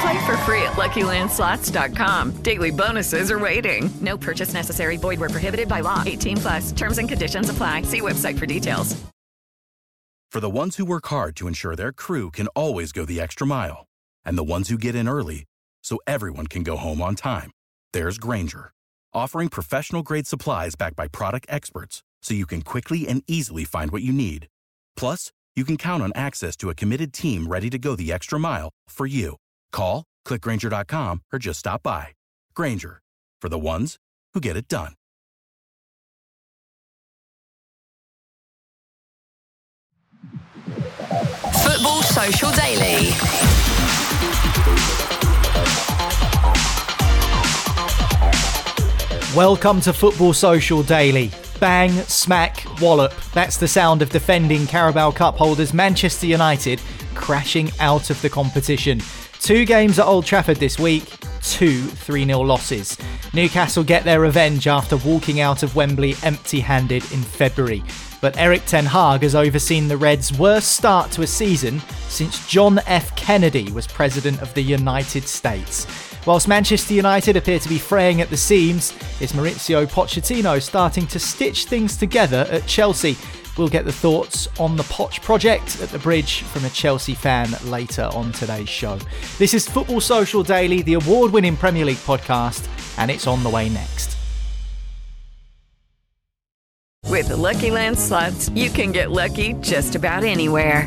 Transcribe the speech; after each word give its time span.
Play 0.00 0.26
for 0.26 0.36
free 0.38 0.62
at 0.62 0.72
LuckyLandSlots.com. 0.76 2.42
Daily 2.42 2.70
bonuses 2.70 3.30
are 3.30 3.38
waiting. 3.38 3.90
No 4.00 4.16
purchase 4.16 4.54
necessary. 4.54 4.96
Void 4.96 5.20
where 5.20 5.28
prohibited 5.28 5.68
by 5.68 5.80
law. 5.80 6.02
18 6.06 6.36
plus. 6.38 6.72
Terms 6.72 6.98
and 6.98 7.08
conditions 7.08 7.50
apply. 7.50 7.82
See 7.82 8.00
website 8.00 8.38
for 8.38 8.46
details. 8.46 8.96
For 10.32 10.38
the 10.38 10.56
ones 10.58 10.76
who 10.76 10.84
work 10.84 11.08
hard 11.08 11.34
to 11.36 11.48
ensure 11.48 11.74
their 11.74 11.90
crew 11.90 12.30
can 12.30 12.46
always 12.48 12.92
go 12.92 13.04
the 13.04 13.20
extra 13.20 13.44
mile, 13.44 13.86
and 14.24 14.38
the 14.38 14.44
ones 14.44 14.68
who 14.68 14.78
get 14.78 14.94
in 14.94 15.08
early 15.08 15.44
so 15.82 15.98
everyone 16.06 16.46
can 16.46 16.62
go 16.62 16.76
home 16.76 17.02
on 17.02 17.16
time, 17.16 17.50
there's 17.92 18.16
Grainger, 18.16 18.70
offering 19.12 19.48
professional-grade 19.48 20.28
supplies 20.28 20.76
backed 20.76 20.94
by 20.94 21.08
product 21.08 21.46
experts 21.48 22.04
so 22.22 22.32
you 22.32 22.46
can 22.46 22.62
quickly 22.62 23.08
and 23.08 23.24
easily 23.26 23.64
find 23.64 23.90
what 23.90 24.02
you 24.02 24.12
need. 24.12 24.46
Plus, 24.96 25.32
you 25.56 25.64
can 25.64 25.76
count 25.76 26.00
on 26.00 26.12
access 26.14 26.56
to 26.58 26.70
a 26.70 26.76
committed 26.76 27.12
team 27.12 27.48
ready 27.48 27.68
to 27.68 27.78
go 27.78 27.96
the 27.96 28.12
extra 28.12 28.38
mile 28.38 28.70
for 28.88 29.06
you. 29.06 29.34
Call, 29.72 30.04
clickgranger.com, 30.26 31.22
or 31.32 31.38
just 31.38 31.60
stop 31.60 31.82
by. 31.82 32.08
Grainger, 32.54 33.00
for 33.40 33.48
the 33.48 33.58
ones 33.58 33.96
who 34.34 34.40
get 34.40 34.56
it 34.56 34.68
done. 34.68 34.94
Football 41.62 42.02
Social 42.02 42.50
Daily. 42.52 43.10
Welcome 49.36 49.80
to 49.82 49.92
Football 49.92 50.32
Social 50.32 50.82
Daily. 50.82 51.30
Bang, 51.60 51.90
smack, 51.90 52.64
wallop. 52.80 53.12
That's 53.32 53.56
the 53.58 53.68
sound 53.68 54.02
of 54.02 54.10
defending 54.10 54.66
Carabao 54.66 55.12
Cup 55.12 55.36
holders 55.36 55.72
Manchester 55.72 56.26
United 56.26 56.80
crashing 57.14 57.70
out 57.78 58.10
of 58.10 58.20
the 58.22 58.30
competition. 58.30 59.00
Two 59.40 59.64
games 59.64 59.98
at 59.98 60.04
Old 60.04 60.26
Trafford 60.26 60.58
this 60.58 60.78
week, 60.78 61.18
two 61.40 61.80
3 61.80 62.26
0 62.26 62.40
losses. 62.40 62.98
Newcastle 63.32 63.82
get 63.82 64.04
their 64.04 64.20
revenge 64.20 64.68
after 64.68 64.98
walking 64.98 65.40
out 65.40 65.62
of 65.62 65.74
Wembley 65.74 66.14
empty 66.22 66.60
handed 66.60 67.02
in 67.10 67.22
February. 67.22 67.82
But 68.20 68.36
Erik 68.36 68.66
Ten 68.66 68.84
Hag 68.84 69.22
has 69.22 69.34
overseen 69.34 69.88
the 69.88 69.96
Reds' 69.96 70.38
worst 70.38 70.72
start 70.72 71.10
to 71.12 71.22
a 71.22 71.26
season 71.26 71.80
since 72.08 72.46
John 72.46 72.80
F. 72.86 73.16
Kennedy 73.16 73.72
was 73.72 73.86
president 73.86 74.42
of 74.42 74.52
the 74.52 74.62
United 74.62 75.26
States. 75.26 75.86
Whilst 76.26 76.46
Manchester 76.46 76.92
United 76.92 77.36
appear 77.36 77.58
to 77.58 77.68
be 77.68 77.78
fraying 77.78 78.20
at 78.20 78.28
the 78.28 78.36
seams, 78.36 78.92
is 79.22 79.32
Mauricio 79.32 79.86
Pochettino 79.86 80.60
starting 80.60 81.06
to 81.06 81.18
stitch 81.18 81.64
things 81.64 81.96
together 81.96 82.46
at 82.50 82.66
Chelsea? 82.66 83.16
We'll 83.56 83.68
get 83.68 83.84
the 83.84 83.92
thoughts 83.92 84.48
on 84.58 84.76
the 84.76 84.82
Poch 84.84 85.20
project 85.22 85.80
at 85.82 85.90
the 85.90 85.98
bridge 85.98 86.42
from 86.42 86.64
a 86.64 86.70
Chelsea 86.70 87.14
fan 87.14 87.48
later 87.64 88.08
on 88.12 88.32
today's 88.32 88.68
show. 88.68 88.98
This 89.38 89.54
is 89.54 89.68
Football 89.68 90.00
Social 90.00 90.42
Daily, 90.42 90.82
the 90.82 90.94
award 90.94 91.32
winning 91.32 91.56
Premier 91.56 91.84
League 91.84 91.96
podcast, 91.98 92.66
and 92.98 93.10
it's 93.10 93.26
on 93.26 93.42
the 93.42 93.50
way 93.50 93.68
next. 93.68 94.16
With 97.06 97.28
the 97.28 97.36
Lucky 97.36 97.70
Land 97.70 97.98
slots, 97.98 98.48
you 98.50 98.70
can 98.70 98.92
get 98.92 99.10
lucky 99.10 99.54
just 99.54 99.94
about 99.94 100.24
anywhere. 100.24 100.86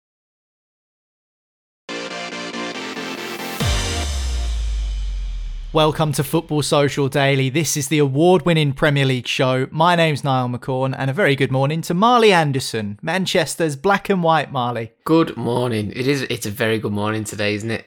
Welcome 5.73 6.11
to 6.13 6.23
Football 6.25 6.63
Social 6.63 7.07
Daily. 7.07 7.49
This 7.49 7.77
is 7.77 7.87
the 7.87 7.99
award 7.99 8.45
winning 8.45 8.73
Premier 8.73 9.05
League 9.05 9.25
show. 9.25 9.69
My 9.71 9.95
name's 9.95 10.21
Niall 10.21 10.49
McCorn, 10.49 10.93
and 10.97 11.09
a 11.09 11.13
very 11.13 11.33
good 11.33 11.49
morning 11.49 11.81
to 11.83 11.93
Marley 11.93 12.33
Anderson, 12.33 12.99
Manchester's 13.01 13.77
black 13.77 14.09
and 14.09 14.21
white 14.21 14.51
Marley. 14.51 14.91
Good 15.05 15.37
morning. 15.37 15.93
It 15.95 16.09
is. 16.09 16.23
It's 16.23 16.45
a 16.45 16.51
very 16.51 16.77
good 16.77 16.91
morning 16.91 17.23
today, 17.23 17.55
isn't 17.55 17.71
it? 17.71 17.85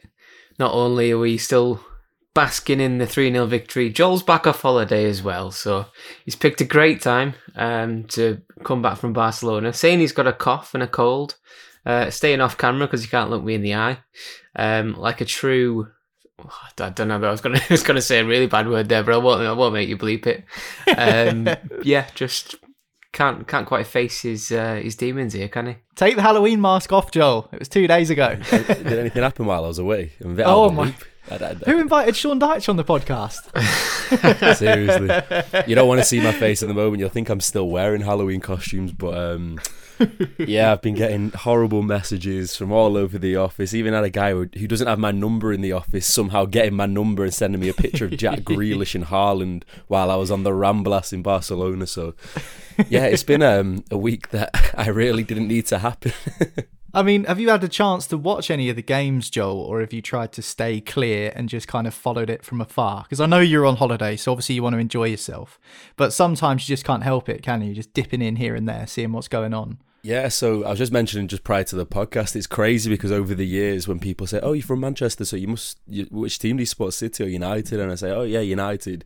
Not 0.59 0.73
only 0.73 1.11
are 1.11 1.19
we 1.19 1.37
still 1.37 1.85
basking 2.33 2.81
in 2.81 2.97
the 2.97 3.07
3 3.07 3.31
0 3.31 3.45
victory, 3.45 3.91
Joel's 3.91 4.23
back 4.23 4.47
off 4.47 4.63
holiday 4.63 5.05
as 5.05 5.23
well. 5.23 5.51
So 5.51 5.85
he's 6.25 6.37
picked 6.37 6.63
a 6.63 6.65
great 6.65 7.03
time 7.03 7.35
um, 7.55 8.05
to 8.05 8.41
come 8.65 8.81
back 8.81 8.97
from 8.97 9.13
Barcelona, 9.13 9.75
saying 9.75 10.01
he's 10.01 10.13
got 10.13 10.27
a 10.27 10.33
cough 10.33 10.73
and 10.73 10.83
a 10.83 10.89
cold, 10.89 11.37
uh, 11.85 12.09
staying 12.09 12.41
off 12.41 12.57
camera 12.57 12.87
because 12.87 13.03
he 13.03 13.11
can't 13.11 13.29
look 13.29 13.45
me 13.45 13.55
in 13.55 13.63
the 13.63 13.75
eye. 13.75 13.99
Um, 14.57 14.95
like 14.95 15.21
a 15.21 15.27
true 15.27 15.89
I 16.79 16.91
don't 16.91 17.09
know. 17.09 17.23
I 17.23 17.31
was 17.31 17.41
gonna 17.41 17.59
I 17.71 17.73
was 17.73 17.83
gonna 17.83 18.03
say 18.03 18.21
a 18.21 18.25
really 18.25 18.47
bad 18.47 18.69
word 18.69 18.89
there, 18.89 19.03
but 19.03 19.15
I 19.15 19.19
won't. 19.19 19.43
I 19.43 19.53
won't 19.53 19.75
make 19.75 19.89
you 19.89 19.97
bleep 19.97 20.27
it. 20.27 20.45
Um, 20.97 21.49
yeah, 21.83 22.07
just 22.15 22.57
can't 23.13 23.47
can't 23.47 23.67
quite 23.67 23.87
face 23.87 24.23
his 24.23 24.51
uh, 24.51 24.77
his 24.77 24.97
demons 24.97 25.33
here, 25.33 25.49
can 25.49 25.67
he? 25.67 25.77
Take 25.95 26.17
the 26.17 26.23
Halloween 26.23 26.61
mask 26.61 26.93
off, 26.93 27.11
Joel. 27.11 27.49
It 27.53 27.59
was 27.61 27.69
two 27.69 27.87
days 27.87 28.11
ago. 28.11 28.37
Did 28.51 28.87
anything 28.87 29.23
happen 29.23 29.47
while 29.47 29.65
I 29.65 29.69
was 29.69 29.79
away? 29.79 30.13
oh 30.45 30.71
my! 30.71 30.95
Who 31.65 31.81
invited 31.81 32.17
Sean 32.17 32.39
Dyche 32.39 32.69
on 32.69 32.77
the 32.77 32.85
podcast? 32.85 33.49
Seriously, 34.57 35.65
you 35.67 35.75
don't 35.75 35.89
want 35.89 36.01
to 36.01 36.05
see 36.05 36.21
my 36.21 36.33
face 36.33 36.63
at 36.63 36.69
the 36.69 36.75
moment. 36.75 37.01
You'll 37.01 37.09
think 37.09 37.31
I'm 37.31 37.41
still 37.41 37.69
wearing 37.71 38.03
Halloween 38.03 38.41
costumes, 38.41 38.93
but 38.93 39.17
um, 39.17 39.59
yeah, 40.39 40.73
I've 40.73 40.83
been 40.83 40.95
getting 40.95 41.31
horrible 41.31 41.83
messages 41.83 42.57
from 42.57 42.73
all 42.73 42.97
over 42.97 43.19
the 43.19 43.37
office. 43.37 43.75
Even 43.75 43.95
had 43.95 44.05
a 44.05 44.11
guy 44.11 44.31
who, 44.31 44.49
who 44.59 44.67
doesn't 44.67 44.87
have 44.87 44.99
my 44.99 45.13
number 45.13 45.53
in 45.53 45.61
the 45.61 45.73
office 45.73 46.07
somehow 46.07 46.45
getting 46.45 46.75
my 46.75 46.87
number 46.87 47.25
and 47.25 47.35
sending 47.35 47.61
me 47.61 47.69
a 47.69 47.75
picture 47.75 48.07
of 48.07 48.17
Jack 48.17 48.39
Grealish 48.41 48.95
and 48.95 49.07
Haaland 49.07 49.63
while 49.89 50.11
I 50.11 50.17
was 50.17 50.31
on 50.31 50.43
the 50.43 50.51
Ramblas 50.51 51.13
in 51.13 51.23
Barcelona. 51.23 51.87
So, 51.87 52.15
yeah, 52.89 53.05
it's 53.07 53.23
been 53.23 53.43
um, 53.43 53.85
a 53.91 53.99
week 53.99 54.31
that 54.31 54.51
I 54.75 54.89
really 54.89 55.23
didn't 55.23 55.49
need 55.49 55.67
to 55.67 55.79
happen. 55.79 56.13
I 56.97 57.03
mean, 57.03 57.25
have 57.25 57.41
you 57.41 57.49
had 57.49 57.65
a 57.65 57.69
chance 57.69 58.07
to 58.07 58.17
watch 58.17 58.53
any 58.53 58.69
of 58.69 58.77
the 58.77 58.83
games, 58.83 59.29
Joel, 59.29 59.59
or 59.59 59.81
have 59.81 59.93
you 59.93 60.01
tried 60.01 60.31
to 60.33 60.43
stay 60.43 60.81
clear 60.81 61.33
and 61.35 61.49
just 61.49 61.67
kind 61.67 61.89
of 61.89 61.95
followed 61.95 62.31
it 62.31 62.45
from 62.45 62.61
afar? 62.61 63.03
Because 63.03 63.21
I 63.21 63.27
know 63.27 63.41
you're 63.41 63.67
on 63.67 63.77
holiday, 63.77 64.15
so 64.15 64.31
obviously 64.31 64.55
you 64.55 64.63
want 64.63 64.75
to 64.75 64.79
enjoy 64.79 65.07
yourself, 65.07 65.59
but 65.97 66.13
sometimes 66.13 66.69
you 66.69 66.73
just 66.73 66.85
can't 66.85 67.03
help 67.03 67.29
it, 67.29 67.43
can 67.43 67.63
you? 67.63 67.75
Just 67.75 67.95
dipping 67.95 68.23
in 68.23 68.37
here 68.37 68.55
and 68.55 68.69
there, 68.69 68.87
seeing 68.87 69.11
what's 69.11 69.27
going 69.27 69.53
on. 69.53 69.79
Yeah, 70.05 70.29
so 70.29 70.65
I 70.65 70.69
was 70.69 70.79
just 70.79 70.93
mentioning 70.93 71.29
just 71.29 71.45
prior 71.45 71.65
to 71.65 71.77
the 71.77 71.87
podcast, 71.87 72.37
it's 72.37 72.47
crazy 72.47 72.91
because 72.91 73.11
over 73.11 73.35
the 73.35 73.47
years 73.47 73.89
when 73.89 73.99
people 73.99 74.27
say, 74.27 74.39
"Oh, 74.43 74.53
you're 74.53 74.63
from 74.63 74.81
Manchester, 74.81 75.25
so 75.25 75.35
you 75.35 75.49
must," 75.49 75.79
you, 75.89 76.07
which 76.11 76.39
team 76.39 76.59
do 76.59 76.61
you 76.61 76.67
support, 76.67 76.93
City 76.93 77.25
or 77.25 77.27
United? 77.27 77.81
And 77.81 77.91
I 77.91 77.95
say, 77.95 78.11
"Oh, 78.11 78.23
yeah, 78.23 78.41
United." 78.41 79.03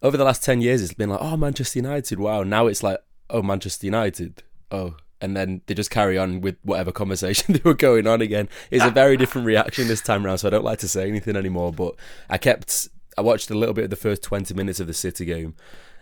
Over 0.00 0.16
the 0.16 0.24
last 0.24 0.42
ten 0.42 0.62
years, 0.62 0.80
it's 0.80 0.94
been 0.94 1.10
like, 1.10 1.20
"Oh, 1.20 1.36
Manchester 1.36 1.80
United, 1.80 2.18
wow." 2.18 2.44
Now 2.44 2.66
it's 2.66 2.82
like, 2.82 2.96
"Oh, 3.28 3.42
Manchester 3.42 3.84
United, 3.84 4.42
oh." 4.70 4.96
And 5.20 5.36
then 5.36 5.60
they 5.66 5.74
just 5.74 5.90
carry 5.90 6.16
on 6.16 6.40
with 6.40 6.56
whatever 6.62 6.92
conversation 6.92 7.52
they 7.52 7.60
were 7.62 7.74
going 7.74 8.06
on 8.06 8.22
again. 8.22 8.48
It's 8.70 8.84
a 8.84 8.90
very 8.90 9.18
different 9.18 9.46
reaction 9.46 9.86
this 9.86 10.00
time 10.00 10.24
around, 10.24 10.38
so 10.38 10.48
I 10.48 10.50
don't 10.50 10.64
like 10.64 10.78
to 10.78 10.88
say 10.88 11.06
anything 11.08 11.36
anymore. 11.36 11.72
But 11.72 11.94
I 12.30 12.38
kept, 12.38 12.88
I 13.18 13.20
watched 13.20 13.50
a 13.50 13.54
little 13.54 13.74
bit 13.74 13.84
of 13.84 13.90
the 13.90 13.96
first 13.96 14.22
20 14.22 14.54
minutes 14.54 14.80
of 14.80 14.86
the 14.86 14.94
City 14.94 15.26
game, 15.26 15.56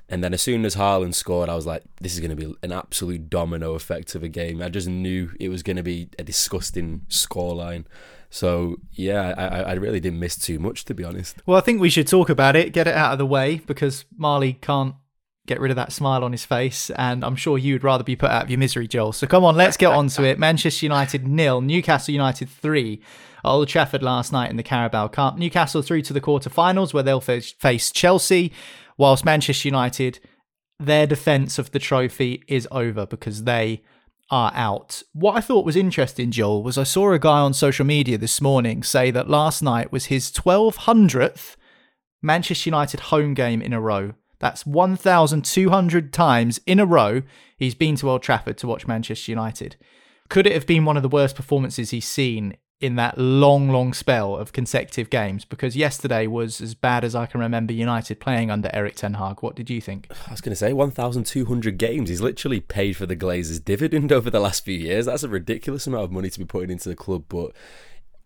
and 0.09 0.23
then 0.23 0.33
as 0.33 0.43
soon 0.43 0.65
as 0.65 0.77
Haaland 0.77 1.15
scored, 1.15 1.49
I 1.49 1.55
was 1.55 1.67
like, 1.67 1.83
this 2.01 2.15
is 2.15 2.21
going 2.21 2.31
to 2.31 2.37
be 2.37 2.55
an 2.63 2.73
absolute 2.73 3.29
domino 3.29 3.75
effect 3.75 4.15
of 4.15 4.23
a 4.23 4.29
game. 4.29 4.63
I 4.63 4.69
just 4.69 4.89
knew 4.89 5.33
it 5.41 5.49
was 5.49 5.63
going 5.63 5.77
to 5.77 5.83
be 5.83 6.09
a 6.19 6.25
disgusting 6.25 7.03
scoreline. 7.09 7.85
So 8.31 8.77
yeah, 8.93 9.35
I, 9.37 9.63
I 9.63 9.73
really 9.75 10.01
didn't 10.01 10.21
miss 10.21 10.37
too 10.37 10.59
much 10.59 10.85
to 10.87 10.95
be 10.95 11.05
honest. 11.05 11.37
Well, 11.47 11.57
I 11.57 11.61
think 11.61 11.81
we 11.81 11.91
should 11.91 12.09
talk 12.09 12.29
about 12.29 12.57
it, 12.57 12.73
get 12.73 12.87
it 12.87 12.95
out 12.95 13.13
of 13.13 13.19
the 13.19 13.27
way, 13.27 13.63
because 13.67 14.05
Marley 14.17 14.55
can't 14.55 14.95
get 15.47 15.61
rid 15.61 15.71
of 15.71 15.77
that 15.77 15.93
smile 15.93 16.25
on 16.25 16.33
his 16.33 16.45
face, 16.45 16.91
and 16.91 17.25
I'm 17.25 17.37
sure 17.37 17.57
you'd 17.57 17.85
rather 17.85 18.03
be 18.03 18.17
put 18.17 18.31
out 18.31 18.43
of 18.43 18.51
your 18.51 18.59
misery, 18.59 18.89
Joel. 18.89 19.13
So 19.13 19.29
come 19.29 19.45
on, 19.45 19.55
let's 19.55 19.77
get 19.77 19.93
on 19.93 20.09
to 20.09 20.25
it. 20.25 20.41
Manchester 20.41 20.85
United 20.85 21.27
nil, 21.27 21.61
Newcastle 21.61 22.13
United 22.13 22.49
three. 22.49 23.01
Old 23.45 23.69
Trafford 23.69 24.03
last 24.03 24.33
night 24.33 24.51
in 24.51 24.57
the 24.57 24.65
Carabao 24.65 25.07
Cup. 25.07 25.39
Newcastle 25.39 25.81
through 25.81 26.03
to 26.03 26.13
the 26.13 26.21
quarterfinals 26.21 26.93
where 26.93 27.05
they'll 27.05 27.21
face 27.21 27.93
Chelsea 27.93 28.53
whilst 28.97 29.25
Manchester 29.25 29.69
United, 29.69 30.21
their 30.79 31.07
defence 31.07 31.59
of 31.59 31.71
the 31.71 31.79
trophy 31.79 32.43
is 32.49 32.69
over 32.71 33.07
because 33.07 33.45
they 33.45 33.83
are 34.31 34.53
out. 34.55 35.03
What 35.13 35.37
I 35.37 35.41
thought 35.41 35.65
was 35.65 35.77
interesting, 35.77 36.31
Joel, 36.31 36.63
was 36.63 36.77
I 36.77 36.83
saw 36.83 37.13
a 37.13 37.19
guy 37.19 37.39
on 37.39 37.55
social 37.55 37.87
media 37.87 38.19
this 38.19 38.41
morning 38.41 38.83
say 38.83 39.11
that 39.11 39.31
last 39.31 39.63
night 39.63 39.93
was 39.93 40.07
his 40.07 40.31
1200th 40.33 41.57
Manchester 42.23 42.69
United 42.69 43.01
home 43.01 43.35
game 43.35 43.63
in 43.63 43.73
a 43.73 43.81
row. 43.81 44.15
That's 44.39 44.67
1,200 44.67 46.13
times 46.13 46.61
in 46.67 46.81
a 46.81 46.87
row 46.87 47.23
he's 47.57 47.75
been 47.75 47.97
to 47.97 48.11
Old 48.11 48.23
Trafford 48.23 48.59
to 48.59 48.67
watch 48.67 48.87
Manchester 48.87 49.31
United. 49.31 49.77
Could 50.29 50.47
it 50.47 50.53
have 50.53 50.67
been 50.67 50.85
one 50.85 50.97
of 50.97 51.03
the 51.03 51.09
worst 51.09 51.37
performances 51.37 51.91
he's 51.91 52.07
seen 52.07 52.57
in 52.79 52.97
that 52.97 53.17
long, 53.17 53.71
long 53.71 53.95
spell 53.95 54.37
of 54.37 54.53
consecutive 54.53 55.09
games 55.09 55.47
because 55.47 55.77
yesterday 55.77 56.27
was 56.27 56.61
as 56.61 56.75
bad 56.75 57.05
as 57.05 57.15
I 57.15 57.25
can 57.25 57.41
remember 57.41 57.73
United 57.73 58.21
playing 58.21 58.51
under 58.51 58.69
Erik 58.75 58.97
Ten 58.97 59.15
Hag. 59.15 59.43
What 59.43 59.57
did 59.57 59.71
you 59.71 59.81
think? 59.81 60.09
I 60.29 60.33
was 60.33 60.43
going 60.43 60.53
to 60.53 60.57
say 60.57 60.75
1,200 60.75 61.79
games. 61.79 62.11
He's 62.11 62.21
literally 62.21 62.61
paid 62.61 62.97
for 62.97 63.07
the 63.07 63.17
Glazers' 63.17 63.65
dividend 63.65 64.13
over 64.13 64.29
the 64.29 64.41
last 64.41 64.65
few 64.65 64.77
years. 64.77 65.07
That's 65.07 65.23
a 65.23 65.29
ridiculous 65.29 65.87
amount 65.87 66.05
of 66.05 66.13
money 66.13 66.29
to 66.29 66.39
be 66.39 66.45
putting 66.45 66.71
into 66.71 66.91
the 66.91 66.97
club, 66.97 67.25
but 67.29 67.53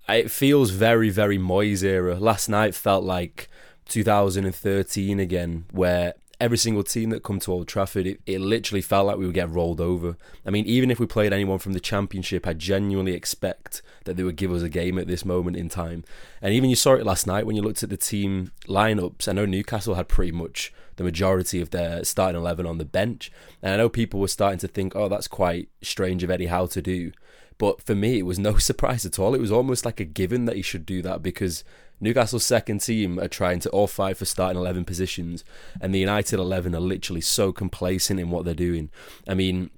it 0.08 0.32
feels 0.32 0.70
very, 0.70 1.10
very 1.10 1.38
Moyes 1.38 1.84
era. 1.84 2.18
Last 2.18 2.48
night 2.48 2.74
felt 2.74 3.04
like 3.04 3.48
2013 3.88 5.20
again, 5.20 5.66
where 5.70 6.14
every 6.40 6.56
single 6.56 6.82
team 6.82 7.10
that 7.10 7.22
come 7.22 7.38
to 7.40 7.52
Old 7.52 7.68
Trafford, 7.68 8.06
it, 8.06 8.20
it 8.26 8.40
literally 8.40 8.80
felt 8.80 9.06
like 9.06 9.18
we 9.18 9.26
would 9.26 9.34
get 9.34 9.50
rolled 9.50 9.80
over. 9.80 10.16
I 10.46 10.50
mean, 10.50 10.64
even 10.66 10.90
if 10.90 10.98
we 10.98 11.06
played 11.06 11.32
anyone 11.32 11.58
from 11.58 11.74
the 11.74 11.80
Championship, 11.80 12.46
I 12.46 12.54
genuinely 12.54 13.14
expect 13.14 13.82
that 14.04 14.16
they 14.16 14.22
would 14.22 14.36
give 14.36 14.52
us 14.52 14.62
a 14.62 14.68
game 14.68 14.98
at 14.98 15.06
this 15.06 15.24
moment 15.24 15.56
in 15.56 15.68
time. 15.68 16.04
And 16.40 16.54
even 16.54 16.70
you 16.70 16.76
saw 16.76 16.94
it 16.94 17.04
last 17.04 17.26
night 17.26 17.46
when 17.46 17.56
you 17.56 17.62
looked 17.62 17.82
at 17.82 17.90
the 17.90 17.96
team 17.96 18.52
lineups. 18.66 19.28
I 19.28 19.32
know 19.32 19.44
Newcastle 19.44 19.94
had 19.94 20.08
pretty 20.08 20.32
much 20.32 20.72
the 20.96 21.04
majority 21.04 21.60
of 21.60 21.70
their 21.70 22.04
starting 22.04 22.40
11 22.40 22.66
on 22.66 22.78
the 22.78 22.84
bench. 22.84 23.30
And 23.62 23.74
I 23.74 23.76
know 23.76 23.88
people 23.88 24.20
were 24.20 24.28
starting 24.28 24.58
to 24.60 24.68
think, 24.68 24.96
oh, 24.96 25.08
that's 25.08 25.28
quite 25.28 25.68
strange 25.82 26.22
of 26.22 26.30
Eddie 26.30 26.46
Howe 26.46 26.66
to 26.66 26.82
do. 26.82 27.12
But 27.58 27.82
for 27.82 27.94
me, 27.94 28.18
it 28.18 28.26
was 28.26 28.38
no 28.38 28.56
surprise 28.58 29.04
at 29.04 29.18
all. 29.18 29.34
It 29.34 29.40
was 29.40 29.52
almost 29.52 29.84
like 29.84 30.00
a 30.00 30.04
given 30.04 30.46
that 30.46 30.56
he 30.56 30.62
should 30.62 30.86
do 30.86 31.02
that 31.02 31.22
because 31.22 31.64
Newcastle's 32.00 32.44
second 32.44 32.80
team 32.80 33.18
are 33.18 33.28
trying 33.28 33.60
to 33.60 33.70
all 33.70 33.86
fight 33.86 34.16
for 34.16 34.24
starting 34.24 34.58
11 34.58 34.84
positions, 34.84 35.44
and 35.80 35.94
the 35.94 35.98
United 35.98 36.38
11 36.38 36.74
are 36.74 36.80
literally 36.80 37.20
so 37.20 37.52
complacent 37.52 38.18
in 38.18 38.30
what 38.30 38.44
they're 38.44 38.54
doing. 38.54 38.90
I 39.28 39.34
mean, 39.34 39.70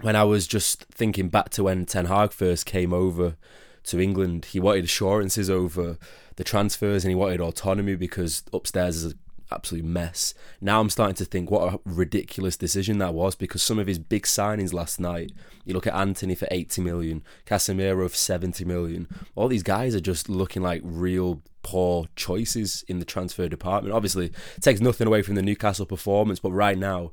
when 0.00 0.16
I 0.16 0.24
was 0.24 0.46
just 0.46 0.84
thinking 0.84 1.28
back 1.28 1.50
to 1.50 1.64
when 1.64 1.86
Ten 1.86 2.06
Hag 2.06 2.32
first 2.32 2.66
came 2.66 2.92
over 2.92 3.36
to 3.84 4.00
England, 4.00 4.46
he 4.46 4.60
wanted 4.60 4.84
assurances 4.84 5.48
over 5.48 5.98
the 6.36 6.44
transfers 6.44 7.04
and 7.04 7.10
he 7.10 7.14
wanted 7.14 7.40
autonomy 7.40 7.96
because 7.96 8.42
upstairs 8.52 9.02
is 9.02 9.14
absolute 9.52 9.84
mess. 9.84 10.34
Now 10.60 10.80
I'm 10.80 10.90
starting 10.90 11.16
to 11.16 11.24
think 11.24 11.50
what 11.50 11.74
a 11.74 11.80
ridiculous 11.84 12.56
decision 12.56 12.98
that 12.98 13.14
was 13.14 13.34
because 13.34 13.62
some 13.62 13.78
of 13.78 13.86
his 13.86 13.98
big 13.98 14.24
signings 14.24 14.72
last 14.72 15.00
night, 15.00 15.32
you 15.64 15.74
look 15.74 15.86
at 15.86 15.94
Antony 15.94 16.34
for 16.34 16.48
80 16.50 16.82
million, 16.82 17.22
Casemiro 17.46 18.08
for 18.08 18.16
70 18.16 18.64
million. 18.64 19.08
All 19.34 19.48
these 19.48 19.62
guys 19.62 19.94
are 19.94 20.00
just 20.00 20.28
looking 20.28 20.62
like 20.62 20.82
real 20.84 21.42
poor 21.62 22.06
choices 22.16 22.84
in 22.88 22.98
the 22.98 23.04
transfer 23.04 23.48
department. 23.48 23.94
Obviously, 23.94 24.26
it 24.26 24.62
takes 24.62 24.80
nothing 24.80 25.06
away 25.06 25.22
from 25.22 25.34
the 25.34 25.42
Newcastle 25.42 25.86
performance, 25.86 26.40
but 26.40 26.52
right 26.52 26.78
now, 26.78 27.12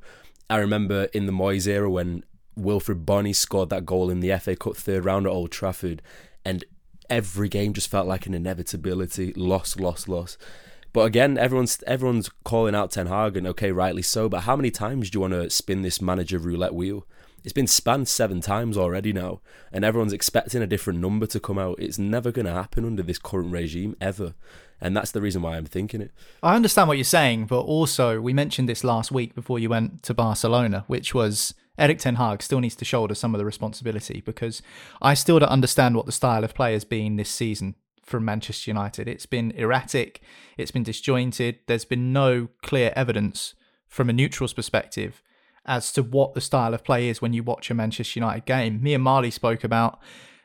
I 0.50 0.56
remember 0.56 1.04
in 1.12 1.26
the 1.26 1.32
Moyes 1.32 1.66
era 1.66 1.90
when 1.90 2.24
Wilfried 2.58 3.04
Bony 3.04 3.32
scored 3.32 3.70
that 3.70 3.86
goal 3.86 4.10
in 4.10 4.20
the 4.20 4.36
FA 4.38 4.56
Cup 4.56 4.76
third 4.76 5.04
round 5.04 5.26
at 5.26 5.32
Old 5.32 5.52
Trafford, 5.52 6.02
and 6.44 6.64
every 7.10 7.48
game 7.48 7.72
just 7.72 7.90
felt 7.90 8.06
like 8.06 8.26
an 8.26 8.34
inevitability. 8.34 9.32
Loss, 9.34 9.78
loss, 9.78 10.08
loss. 10.08 10.38
But 10.98 11.04
again, 11.04 11.38
everyone's 11.38 11.80
everyone's 11.86 12.28
calling 12.42 12.74
out 12.74 12.90
Ten 12.90 13.06
Hag, 13.06 13.36
and 13.36 13.46
okay, 13.46 13.70
rightly 13.70 14.02
so. 14.02 14.28
But 14.28 14.40
how 14.40 14.56
many 14.56 14.72
times 14.72 15.10
do 15.10 15.16
you 15.16 15.20
want 15.20 15.32
to 15.32 15.48
spin 15.48 15.82
this 15.82 16.02
manager 16.02 16.38
roulette 16.38 16.74
wheel? 16.74 17.06
It's 17.44 17.52
been 17.52 17.68
spanned 17.68 18.08
seven 18.08 18.40
times 18.40 18.76
already 18.76 19.12
now, 19.12 19.40
and 19.72 19.84
everyone's 19.84 20.12
expecting 20.12 20.60
a 20.60 20.66
different 20.66 20.98
number 20.98 21.26
to 21.26 21.38
come 21.38 21.56
out. 21.56 21.78
It's 21.78 22.00
never 22.00 22.32
going 22.32 22.46
to 22.46 22.52
happen 22.52 22.84
under 22.84 23.04
this 23.04 23.20
current 23.20 23.52
regime 23.52 23.94
ever, 24.00 24.34
and 24.80 24.96
that's 24.96 25.12
the 25.12 25.20
reason 25.20 25.40
why 25.40 25.56
I'm 25.56 25.66
thinking 25.66 26.00
it. 26.00 26.10
I 26.42 26.56
understand 26.56 26.88
what 26.88 26.96
you're 26.96 27.04
saying, 27.04 27.46
but 27.46 27.60
also 27.60 28.20
we 28.20 28.32
mentioned 28.32 28.68
this 28.68 28.82
last 28.82 29.12
week 29.12 29.36
before 29.36 29.60
you 29.60 29.68
went 29.68 30.02
to 30.02 30.14
Barcelona, 30.14 30.82
which 30.88 31.14
was 31.14 31.54
Eric 31.78 32.00
Ten 32.00 32.16
Hag 32.16 32.42
still 32.42 32.58
needs 32.58 32.74
to 32.74 32.84
shoulder 32.84 33.14
some 33.14 33.36
of 33.36 33.38
the 33.38 33.44
responsibility 33.44 34.20
because 34.26 34.62
I 35.00 35.14
still 35.14 35.38
don't 35.38 35.48
understand 35.48 35.94
what 35.94 36.06
the 36.06 36.12
style 36.12 36.42
of 36.42 36.54
play 36.54 36.72
has 36.72 36.84
been 36.84 37.14
this 37.14 37.30
season 37.30 37.76
from 38.08 38.24
Manchester 38.24 38.70
United. 38.70 39.06
It's 39.06 39.26
been 39.26 39.50
erratic, 39.52 40.22
it's 40.56 40.70
been 40.70 40.82
disjointed. 40.82 41.58
There's 41.66 41.84
been 41.84 42.12
no 42.12 42.48
clear 42.62 42.92
evidence 42.96 43.54
from 43.86 44.10
a 44.10 44.12
neutral's 44.12 44.52
perspective 44.52 45.22
as 45.64 45.92
to 45.92 46.02
what 46.02 46.34
the 46.34 46.40
style 46.40 46.74
of 46.74 46.82
play 46.84 47.08
is 47.08 47.20
when 47.20 47.32
you 47.32 47.42
watch 47.42 47.70
a 47.70 47.74
Manchester 47.74 48.18
United 48.18 48.46
game. 48.46 48.82
Me 48.82 48.94
and 48.94 49.04
Marley 49.04 49.30
spoke 49.30 49.62
about 49.62 50.00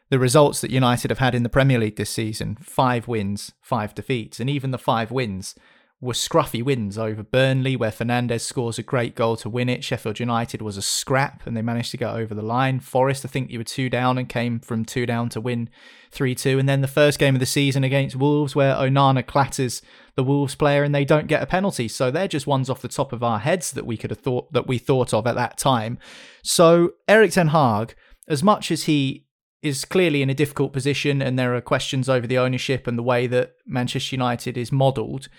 the 0.09 0.19
results 0.19 0.61
that 0.61 0.69
United 0.69 1.09
have 1.09 1.19
had 1.19 1.33
in 1.33 1.43
the 1.43 1.49
Premier 1.49 1.79
League 1.79 1.95
this 1.95 2.09
season 2.09 2.57
five 2.61 3.07
wins, 3.07 3.53
five 3.61 3.95
defeats. 3.95 4.39
And 4.39 4.49
even 4.49 4.71
the 4.71 4.77
five 4.77 5.09
wins 5.11 5.55
were 6.03 6.13
scruffy 6.13 6.61
wins 6.61 6.97
over 6.97 7.23
Burnley, 7.23 7.77
where 7.77 7.89
Fernandes 7.89 8.41
scores 8.41 8.77
a 8.77 8.83
great 8.83 9.15
goal 9.15 9.37
to 9.37 9.49
win 9.49 9.69
it. 9.69 9.85
Sheffield 9.85 10.19
United 10.19 10.61
was 10.61 10.75
a 10.75 10.81
scrap 10.81 11.47
and 11.47 11.55
they 11.55 11.61
managed 11.61 11.91
to 11.91 11.97
get 11.97 12.13
over 12.13 12.35
the 12.35 12.41
line. 12.41 12.81
Forest, 12.81 13.23
I 13.23 13.29
think 13.29 13.49
you 13.49 13.57
were 13.57 13.63
two 13.63 13.89
down 13.89 14.17
and 14.17 14.27
came 14.27 14.59
from 14.59 14.83
two 14.83 15.05
down 15.05 15.29
to 15.29 15.39
win 15.39 15.69
3 16.11 16.35
2. 16.35 16.59
And 16.59 16.67
then 16.67 16.81
the 16.81 16.87
first 16.87 17.19
game 17.19 17.35
of 17.35 17.39
the 17.39 17.45
season 17.45 17.85
against 17.85 18.17
Wolves, 18.17 18.53
where 18.53 18.75
Onana 18.75 19.25
clatters 19.25 19.81
the 20.15 20.23
Wolves 20.23 20.55
player 20.55 20.83
and 20.83 20.93
they 20.93 21.05
don't 21.05 21.27
get 21.27 21.41
a 21.41 21.47
penalty. 21.47 21.87
So 21.87 22.11
they're 22.11 22.27
just 22.27 22.47
ones 22.47 22.69
off 22.69 22.81
the 22.81 22.89
top 22.89 23.13
of 23.13 23.23
our 23.23 23.39
heads 23.39 23.71
that 23.71 23.85
we 23.85 23.95
could 23.95 24.09
have 24.09 24.19
thought 24.19 24.51
that 24.51 24.67
we 24.67 24.77
thought 24.77 25.13
of 25.13 25.25
at 25.25 25.35
that 25.35 25.57
time. 25.57 25.97
So 26.43 26.91
Erik 27.07 27.31
Ten 27.31 27.47
Hag, 27.47 27.95
as 28.27 28.43
much 28.43 28.71
as 28.71 28.83
he 28.83 29.25
is 29.61 29.85
clearly 29.85 30.21
in 30.21 30.29
a 30.29 30.35
difficult 30.35 30.73
position 30.73 31.21
and 31.21 31.39
there 31.39 31.55
are 31.55 31.61
questions 31.61 32.09
over 32.09 32.27
the 32.27 32.37
ownership 32.37 32.85
and 32.87 32.97
the 32.97 33.03
way 33.03 33.25
that 33.25 33.53
Manchester 33.65 34.15
United 34.15 34.57
is 34.57 34.73
modelled 34.73 35.29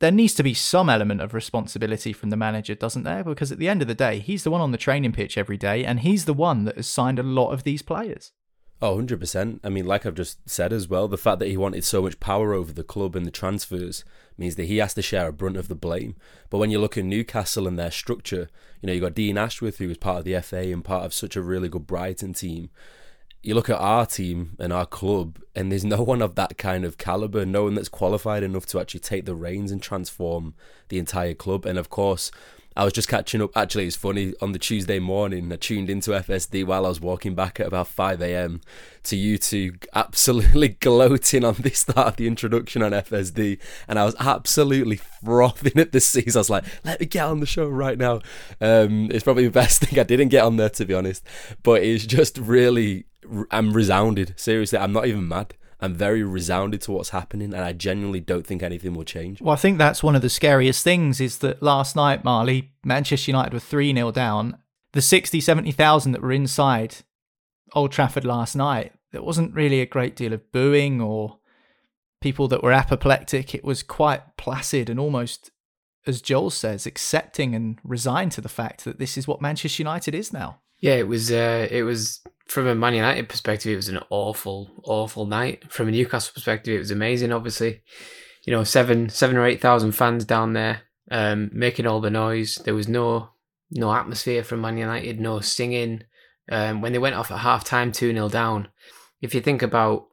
there 0.00 0.10
needs 0.10 0.34
to 0.34 0.42
be 0.42 0.54
some 0.54 0.90
element 0.90 1.20
of 1.20 1.34
responsibility 1.34 2.12
from 2.12 2.30
the 2.30 2.36
manager, 2.36 2.74
doesn't 2.74 3.04
there? 3.04 3.24
Because 3.24 3.52
at 3.52 3.58
the 3.58 3.68
end 3.68 3.80
of 3.80 3.88
the 3.88 3.94
day, 3.94 4.18
he's 4.18 4.44
the 4.44 4.50
one 4.50 4.60
on 4.60 4.72
the 4.72 4.78
training 4.78 5.12
pitch 5.12 5.38
every 5.38 5.56
day, 5.56 5.84
and 5.84 6.00
he's 6.00 6.24
the 6.24 6.34
one 6.34 6.64
that 6.64 6.76
has 6.76 6.88
signed 6.88 7.18
a 7.18 7.22
lot 7.22 7.50
of 7.50 7.62
these 7.62 7.82
players. 7.82 8.32
Oh, 8.82 8.98
100%. 8.98 9.60
I 9.62 9.68
mean, 9.68 9.86
like 9.86 10.04
I've 10.04 10.14
just 10.14 10.46
said 10.48 10.72
as 10.72 10.88
well, 10.88 11.08
the 11.08 11.16
fact 11.16 11.38
that 11.38 11.48
he 11.48 11.56
wanted 11.56 11.84
so 11.84 12.02
much 12.02 12.20
power 12.20 12.52
over 12.52 12.72
the 12.72 12.82
club 12.82 13.16
and 13.16 13.24
the 13.24 13.30
transfers 13.30 14.04
means 14.36 14.56
that 14.56 14.64
he 14.64 14.78
has 14.78 14.92
to 14.94 15.02
share 15.02 15.28
a 15.28 15.32
brunt 15.32 15.56
of 15.56 15.68
the 15.68 15.74
blame. 15.74 16.16
But 16.50 16.58
when 16.58 16.70
you 16.70 16.80
look 16.80 16.98
at 16.98 17.04
Newcastle 17.04 17.68
and 17.68 17.78
their 17.78 17.92
structure, 17.92 18.50
you 18.82 18.86
know, 18.86 18.92
you've 18.92 19.02
got 19.02 19.14
Dan 19.14 19.38
Ashworth, 19.38 19.78
who 19.78 19.88
was 19.88 19.96
part 19.96 20.18
of 20.18 20.24
the 20.24 20.38
FA 20.42 20.72
and 20.72 20.84
part 20.84 21.04
of 21.04 21.14
such 21.14 21.36
a 21.36 21.40
really 21.40 21.68
good 21.68 21.86
Brighton 21.86 22.34
team. 22.34 22.68
You 23.44 23.54
look 23.54 23.68
at 23.68 23.76
our 23.76 24.06
team 24.06 24.56
and 24.58 24.72
our 24.72 24.86
club, 24.86 25.38
and 25.54 25.70
there's 25.70 25.84
no 25.84 26.02
one 26.02 26.22
of 26.22 26.34
that 26.36 26.56
kind 26.56 26.82
of 26.82 26.96
caliber, 26.96 27.44
no 27.44 27.64
one 27.64 27.74
that's 27.74 27.90
qualified 27.90 28.42
enough 28.42 28.64
to 28.66 28.80
actually 28.80 29.00
take 29.00 29.26
the 29.26 29.34
reins 29.34 29.70
and 29.70 29.82
transform 29.82 30.54
the 30.88 30.98
entire 30.98 31.34
club. 31.34 31.66
And 31.66 31.78
of 31.78 31.90
course, 31.90 32.30
I 32.76 32.84
was 32.84 32.92
just 32.92 33.08
catching 33.08 33.40
up. 33.40 33.56
Actually, 33.56 33.86
it's 33.86 33.96
funny. 33.96 34.34
On 34.40 34.52
the 34.52 34.58
Tuesday 34.58 34.98
morning, 34.98 35.52
I 35.52 35.56
tuned 35.56 35.88
into 35.88 36.10
FSD 36.10 36.66
while 36.66 36.86
I 36.86 36.88
was 36.88 37.00
walking 37.00 37.34
back 37.34 37.60
at 37.60 37.66
about 37.66 37.86
5 37.86 38.20
a.m. 38.20 38.60
to 39.04 39.16
you 39.16 39.38
two 39.38 39.74
absolutely 39.94 40.68
gloating 40.80 41.44
on 41.44 41.54
the 41.54 41.70
start 41.70 42.08
of 42.08 42.16
the 42.16 42.26
introduction 42.26 42.82
on 42.82 42.90
FSD. 42.90 43.60
And 43.86 43.98
I 43.98 44.04
was 44.04 44.16
absolutely 44.18 44.96
frothing 44.96 45.78
at 45.80 45.92
the 45.92 46.00
seas. 46.00 46.34
I 46.34 46.40
was 46.40 46.50
like, 46.50 46.64
let 46.84 46.98
me 46.98 47.06
get 47.06 47.24
on 47.24 47.40
the 47.40 47.46
show 47.46 47.68
right 47.68 47.96
now. 47.96 48.20
Um, 48.60 49.08
it's 49.12 49.24
probably 49.24 49.44
the 49.44 49.50
best 49.50 49.80
thing 49.84 49.98
I 49.98 50.02
didn't 50.02 50.28
get 50.28 50.44
on 50.44 50.56
there, 50.56 50.70
to 50.70 50.84
be 50.84 50.94
honest. 50.94 51.24
But 51.62 51.82
it's 51.84 52.04
just 52.04 52.38
really, 52.38 53.06
I'm 53.52 53.72
resounded. 53.72 54.34
Seriously, 54.36 54.78
I'm 54.78 54.92
not 54.92 55.06
even 55.06 55.28
mad. 55.28 55.54
I'm 55.84 55.94
very 55.94 56.22
resounded 56.22 56.80
to 56.82 56.92
what's 56.92 57.10
happening, 57.10 57.52
and 57.52 57.62
I 57.62 57.74
genuinely 57.74 58.20
don't 58.20 58.46
think 58.46 58.62
anything 58.62 58.94
will 58.94 59.04
change. 59.04 59.42
Well, 59.42 59.52
I 59.52 59.56
think 59.56 59.76
that's 59.76 60.02
one 60.02 60.16
of 60.16 60.22
the 60.22 60.30
scariest 60.30 60.82
things 60.82 61.20
is 61.20 61.38
that 61.38 61.62
last 61.62 61.94
night, 61.94 62.24
Marley, 62.24 62.72
Manchester 62.86 63.30
United 63.30 63.52
were 63.52 63.60
3 63.60 63.94
0 63.94 64.10
down. 64.10 64.56
The 64.92 65.02
60, 65.02 65.42
70,000 65.42 66.12
that 66.12 66.22
were 66.22 66.32
inside 66.32 66.96
Old 67.74 67.92
Trafford 67.92 68.24
last 68.24 68.56
night, 68.56 68.92
there 69.12 69.22
wasn't 69.22 69.54
really 69.54 69.82
a 69.82 69.86
great 69.86 70.16
deal 70.16 70.32
of 70.32 70.50
booing 70.52 71.02
or 71.02 71.38
people 72.22 72.48
that 72.48 72.62
were 72.62 72.72
apoplectic. 72.72 73.54
It 73.54 73.64
was 73.64 73.82
quite 73.82 74.38
placid 74.38 74.88
and 74.88 74.98
almost, 74.98 75.50
as 76.06 76.22
Joel 76.22 76.48
says, 76.48 76.86
accepting 76.86 77.54
and 77.54 77.78
resigned 77.84 78.32
to 78.32 78.40
the 78.40 78.48
fact 78.48 78.86
that 78.86 78.98
this 78.98 79.18
is 79.18 79.28
what 79.28 79.42
Manchester 79.42 79.82
United 79.82 80.14
is 80.14 80.32
now. 80.32 80.60
Yeah, 80.80 80.94
it 80.94 81.08
was. 81.08 81.30
Uh, 81.30 81.68
it 81.70 81.82
was 81.82 82.20
from 82.46 82.66
a 82.66 82.74
Man 82.74 82.94
United 82.94 83.28
perspective, 83.28 83.72
it 83.72 83.76
was 83.76 83.88
an 83.88 84.00
awful, 84.10 84.70
awful 84.84 85.26
night. 85.26 85.70
From 85.72 85.88
a 85.88 85.92
Newcastle 85.92 86.32
perspective, 86.34 86.74
it 86.74 86.78
was 86.78 86.90
amazing. 86.90 87.32
Obviously, 87.32 87.82
you 88.44 88.52
know, 88.52 88.64
seven, 88.64 89.08
seven 89.08 89.36
or 89.36 89.46
eight 89.46 89.60
thousand 89.60 89.92
fans 89.92 90.24
down 90.24 90.52
there, 90.52 90.82
um, 91.10 91.50
making 91.52 91.86
all 91.86 92.00
the 92.00 92.10
noise. 92.10 92.56
There 92.56 92.74
was 92.74 92.88
no, 92.88 93.30
no 93.70 93.94
atmosphere 93.94 94.44
from 94.44 94.60
Man 94.60 94.76
United, 94.76 95.20
no 95.20 95.40
singing. 95.40 96.04
Um, 96.50 96.82
when 96.82 96.92
they 96.92 96.98
went 96.98 97.16
off 97.16 97.30
at 97.30 97.38
half 97.38 97.64
time, 97.64 97.90
two 97.90 98.12
0 98.12 98.28
down. 98.28 98.68
If 99.22 99.34
you 99.34 99.40
think 99.40 99.62
about 99.62 100.08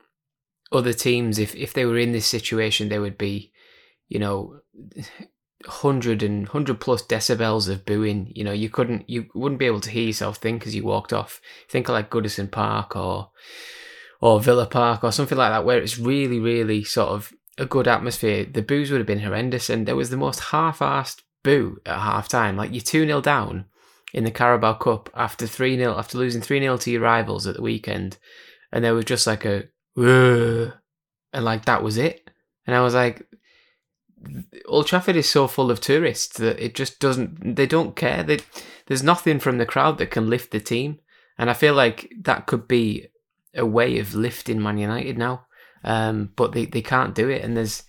other 0.71 0.93
teams, 0.93 1.37
if 1.37 1.53
if 1.55 1.73
they 1.73 1.85
were 1.85 1.97
in 1.97 2.13
this 2.13 2.25
situation, 2.25 2.87
they 2.87 2.99
would 2.99 3.17
be, 3.17 3.51
you 4.07 4.19
know, 4.19 4.61
hundred 5.65 6.23
and 6.23 6.47
hundred 6.47 6.79
plus 6.79 7.03
decibels 7.03 7.69
of 7.69 7.85
booing. 7.85 8.31
You 8.35 8.43
know, 8.43 8.51
you 8.51 8.69
couldn't, 8.69 9.09
you 9.09 9.27
wouldn't 9.33 9.59
be 9.59 9.65
able 9.65 9.81
to 9.81 9.89
hear 9.89 10.05
yourself 10.05 10.37
think 10.37 10.65
as 10.65 10.75
you 10.75 10.83
walked 10.83 11.13
off. 11.13 11.41
Think 11.69 11.89
like 11.89 12.09
Goodison 12.09 12.49
Park 12.49 12.95
or 12.95 13.31
or 14.21 14.39
Villa 14.39 14.67
Park 14.67 15.03
or 15.03 15.11
something 15.11 15.37
like 15.37 15.51
that, 15.51 15.65
where 15.65 15.79
it's 15.79 15.97
really, 15.97 16.39
really 16.39 16.83
sort 16.83 17.09
of 17.09 17.33
a 17.57 17.65
good 17.65 17.87
atmosphere. 17.87 18.45
The 18.45 18.61
boos 18.61 18.91
would 18.91 18.99
have 18.99 19.07
been 19.07 19.19
horrendous, 19.19 19.69
and 19.69 19.87
there 19.87 19.95
was 19.95 20.09
the 20.09 20.17
most 20.17 20.39
half-assed 20.39 21.21
boo 21.43 21.79
at 21.85 21.99
half 21.99 22.27
time. 22.27 22.55
Like 22.55 22.71
you're 22.71 22.81
two 22.81 23.05
0 23.05 23.21
down 23.21 23.65
in 24.13 24.23
the 24.23 24.31
Carabao 24.31 24.73
Cup 24.73 25.09
after 25.15 25.47
three 25.47 25.77
0 25.77 25.97
after 25.97 26.17
losing 26.17 26.41
three 26.41 26.59
0 26.59 26.77
to 26.77 26.91
your 26.91 27.01
rivals 27.01 27.47
at 27.47 27.55
the 27.55 27.61
weekend, 27.61 28.17
and 28.71 28.83
there 28.83 28.93
was 28.93 29.05
just 29.05 29.27
like 29.27 29.45
a 29.45 29.63
and 29.95 30.73
like 31.33 31.65
that 31.65 31.83
was 31.83 31.97
it. 31.97 32.29
And 32.67 32.75
I 32.75 32.81
was 32.81 32.93
like, 32.93 33.25
Old 34.65 34.87
Trafford 34.87 35.15
is 35.15 35.29
so 35.29 35.47
full 35.47 35.71
of 35.71 35.81
tourists 35.81 36.37
that 36.37 36.63
it 36.63 36.75
just 36.75 36.99
doesn't. 36.99 37.55
They 37.55 37.65
don't 37.65 37.95
care. 37.95 38.23
They, 38.23 38.39
there's 38.87 39.03
nothing 39.03 39.39
from 39.39 39.57
the 39.57 39.65
crowd 39.65 39.97
that 39.97 40.11
can 40.11 40.29
lift 40.29 40.51
the 40.51 40.59
team, 40.59 40.99
and 41.37 41.49
I 41.49 41.53
feel 41.53 41.73
like 41.73 42.11
that 42.21 42.45
could 42.45 42.67
be 42.67 43.07
a 43.55 43.65
way 43.65 43.99
of 43.99 44.15
lifting 44.15 44.61
Man 44.61 44.77
United 44.77 45.17
now. 45.17 45.45
Um, 45.83 46.31
but 46.35 46.51
they, 46.51 46.65
they 46.65 46.81
can't 46.81 47.15
do 47.15 47.29
it, 47.29 47.43
and 47.43 47.57
there's 47.57 47.83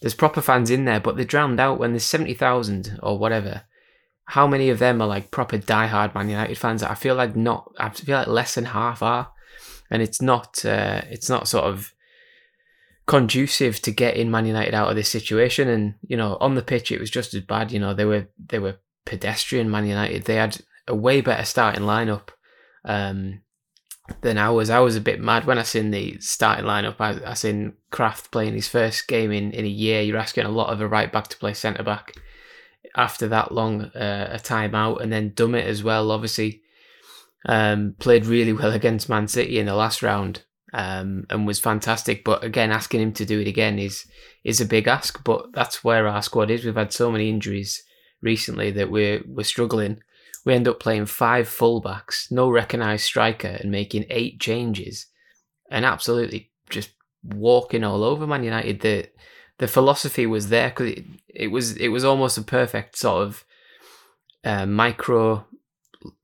there's 0.00 0.14
proper 0.14 0.40
fans 0.40 0.70
in 0.70 0.84
there, 0.84 1.00
but 1.00 1.16
they're 1.16 1.24
drowned 1.24 1.60
out 1.60 1.78
when 1.78 1.92
there's 1.92 2.04
seventy 2.04 2.34
thousand 2.34 2.98
or 3.02 3.18
whatever. 3.18 3.62
How 4.24 4.46
many 4.46 4.68
of 4.68 4.78
them 4.78 5.00
are 5.00 5.08
like 5.08 5.30
proper 5.30 5.56
diehard 5.56 6.14
Man 6.14 6.28
United 6.28 6.58
fans? 6.58 6.82
I 6.82 6.94
feel 6.94 7.14
like 7.14 7.34
not. 7.34 7.72
I 7.78 7.88
feel 7.88 8.18
like 8.18 8.26
less 8.26 8.54
than 8.54 8.66
half 8.66 9.02
are, 9.02 9.32
and 9.90 10.02
it's 10.02 10.20
not. 10.20 10.64
Uh, 10.64 11.02
it's 11.08 11.30
not 11.30 11.48
sort 11.48 11.64
of 11.64 11.94
conducive 13.08 13.80
to 13.80 13.90
getting 13.90 14.30
Man 14.30 14.46
United 14.46 14.74
out 14.74 14.90
of 14.90 14.94
this 14.94 15.08
situation. 15.08 15.68
And 15.68 15.94
you 16.06 16.16
know, 16.16 16.36
on 16.40 16.54
the 16.54 16.62
pitch, 16.62 16.92
it 16.92 17.00
was 17.00 17.10
just 17.10 17.34
as 17.34 17.40
bad. 17.40 17.72
You 17.72 17.80
know, 17.80 17.94
they 17.94 18.04
were 18.04 18.28
they 18.38 18.60
were 18.60 18.76
pedestrian 19.04 19.68
Man 19.70 19.86
United. 19.86 20.24
They 20.24 20.36
had 20.36 20.58
a 20.86 20.94
way 20.94 21.20
better 21.20 21.44
starting 21.44 21.82
lineup 21.82 22.28
um, 22.84 23.40
than 24.20 24.38
ours. 24.38 24.70
I 24.70 24.78
was 24.80 24.94
a 24.94 25.00
bit 25.00 25.20
mad 25.20 25.46
when 25.46 25.58
I 25.58 25.62
seen 25.62 25.90
the 25.90 26.18
starting 26.20 26.66
lineup. 26.66 26.96
I, 27.00 27.30
I 27.30 27.34
seen 27.34 27.72
Krafth 27.90 28.30
playing 28.30 28.54
his 28.54 28.68
first 28.68 29.08
game 29.08 29.32
in, 29.32 29.52
in 29.52 29.64
a 29.64 29.68
year. 29.68 30.02
You're 30.02 30.18
asking 30.18 30.44
a 30.44 30.50
lot 30.50 30.72
of 30.72 30.80
a 30.80 30.86
right 30.86 31.10
back 31.10 31.28
to 31.28 31.38
play 31.38 31.54
centre 31.54 31.82
back 31.82 32.12
after 32.94 33.26
that 33.28 33.52
long 33.52 33.84
uh, 33.86 34.28
a 34.32 34.38
time 34.38 34.74
out, 34.74 35.00
and 35.00 35.10
then 35.10 35.30
Dummett 35.30 35.64
as 35.64 35.82
well. 35.82 36.10
Obviously, 36.10 36.60
um, 37.46 37.94
played 37.98 38.26
really 38.26 38.52
well 38.52 38.72
against 38.74 39.08
Man 39.08 39.28
City 39.28 39.58
in 39.58 39.64
the 39.64 39.74
last 39.74 40.02
round 40.02 40.42
um, 40.72 41.26
and 41.30 41.46
was 41.46 41.60
fantastic. 41.60 42.24
But 42.24 42.44
again, 42.44 42.70
asking 42.70 43.00
him 43.00 43.12
to 43.14 43.24
do 43.24 43.40
it 43.40 43.48
again 43.48 43.78
is 43.78 44.06
is 44.44 44.60
a 44.60 44.66
big 44.66 44.88
ask. 44.88 45.22
But 45.24 45.52
that's 45.52 45.82
where 45.82 46.06
our 46.06 46.22
squad 46.22 46.50
is. 46.50 46.64
We've 46.64 46.74
had 46.74 46.92
so 46.92 47.10
many 47.10 47.28
injuries 47.28 47.82
recently 48.22 48.70
that 48.72 48.90
we're 48.90 49.22
we're 49.26 49.44
struggling. 49.44 50.00
We 50.44 50.54
end 50.54 50.68
up 50.68 50.80
playing 50.80 51.06
five 51.06 51.46
fullbacks, 51.48 52.30
no 52.30 52.48
recognised 52.48 53.04
striker, 53.04 53.48
and 53.60 53.70
making 53.70 54.06
eight 54.10 54.40
changes, 54.40 55.06
and 55.70 55.84
absolutely 55.84 56.50
just 56.70 56.90
walking 57.22 57.84
all 57.84 58.04
over 58.04 58.26
Man 58.26 58.44
United. 58.44 58.80
The 58.80 59.08
the 59.58 59.68
philosophy 59.68 60.26
was 60.26 60.48
there 60.48 60.68
because 60.68 60.92
it, 60.92 61.04
it 61.28 61.46
was 61.48 61.76
it 61.76 61.88
was 61.88 62.04
almost 62.04 62.38
a 62.38 62.42
perfect 62.42 62.96
sort 62.96 63.26
of 63.26 63.44
uh, 64.44 64.66
micro 64.66 65.44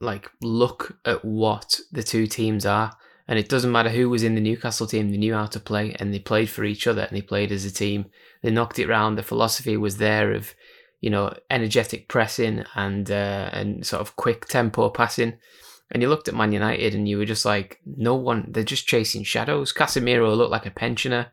like 0.00 0.30
look 0.40 0.96
at 1.04 1.24
what 1.24 1.80
the 1.90 2.02
two 2.02 2.28
teams 2.28 2.64
are 2.64 2.96
and 3.26 3.38
it 3.38 3.48
doesn't 3.48 3.72
matter 3.72 3.88
who 3.88 4.10
was 4.10 4.22
in 4.22 4.34
the 4.34 4.40
Newcastle 4.40 4.86
team, 4.86 5.10
they 5.10 5.16
knew 5.16 5.34
how 5.34 5.46
to 5.46 5.60
play 5.60 5.94
and 5.98 6.12
they 6.12 6.18
played 6.18 6.50
for 6.50 6.64
each 6.64 6.86
other 6.86 7.02
and 7.02 7.16
they 7.16 7.22
played 7.22 7.52
as 7.52 7.64
a 7.64 7.70
team. 7.70 8.06
They 8.42 8.50
knocked 8.50 8.78
it 8.78 8.86
round. 8.86 9.16
The 9.16 9.22
philosophy 9.22 9.76
was 9.76 9.96
there 9.96 10.32
of, 10.32 10.54
you 11.00 11.08
know, 11.08 11.34
energetic 11.50 12.08
pressing 12.08 12.64
and 12.74 13.10
uh, 13.10 13.48
and 13.52 13.86
sort 13.86 14.02
of 14.02 14.16
quick 14.16 14.46
tempo 14.46 14.90
passing. 14.90 15.38
And 15.90 16.02
you 16.02 16.08
looked 16.08 16.28
at 16.28 16.34
Man 16.34 16.52
United 16.52 16.94
and 16.94 17.08
you 17.08 17.18
were 17.18 17.24
just 17.24 17.44
like, 17.44 17.80
no 17.86 18.14
one, 18.14 18.46
they're 18.50 18.62
just 18.62 18.86
chasing 18.86 19.22
shadows. 19.22 19.72
Casemiro 19.72 20.36
looked 20.36 20.50
like 20.50 20.66
a 20.66 20.70
pensioner. 20.70 21.28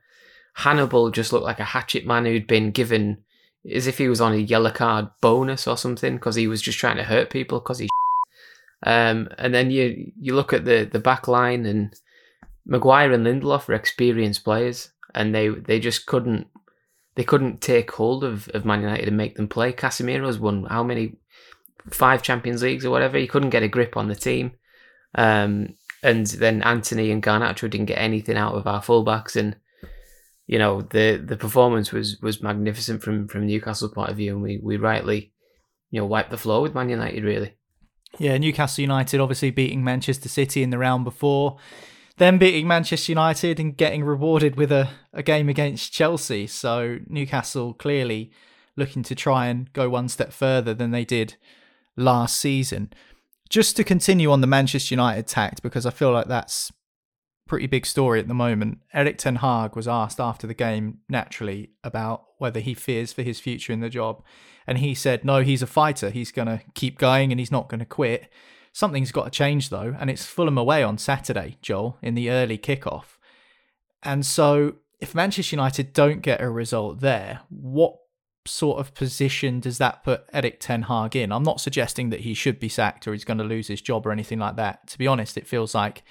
Hannibal 0.56 1.10
just 1.10 1.34
looked 1.34 1.46
like 1.46 1.60
a 1.60 1.66
hatchet 1.66 2.06
man 2.06 2.26
who'd 2.26 2.48
been 2.48 2.72
given 2.72 3.24
as 3.70 3.88
if 3.88 3.98
he 3.98 4.08
was 4.08 4.22
on 4.22 4.34
a 4.34 4.38
yellow 4.38 4.72
card 4.72 5.10
bonus 5.22 5.68
or 5.68 5.78
something 5.78 6.16
because 6.16 6.36
he 6.36 6.48
was 6.48 6.62
just 6.62 6.78
trying 6.78 6.98
to 6.98 7.04
hurt 7.04 7.30
people 7.30 7.60
because 7.60 7.80
he 7.80 7.90
um, 8.84 9.30
and 9.38 9.54
then 9.54 9.72
you 9.72 10.12
you 10.20 10.36
look 10.36 10.54
at 10.54 10.66
the 10.66 10.86
the 10.86 11.00
back 11.00 11.28
line 11.28 11.66
and 11.66 11.94
Maguire 12.66 13.12
and 13.12 13.26
Lindelof 13.26 13.70
are 13.70 13.74
experienced 13.74 14.44
players, 14.44 14.92
and 15.14 15.34
they 15.34 15.50
they 15.50 15.80
just 15.80 16.06
couldn't 16.06 16.48
they 17.16 17.24
couldn't 17.24 17.62
take 17.62 17.92
hold 17.92 18.24
of, 18.24 18.48
of 18.50 18.66
Man 18.66 18.82
United 18.82 19.08
and 19.08 19.18
make 19.18 19.36
them 19.36 19.48
play. 19.48 19.74
Casemiro's 19.74 20.40
won 20.40 20.66
how 20.66 20.84
many 20.84 21.18
five 21.90 22.22
Champions 22.22 22.64
Leagues 22.64 22.86
or 22.86 22.92
whatever. 22.92 23.18
He 23.18 23.28
couldn't 23.28 23.50
get 23.50 23.64
a 23.64 23.68
grip 23.68 23.98
on 23.98 24.08
the 24.08 24.16
team. 24.16 24.54
Um, 25.16 25.76
and 26.04 26.26
then 26.28 26.62
Antony 26.64 27.12
and 27.12 27.22
Garnacho 27.22 27.70
didn't 27.70 27.88
get 27.88 28.00
anything 28.00 28.38
out 28.38 28.56
of 28.56 28.66
our 28.66 28.82
fullbacks, 28.82 29.36
and 29.36 29.56
you 30.48 30.58
know 30.58 30.82
the 30.82 31.18
the 31.24 31.38
performance 31.38 31.92
was 31.92 32.20
was 32.22 32.42
magnificent 32.42 33.04
from 33.04 33.28
from 33.28 33.46
Newcastle's 33.46 33.94
point 33.94 34.10
of 34.10 34.18
view, 34.18 34.34
and 34.34 34.42
we 34.42 34.60
we 34.64 34.78
rightly 34.78 35.34
you 35.92 36.00
know 36.00 36.06
wiped 36.06 36.32
the 36.32 36.38
floor 36.38 36.62
with 36.62 36.74
Man 36.74 36.90
United 36.90 37.24
really. 37.24 37.56
Yeah, 38.20 38.38
Newcastle 38.38 38.82
United 38.82 39.20
obviously 39.20 39.52
beating 39.52 39.84
Manchester 39.84 40.30
City 40.30 40.64
in 40.64 40.70
the 40.70 40.78
round 40.78 41.04
before, 41.04 41.58
then 42.18 42.38
beating 42.38 42.68
Manchester 42.68 43.12
United 43.12 43.60
and 43.60 43.76
getting 43.76 44.04
rewarded 44.04 44.56
with 44.56 44.72
a, 44.72 44.90
a 45.14 45.24
game 45.24 45.50
against 45.50 45.94
Chelsea. 45.94 46.46
So 46.48 47.00
Newcastle 47.08 47.74
clearly 47.74 48.32
looking 48.76 49.04
to 49.04 49.16
try 49.16 49.48
and 49.48 49.72
go 49.74 49.90
one 49.90 50.10
step 50.10 50.32
further 50.32 50.74
than 50.74 50.92
they 50.92 51.06
did 51.06 51.36
last 51.96 52.38
season. 52.38 52.92
Just 53.50 53.76
to 53.78 53.84
continue 53.84 54.32
on 54.32 54.42
the 54.42 54.48
Manchester 54.48 54.94
United 54.94 55.28
tact, 55.28 55.62
because 55.62 55.86
I 55.86 55.90
feel 55.90 56.12
like 56.12 56.28
that's 56.28 56.72
pretty 57.48 57.68
big 57.68 57.86
story 57.86 58.20
at 58.20 58.30
the 58.30 58.34
moment. 58.34 58.80
Erik 58.94 59.18
Ten 59.18 59.38
Hag 59.38 59.76
was 59.76 59.88
asked 59.88 60.22
after 60.22 60.48
the 60.48 60.54
game, 60.54 61.00
naturally, 61.10 61.72
about 61.84 62.24
whether 62.38 62.62
he 62.62 62.74
fears 62.74 63.12
for 63.12 63.24
his 63.24 63.42
future 63.42 63.74
in 63.74 63.82
the 63.82 63.90
job. 63.90 64.24
And 64.72 64.80
he 64.80 64.96
said, 64.96 65.26
no, 65.26 65.42
he's 65.42 65.62
a 65.62 65.68
fighter. 65.68 66.12
He's 66.12 66.32
going 66.32 66.48
to 66.48 66.62
keep 66.76 66.98
going 66.98 67.34
and 67.34 67.40
he's 67.42 67.52
not 67.52 67.68
going 67.68 67.82
to 67.82 67.86
quit. 67.86 68.32
Something's 68.72 69.12
got 69.12 69.26
to 69.26 69.30
change 69.30 69.68
though, 69.68 69.98
and 70.00 70.10
it's 70.10 70.26
Fulham 70.26 70.58
away 70.58 70.82
on 70.82 70.98
Saturday, 70.98 71.58
Joel, 71.62 71.98
in 72.02 72.16
the 72.16 72.32
early 72.32 72.58
kickoff. 72.58 73.18
And 74.02 74.26
so, 74.26 74.76
if 75.02 75.14
Manchester 75.14 75.58
United 75.58 75.92
don't 75.92 76.22
get 76.22 76.40
a 76.40 76.50
result 76.50 77.02
there, 77.02 77.42
what 77.50 77.98
sort 78.48 78.80
of 78.80 78.94
position 78.94 79.60
does 79.60 79.78
that 79.80 80.06
put 80.06 80.24
Erik 80.32 80.62
Ten 80.62 80.84
Hag 80.84 81.18
in? 81.18 81.34
I'm 81.34 81.44
not 81.44 81.60
suggesting 81.60 82.12
that 82.12 82.22
he 82.22 82.34
should 82.34 82.58
be 82.58 82.70
sacked 82.70 83.10
or 83.10 83.12
he's 83.12 83.26
going 83.26 83.40
to 83.40 83.44
lose 83.44 83.68
his 83.68 83.82
job 83.82 84.08
or 84.08 84.14
anything 84.14 84.40
like 84.40 84.56
that. 84.56 84.88
To 84.88 84.98
be 84.98 85.06
honest, 85.06 85.38
it 85.38 85.48
feels 85.48 85.76
like 85.76 86.02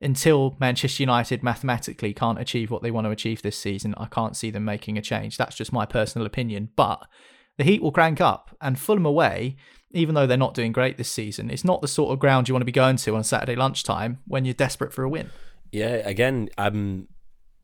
until 0.00 0.56
Manchester 0.60 1.02
United 1.02 1.42
mathematically 1.42 2.14
can't 2.14 2.38
achieve 2.38 2.70
what 2.70 2.84
they 2.84 2.92
want 2.92 3.06
to 3.06 3.10
achieve 3.10 3.42
this 3.42 3.58
season, 3.58 3.92
I 3.98 4.06
can't 4.06 4.36
see 4.36 4.52
them 4.52 4.64
making 4.64 4.98
a 4.98 5.02
change. 5.02 5.36
That's 5.36 5.56
just 5.56 5.72
my 5.72 5.84
personal 5.84 6.26
opinion. 6.26 6.68
But 6.76 7.08
the 7.56 7.64
heat 7.64 7.82
will 7.82 7.92
crank 7.92 8.20
up, 8.20 8.56
and 8.60 8.78
Fulham 8.78 9.06
away, 9.06 9.56
even 9.92 10.14
though 10.14 10.26
they're 10.26 10.36
not 10.36 10.54
doing 10.54 10.72
great 10.72 10.96
this 10.96 11.08
season, 11.08 11.50
it's 11.50 11.64
not 11.64 11.80
the 11.80 11.88
sort 11.88 12.12
of 12.12 12.18
ground 12.18 12.48
you 12.48 12.54
want 12.54 12.62
to 12.62 12.66
be 12.66 12.72
going 12.72 12.96
to 12.96 13.14
on 13.14 13.24
Saturday 13.24 13.54
lunchtime 13.54 14.18
when 14.26 14.44
you're 14.44 14.54
desperate 14.54 14.92
for 14.92 15.04
a 15.04 15.08
win. 15.08 15.30
Yeah, 15.70 15.94
again, 16.06 16.48
I'm 16.58 17.08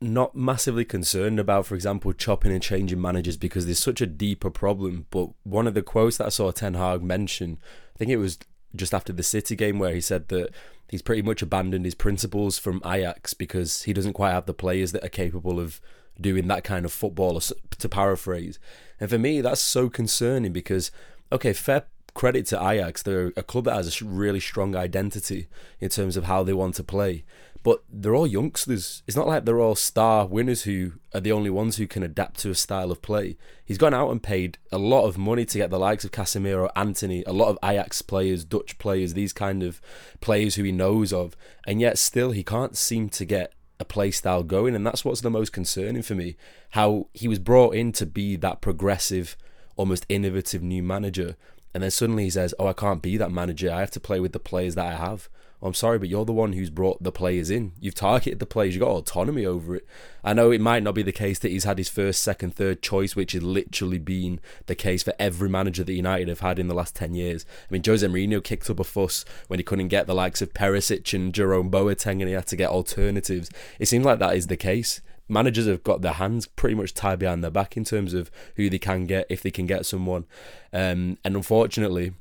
not 0.01 0.35
massively 0.35 0.83
concerned 0.83 1.39
about, 1.39 1.65
for 1.65 1.75
example, 1.75 2.11
chopping 2.13 2.51
and 2.51 2.61
changing 2.61 2.99
managers 2.99 3.37
because 3.37 3.65
there's 3.65 3.79
such 3.79 4.01
a 4.01 4.07
deeper 4.07 4.49
problem. 4.49 5.05
But 5.11 5.29
one 5.43 5.67
of 5.67 5.73
the 5.73 5.83
quotes 5.83 6.17
that 6.17 6.25
I 6.25 6.29
saw 6.29 6.51
Ten 6.51 6.73
Hag 6.73 7.03
mention, 7.03 7.59
I 7.95 7.97
think 7.99 8.11
it 8.11 8.17
was 8.17 8.39
just 8.75 8.93
after 8.93 9.13
the 9.13 9.23
City 9.23 9.55
game, 9.55 9.77
where 9.77 9.93
he 9.93 10.01
said 10.01 10.29
that 10.29 10.49
he's 10.89 11.01
pretty 11.01 11.21
much 11.21 11.41
abandoned 11.41 11.85
his 11.85 11.95
principles 11.95 12.57
from 12.57 12.81
Ajax 12.85 13.33
because 13.33 13.83
he 13.83 13.93
doesn't 13.93 14.13
quite 14.13 14.31
have 14.31 14.45
the 14.45 14.53
players 14.53 14.91
that 14.91 15.03
are 15.03 15.09
capable 15.09 15.59
of 15.59 15.79
doing 16.21 16.47
that 16.47 16.63
kind 16.63 16.85
of 16.85 16.91
football, 16.91 17.39
to 17.39 17.89
paraphrase. 17.89 18.59
And 18.99 19.09
for 19.09 19.17
me, 19.17 19.41
that's 19.41 19.61
so 19.61 19.89
concerning 19.89 20.53
because, 20.53 20.91
okay, 21.31 21.53
fair 21.53 21.83
credit 22.13 22.45
to 22.47 22.57
Ajax. 22.57 23.03
They're 23.03 23.31
a 23.37 23.43
club 23.43 23.65
that 23.65 23.75
has 23.75 24.01
a 24.01 24.05
really 24.05 24.39
strong 24.39 24.75
identity 24.75 25.47
in 25.79 25.89
terms 25.89 26.17
of 26.17 26.25
how 26.25 26.43
they 26.43 26.53
want 26.53 26.75
to 26.75 26.83
play 26.83 27.23
but 27.63 27.83
they're 27.89 28.15
all 28.15 28.27
youngsters. 28.27 29.03
It's 29.07 29.17
not 29.17 29.27
like 29.27 29.45
they're 29.45 29.59
all 29.59 29.75
star 29.75 30.25
winners 30.25 30.63
who 30.63 30.93
are 31.13 31.19
the 31.19 31.31
only 31.31 31.49
ones 31.49 31.77
who 31.77 31.85
can 31.85 32.01
adapt 32.01 32.39
to 32.39 32.49
a 32.49 32.55
style 32.55 32.91
of 32.91 33.01
play. 33.01 33.37
He's 33.63 33.77
gone 33.77 33.93
out 33.93 34.09
and 34.09 34.21
paid 34.21 34.57
a 34.71 34.79
lot 34.79 35.05
of 35.05 35.17
money 35.17 35.45
to 35.45 35.57
get 35.57 35.69
the 35.69 35.79
likes 35.79 36.03
of 36.03 36.11
Casemiro, 36.11 36.69
Antony, 36.75 37.23
a 37.27 37.33
lot 37.33 37.49
of 37.49 37.59
Ajax 37.63 38.01
players, 38.01 38.43
Dutch 38.43 38.79
players, 38.79 39.13
these 39.13 39.33
kind 39.33 39.61
of 39.61 39.79
players 40.21 40.55
who 40.55 40.63
he 40.63 40.71
knows 40.71 41.13
of, 41.13 41.35
and 41.67 41.79
yet 41.79 41.97
still 41.99 42.31
he 42.31 42.43
can't 42.43 42.75
seem 42.75 43.09
to 43.09 43.25
get 43.25 43.53
a 43.81 43.85
play 43.85 44.11
style 44.11 44.43
going, 44.43 44.75
and 44.75 44.85
that's 44.85 45.03
what's 45.03 45.21
the 45.21 45.29
most 45.29 45.51
concerning 45.51 46.03
for 46.03 46.15
me. 46.15 46.37
How 46.71 47.07
he 47.13 47.27
was 47.27 47.39
brought 47.39 47.75
in 47.75 47.91
to 47.93 48.05
be 48.05 48.35
that 48.37 48.61
progressive, 48.61 49.35
almost 49.75 50.05
innovative 50.07 50.63
new 50.63 50.83
manager, 50.83 51.35
and 51.73 51.83
then 51.83 51.91
suddenly 51.91 52.25
he 52.25 52.29
says, 52.29 52.53
"Oh, 52.57 52.67
I 52.67 52.73
can't 52.73 53.01
be 53.01 53.17
that 53.17 53.31
manager. 53.31 53.71
I 53.71 53.79
have 53.79 53.91
to 53.91 53.99
play 53.99 54.19
with 54.19 54.31
the 54.31 54.39
players 54.39 54.75
that 54.75 54.85
I 54.85 54.95
have." 54.95 55.27
I'm 55.63 55.73
sorry, 55.75 55.99
but 55.99 56.09
you're 56.09 56.25
the 56.25 56.33
one 56.33 56.53
who's 56.53 56.71
brought 56.71 57.03
the 57.03 57.11
players 57.11 57.51
in. 57.51 57.73
You've 57.79 57.95
targeted 57.95 58.39
the 58.39 58.47
players. 58.47 58.73
You've 58.73 58.83
got 58.83 58.91
autonomy 58.91 59.45
over 59.45 59.75
it. 59.75 59.85
I 60.23 60.33
know 60.33 60.49
it 60.49 60.61
might 60.61 60.81
not 60.81 60.95
be 60.95 61.03
the 61.03 61.11
case 61.11 61.37
that 61.39 61.51
he's 61.51 61.65
had 61.65 61.77
his 61.77 61.89
first, 61.89 62.23
second, 62.23 62.55
third 62.55 62.81
choice, 62.81 63.15
which 63.15 63.33
has 63.33 63.43
literally 63.43 63.99
been 63.99 64.39
the 64.65 64.75
case 64.75 65.03
for 65.03 65.13
every 65.19 65.49
manager 65.49 65.83
that 65.83 65.93
United 65.93 66.29
have 66.29 66.39
had 66.39 66.57
in 66.57 66.67
the 66.67 66.73
last 66.73 66.95
10 66.95 67.13
years. 67.13 67.45
I 67.69 67.73
mean, 67.73 67.83
Jose 67.85 68.05
Mourinho 68.05 68.43
kicked 68.43 68.69
up 68.69 68.79
a 68.79 68.83
fuss 68.83 69.23
when 69.47 69.59
he 69.59 69.63
couldn't 69.63 69.89
get 69.89 70.07
the 70.07 70.15
likes 70.15 70.41
of 70.41 70.53
Perisic 70.53 71.13
and 71.13 71.33
Jerome 71.33 71.69
Boateng 71.69 72.21
and 72.21 72.27
he 72.27 72.31
had 72.31 72.47
to 72.47 72.55
get 72.55 72.71
alternatives. 72.71 73.49
It 73.77 73.87
seems 73.87 74.05
like 74.05 74.19
that 74.19 74.35
is 74.35 74.47
the 74.47 74.57
case 74.57 75.01
managers 75.31 75.65
have 75.65 75.83
got 75.83 76.01
their 76.01 76.13
hands 76.13 76.45
pretty 76.45 76.75
much 76.75 76.93
tied 76.93 77.17
behind 77.17 77.41
their 77.41 77.49
back 77.49 77.77
in 77.77 77.85
terms 77.85 78.13
of 78.13 78.29
who 78.57 78.69
they 78.69 78.77
can 78.77 79.05
get 79.05 79.25
if 79.29 79.41
they 79.41 79.49
can 79.49 79.65
get 79.65 79.85
someone. 79.85 80.25
Um, 80.73 81.17
and 81.23 81.37
unfortunately, 81.37 82.13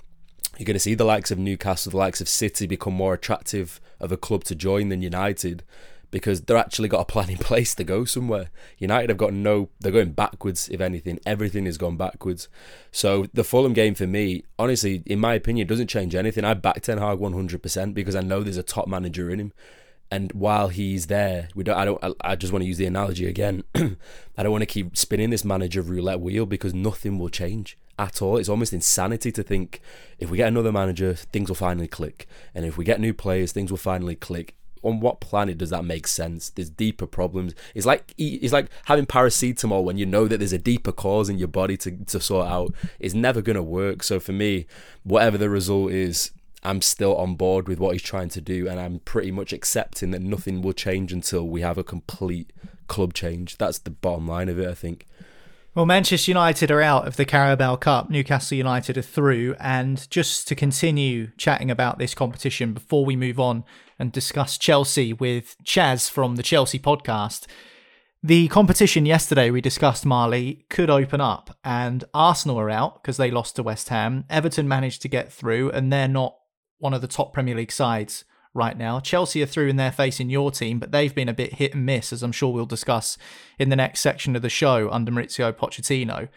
you're 0.58 0.66
going 0.66 0.74
to 0.74 0.80
see 0.80 0.94
the 0.94 1.04
likes 1.04 1.30
of 1.30 1.38
Newcastle, 1.38 1.90
the 1.90 1.96
likes 1.96 2.20
of 2.20 2.28
City 2.28 2.66
become 2.66 2.94
more 2.94 3.14
attractive 3.14 3.80
of 3.98 4.12
a 4.12 4.16
club 4.16 4.44
to 4.44 4.54
join 4.54 4.88
than 4.88 5.02
United 5.02 5.62
because 6.10 6.42
they're 6.42 6.56
actually 6.56 6.88
got 6.88 7.00
a 7.00 7.04
plan 7.04 7.30
in 7.30 7.38
place 7.38 7.74
to 7.74 7.84
go 7.84 8.04
somewhere. 8.04 8.50
United 8.78 9.10
have 9.10 9.16
got 9.16 9.32
no, 9.32 9.68
they're 9.80 9.92
going 9.92 10.12
backwards, 10.12 10.68
if 10.68 10.80
anything. 10.80 11.20
Everything 11.24 11.66
has 11.66 11.78
gone 11.78 11.96
backwards. 11.96 12.48
So 12.90 13.26
the 13.32 13.44
Fulham 13.44 13.72
game 13.72 13.94
for 13.94 14.06
me, 14.06 14.44
honestly, 14.58 15.02
in 15.06 15.20
my 15.20 15.34
opinion, 15.34 15.66
doesn't 15.66 15.88
change 15.88 16.14
anything. 16.14 16.44
I 16.44 16.54
back 16.54 16.82
Ten 16.82 16.98
Hag 16.98 17.18
100% 17.18 17.94
because 17.94 18.16
I 18.16 18.20
know 18.20 18.42
there's 18.42 18.56
a 18.56 18.62
top 18.62 18.88
manager 18.88 19.30
in 19.30 19.40
him. 19.40 19.52
And 20.10 20.32
while 20.32 20.68
he's 20.68 21.06
there, 21.06 21.48
we 21.54 21.62
don't. 21.62 21.76
I 21.76 21.84
don't. 21.84 22.16
I 22.20 22.34
just 22.34 22.52
want 22.52 22.62
to 22.62 22.66
use 22.66 22.78
the 22.78 22.86
analogy 22.86 23.26
again. 23.26 23.62
I 23.74 24.42
don't 24.42 24.50
want 24.50 24.62
to 24.62 24.66
keep 24.66 24.96
spinning 24.96 25.30
this 25.30 25.44
manager 25.44 25.82
roulette 25.82 26.20
wheel 26.20 26.46
because 26.46 26.74
nothing 26.74 27.18
will 27.18 27.28
change 27.28 27.78
at 27.96 28.20
all. 28.20 28.36
It's 28.36 28.48
almost 28.48 28.72
insanity 28.72 29.30
to 29.30 29.42
think 29.42 29.80
if 30.18 30.30
we 30.30 30.38
get 30.38 30.48
another 30.48 30.72
manager, 30.72 31.14
things 31.14 31.48
will 31.48 31.54
finally 31.54 31.86
click, 31.86 32.26
and 32.54 32.64
if 32.64 32.76
we 32.76 32.84
get 32.84 33.00
new 33.00 33.14
players, 33.14 33.52
things 33.52 33.70
will 33.70 33.78
finally 33.78 34.16
click. 34.16 34.56
On 34.82 34.98
what 34.98 35.20
planet 35.20 35.58
does 35.58 35.68
that 35.70 35.84
make 35.84 36.06
sense? 36.06 36.48
There's 36.48 36.70
deeper 36.70 37.06
problems. 37.06 37.54
It's 37.74 37.84
like 37.84 38.14
it's 38.16 38.52
like 38.52 38.68
having 38.86 39.04
paracetamol 39.04 39.84
when 39.84 39.98
you 39.98 40.06
know 40.06 40.26
that 40.26 40.38
there's 40.38 40.54
a 40.54 40.58
deeper 40.58 40.90
cause 40.90 41.28
in 41.28 41.38
your 41.38 41.48
body 41.48 41.76
to, 41.76 41.90
to 42.06 42.18
sort 42.18 42.48
out. 42.48 42.74
It's 42.98 43.14
never 43.14 43.42
gonna 43.42 43.62
work. 43.62 44.02
So 44.02 44.18
for 44.18 44.32
me, 44.32 44.66
whatever 45.04 45.36
the 45.36 45.50
result 45.50 45.92
is, 45.92 46.32
I'm 46.62 46.82
still 46.82 47.16
on 47.16 47.36
board 47.36 47.68
with 47.68 47.78
what 47.78 47.92
he's 47.92 48.02
trying 48.02 48.28
to 48.30 48.40
do, 48.40 48.68
and 48.68 48.78
I'm 48.78 49.00
pretty 49.00 49.30
much 49.30 49.52
accepting 49.52 50.10
that 50.10 50.22
nothing 50.22 50.60
will 50.60 50.72
change 50.72 51.12
until 51.12 51.48
we 51.48 51.62
have 51.62 51.78
a 51.78 51.84
complete 51.84 52.52
club 52.86 53.14
change. 53.14 53.56
That's 53.56 53.78
the 53.78 53.90
bottom 53.90 54.28
line 54.28 54.48
of 54.48 54.58
it, 54.58 54.68
I 54.68 54.74
think. 54.74 55.06
Well, 55.74 55.86
Manchester 55.86 56.32
United 56.32 56.70
are 56.72 56.82
out 56.82 57.06
of 57.06 57.16
the 57.16 57.24
Carabao 57.24 57.76
Cup. 57.76 58.10
Newcastle 58.10 58.58
United 58.58 58.98
are 58.98 59.02
through. 59.02 59.54
And 59.60 60.10
just 60.10 60.48
to 60.48 60.56
continue 60.56 61.30
chatting 61.38 61.70
about 61.70 61.98
this 61.98 62.12
competition 62.12 62.74
before 62.74 63.04
we 63.04 63.14
move 63.14 63.38
on 63.38 63.64
and 63.96 64.10
discuss 64.10 64.58
Chelsea 64.58 65.12
with 65.12 65.56
Chas 65.62 66.08
from 66.08 66.34
the 66.34 66.42
Chelsea 66.42 66.80
podcast, 66.80 67.46
the 68.22 68.48
competition 68.48 69.06
yesterday 69.06 69.50
we 69.50 69.60
discussed 69.60 70.04
Marley 70.04 70.66
could 70.68 70.90
open 70.90 71.20
up, 71.22 71.56
and 71.64 72.04
Arsenal 72.12 72.58
are 72.58 72.68
out 72.68 73.00
because 73.00 73.16
they 73.16 73.30
lost 73.30 73.56
to 73.56 73.62
West 73.62 73.88
Ham. 73.88 74.24
Everton 74.28 74.68
managed 74.68 75.00
to 75.02 75.08
get 75.08 75.32
through, 75.32 75.70
and 75.70 75.90
they're 75.90 76.08
not 76.08 76.36
one 76.80 76.94
of 76.94 77.00
the 77.00 77.06
top 77.06 77.32
Premier 77.32 77.54
League 77.54 77.72
sides 77.72 78.24
right 78.52 78.76
now. 78.76 78.98
Chelsea 79.00 79.42
are 79.42 79.46
through 79.46 79.68
in 79.68 79.76
their 79.76 79.92
face 79.92 80.18
in 80.18 80.30
your 80.30 80.50
team, 80.50 80.78
but 80.78 80.90
they've 80.90 81.14
been 81.14 81.28
a 81.28 81.34
bit 81.34 81.54
hit 81.54 81.74
and 81.74 81.86
miss, 81.86 82.12
as 82.12 82.22
I'm 82.22 82.32
sure 82.32 82.52
we'll 82.52 82.66
discuss 82.66 83.16
in 83.58 83.68
the 83.68 83.76
next 83.76 84.00
section 84.00 84.34
of 84.34 84.42
the 84.42 84.48
show 84.48 84.90
under 84.90 85.12
Mauricio 85.12 85.52
Pochettino. 85.52 86.28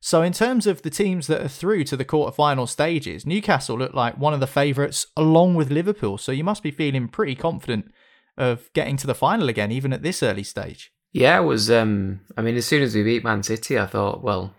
So, 0.00 0.22
in 0.22 0.32
terms 0.32 0.66
of 0.66 0.82
the 0.82 0.90
teams 0.90 1.26
that 1.26 1.42
are 1.42 1.48
through 1.48 1.84
to 1.84 1.96
the 1.96 2.04
quarter-final 2.04 2.66
stages, 2.66 3.26
Newcastle 3.26 3.78
look 3.78 3.94
like 3.94 4.18
one 4.18 4.34
of 4.34 4.40
the 4.40 4.46
favourites 4.46 5.06
along 5.16 5.54
with 5.54 5.70
Liverpool. 5.70 6.18
So, 6.18 6.32
you 6.32 6.44
must 6.44 6.62
be 6.62 6.70
feeling 6.70 7.08
pretty 7.08 7.34
confident 7.34 7.90
of 8.36 8.70
getting 8.74 8.96
to 8.98 9.06
the 9.06 9.14
final 9.14 9.48
again, 9.48 9.72
even 9.72 9.92
at 9.92 10.02
this 10.02 10.22
early 10.22 10.44
stage. 10.44 10.92
Yeah, 11.12 11.40
it 11.40 11.44
was. 11.44 11.70
Um, 11.70 12.20
I 12.36 12.42
mean, 12.42 12.56
as 12.56 12.66
soon 12.66 12.82
as 12.82 12.94
we 12.94 13.02
beat 13.02 13.24
Man 13.24 13.42
City, 13.42 13.78
I 13.78 13.86
thought, 13.86 14.22
well, 14.22 14.54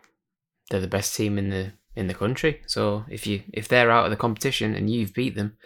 they're 0.69 0.81
the 0.81 0.87
best 0.87 1.15
team 1.15 1.37
in 1.37 1.49
the 1.49 1.73
in 1.97 2.07
the 2.07 2.13
country. 2.13 2.61
So 2.67 3.03
if 3.09 3.25
you 3.25 3.41
if 3.51 3.67
they're 3.67 3.91
out 3.91 4.05
of 4.05 4.11
the 4.11 4.17
competition 4.17 4.75
and 4.75 4.89
you've 4.89 5.13
beat 5.13 5.35
them, 5.35 5.57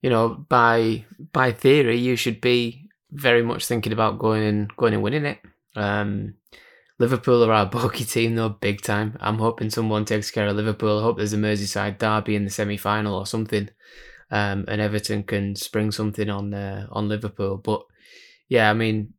you 0.00 0.08
know, 0.08 0.46
by 0.48 1.04
by 1.32 1.52
theory, 1.52 1.98
you 1.98 2.14
should 2.16 2.40
be 2.40 2.88
very 3.10 3.42
much 3.42 3.66
thinking 3.66 3.92
about 3.92 4.18
going 4.18 4.44
and 4.44 4.76
going 4.76 4.94
and 4.94 5.02
winning 5.02 5.26
it. 5.26 5.40
Um, 5.74 6.34
Liverpool 7.00 7.44
are 7.44 7.52
our 7.52 7.66
bogey 7.76 8.04
team 8.04 8.36
though, 8.36 8.48
big 8.48 8.80
time. 8.82 9.18
I'm 9.20 9.38
hoping 9.38 9.70
someone 9.70 10.04
takes 10.04 10.30
care 10.30 10.46
of 10.46 10.56
Liverpool. 10.56 11.00
I 11.00 11.02
hope 11.02 11.16
there's 11.16 11.32
a 11.32 11.36
Merseyside 11.36 11.98
derby 11.98 12.36
in 12.36 12.44
the 12.44 12.50
semi 12.50 12.76
final 12.76 13.16
or 13.16 13.26
something, 13.26 13.68
um, 14.30 14.64
and 14.68 14.80
Everton 14.80 15.24
can 15.24 15.56
spring 15.56 15.90
something 15.90 16.30
on 16.30 16.54
uh, 16.54 16.86
on 16.92 17.08
Liverpool. 17.08 17.56
But 17.56 17.82
yeah, 18.48 18.70
I 18.70 18.74
mean, 18.74 19.12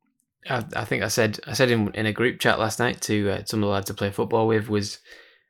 I, 0.50 0.64
I 0.74 0.86
think 0.86 1.04
I 1.04 1.10
said 1.10 1.40
I 1.46 1.52
said 1.52 1.70
in 1.70 1.94
in 1.94 2.06
a 2.06 2.14
group 2.14 2.40
chat 2.40 2.60
last 2.60 2.80
night 2.80 3.02
to 3.02 3.30
uh, 3.30 3.44
some 3.44 3.62
of 3.62 3.68
the 3.68 3.74
lads 3.74 3.88
to 3.88 3.94
play 3.94 4.10
football 4.10 4.48
with 4.48 4.70
was 4.70 5.00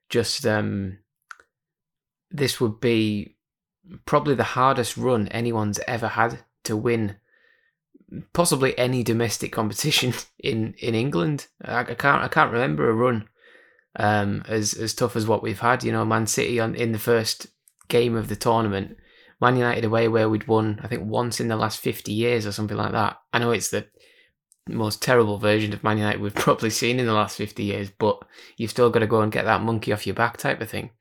just 0.10 0.46
um, 0.46 1.00
this 2.32 2.60
would 2.60 2.80
be 2.80 3.38
probably 4.06 4.36
the 4.36 4.44
hardest 4.44 4.98
run 4.98 5.28
anyone's 5.30 5.80
ever 5.88 6.10
had 6.10 6.40
to 6.64 6.76
win 6.76 7.16
possibly 8.34 8.78
any 8.78 9.04
domestic 9.04 9.52
competition 9.52 10.14
in 10.40 10.74
in 10.80 10.96
England. 10.96 11.48
I, 11.64 11.80
I 11.82 11.94
can't 11.96 12.24
I 12.24 12.28
can't 12.28 12.52
remember 12.52 12.90
a 12.90 12.94
run 12.94 13.28
um, 13.96 14.44
as 14.48 14.74
as 14.74 14.94
tough 14.94 15.16
as 15.16 15.28
what 15.28 15.44
we've 15.44 15.60
had. 15.60 15.84
You 15.84 15.92
know, 15.92 16.06
Man 16.06 16.28
City 16.28 16.60
on 16.60 16.76
in 16.76 16.92
the 16.92 17.00
first 17.00 17.48
game 17.88 18.16
of 18.16 18.28
the 18.28 18.36
tournament, 18.36 18.98
Man 19.42 19.58
United 19.58 19.86
away 19.86 20.08
where 20.08 20.30
we'd 20.30 20.48
won 20.48 20.80
I 20.84 20.88
think 20.88 21.06
once 21.06 21.40
in 21.40 21.48
the 21.48 21.56
last 21.56 21.80
fifty 21.80 22.14
years 22.14 22.46
or 22.46 22.52
something 22.52 22.78
like 22.78 22.92
that. 22.92 23.18
I 23.34 23.40
know 23.40 23.52
it's 23.52 23.70
the 23.70 23.88
most 24.70 25.02
terrible 25.02 25.38
version 25.38 25.74
of 25.74 25.84
Man 25.84 25.98
United 25.98 26.22
we've 26.22 26.34
probably 26.48 26.70
seen 26.70 27.00
in 27.00 27.06
the 27.06 27.14
last 27.14 27.38
fifty 27.38 27.64
years, 27.64 27.90
but 27.98 28.20
you've 28.58 28.72
still 28.72 28.90
got 28.90 29.00
to 29.00 29.08
go 29.08 29.22
and 29.22 29.32
get 29.32 29.46
that 29.46 29.62
monkey 29.62 29.92
off 29.92 30.08
your 30.08 30.16
back 30.16 30.38
type 30.38 30.62
of 30.62 30.70
thing. 30.70 30.92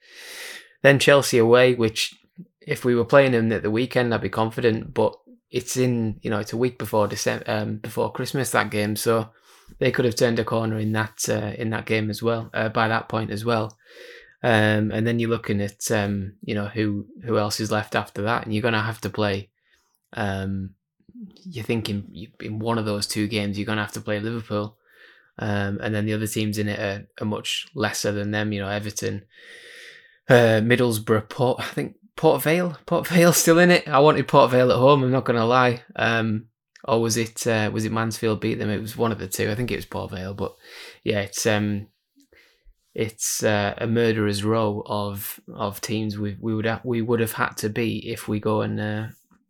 Then 0.82 0.98
Chelsea 0.98 1.38
away, 1.38 1.74
which 1.74 2.14
if 2.60 2.84
we 2.84 2.94
were 2.94 3.04
playing 3.04 3.32
them 3.32 3.50
at 3.52 3.62
the 3.62 3.70
weekend, 3.70 4.12
I'd 4.14 4.20
be 4.20 4.28
confident. 4.28 4.94
But 4.94 5.14
it's 5.50 5.76
in 5.76 6.20
you 6.22 6.30
know 6.30 6.38
it's 6.38 6.52
a 6.52 6.58
week 6.58 6.78
before 6.78 7.08
December, 7.08 7.44
um, 7.46 7.76
before 7.78 8.12
Christmas 8.12 8.50
that 8.50 8.70
game, 8.70 8.96
so 8.96 9.30
they 9.78 9.90
could 9.90 10.04
have 10.04 10.16
turned 10.16 10.38
a 10.38 10.44
corner 10.44 10.78
in 10.78 10.92
that 10.92 11.28
uh, 11.28 11.52
in 11.56 11.70
that 11.70 11.86
game 11.86 12.10
as 12.10 12.22
well. 12.22 12.50
Uh, 12.54 12.68
by 12.68 12.88
that 12.88 13.08
point 13.08 13.30
as 13.30 13.44
well, 13.44 13.76
Um, 14.42 14.92
and 14.92 15.06
then 15.06 15.18
you're 15.18 15.30
looking 15.30 15.60
at 15.60 15.90
um, 15.90 16.34
you 16.42 16.54
know 16.54 16.66
who 16.66 17.06
who 17.24 17.38
else 17.38 17.60
is 17.60 17.70
left 17.72 17.94
after 17.94 18.22
that, 18.22 18.44
and 18.44 18.54
you're 18.54 18.62
going 18.62 18.74
to 18.74 18.80
have 18.80 19.00
to 19.02 19.10
play. 19.10 19.50
Um, 20.12 20.74
you're 21.44 21.64
thinking 21.64 22.28
in 22.40 22.58
one 22.58 22.78
of 22.78 22.84
those 22.84 23.06
two 23.06 23.26
games 23.26 23.58
you're 23.58 23.66
going 23.66 23.78
to 23.78 23.82
have 23.82 23.92
to 23.92 24.00
play 24.00 24.20
Liverpool, 24.20 24.76
um, 25.38 25.78
and 25.82 25.94
then 25.94 26.06
the 26.06 26.14
other 26.14 26.26
teams 26.26 26.58
in 26.58 26.68
it 26.68 26.78
are, 26.78 27.06
are 27.20 27.26
much 27.26 27.66
lesser 27.74 28.12
than 28.12 28.30
them. 28.30 28.52
You 28.52 28.60
know, 28.60 28.68
Everton, 28.68 29.24
uh, 30.28 30.60
Middlesbrough, 30.62 31.28
Port. 31.28 31.60
I 31.60 31.64
think 31.64 31.96
Port 32.16 32.42
Vale. 32.42 32.78
Port 32.86 33.06
Vale 33.06 33.32
still 33.34 33.58
in 33.58 33.70
it. 33.70 33.88
I 33.88 34.00
wanted 34.00 34.28
Port 34.28 34.50
Vale 34.50 34.70
at 34.72 34.78
home. 34.78 35.02
I'm 35.02 35.10
not 35.10 35.24
going 35.24 35.38
to 35.38 35.44
lie. 35.44 35.82
Um, 35.96 36.46
or 36.84 37.00
was 37.00 37.16
it 37.16 37.46
uh, 37.46 37.70
was 37.72 37.84
it 37.84 37.92
Mansfield 37.92 38.40
beat 38.40 38.54
them? 38.54 38.70
It 38.70 38.80
was 38.80 38.96
one 38.96 39.12
of 39.12 39.18
the 39.18 39.28
two. 39.28 39.50
I 39.50 39.54
think 39.54 39.70
it 39.70 39.76
was 39.76 39.86
Port 39.86 40.10
Vale, 40.10 40.34
but 40.34 40.54
yeah, 41.04 41.20
it's 41.20 41.46
um, 41.46 41.88
it's 42.94 43.42
uh, 43.42 43.74
a 43.78 43.86
murderer's 43.86 44.44
row 44.44 44.82
of 44.86 45.40
of 45.54 45.80
teams 45.80 46.18
we 46.18 46.36
we 46.40 46.54
would 46.54 46.66
ha- 46.66 46.80
we 46.84 47.02
would 47.02 47.20
have 47.20 47.32
had 47.32 47.56
to 47.58 47.68
be 47.68 48.10
if 48.10 48.28
we 48.28 48.40
go 48.40 48.62
and 48.62 48.80
uh, 48.80 49.06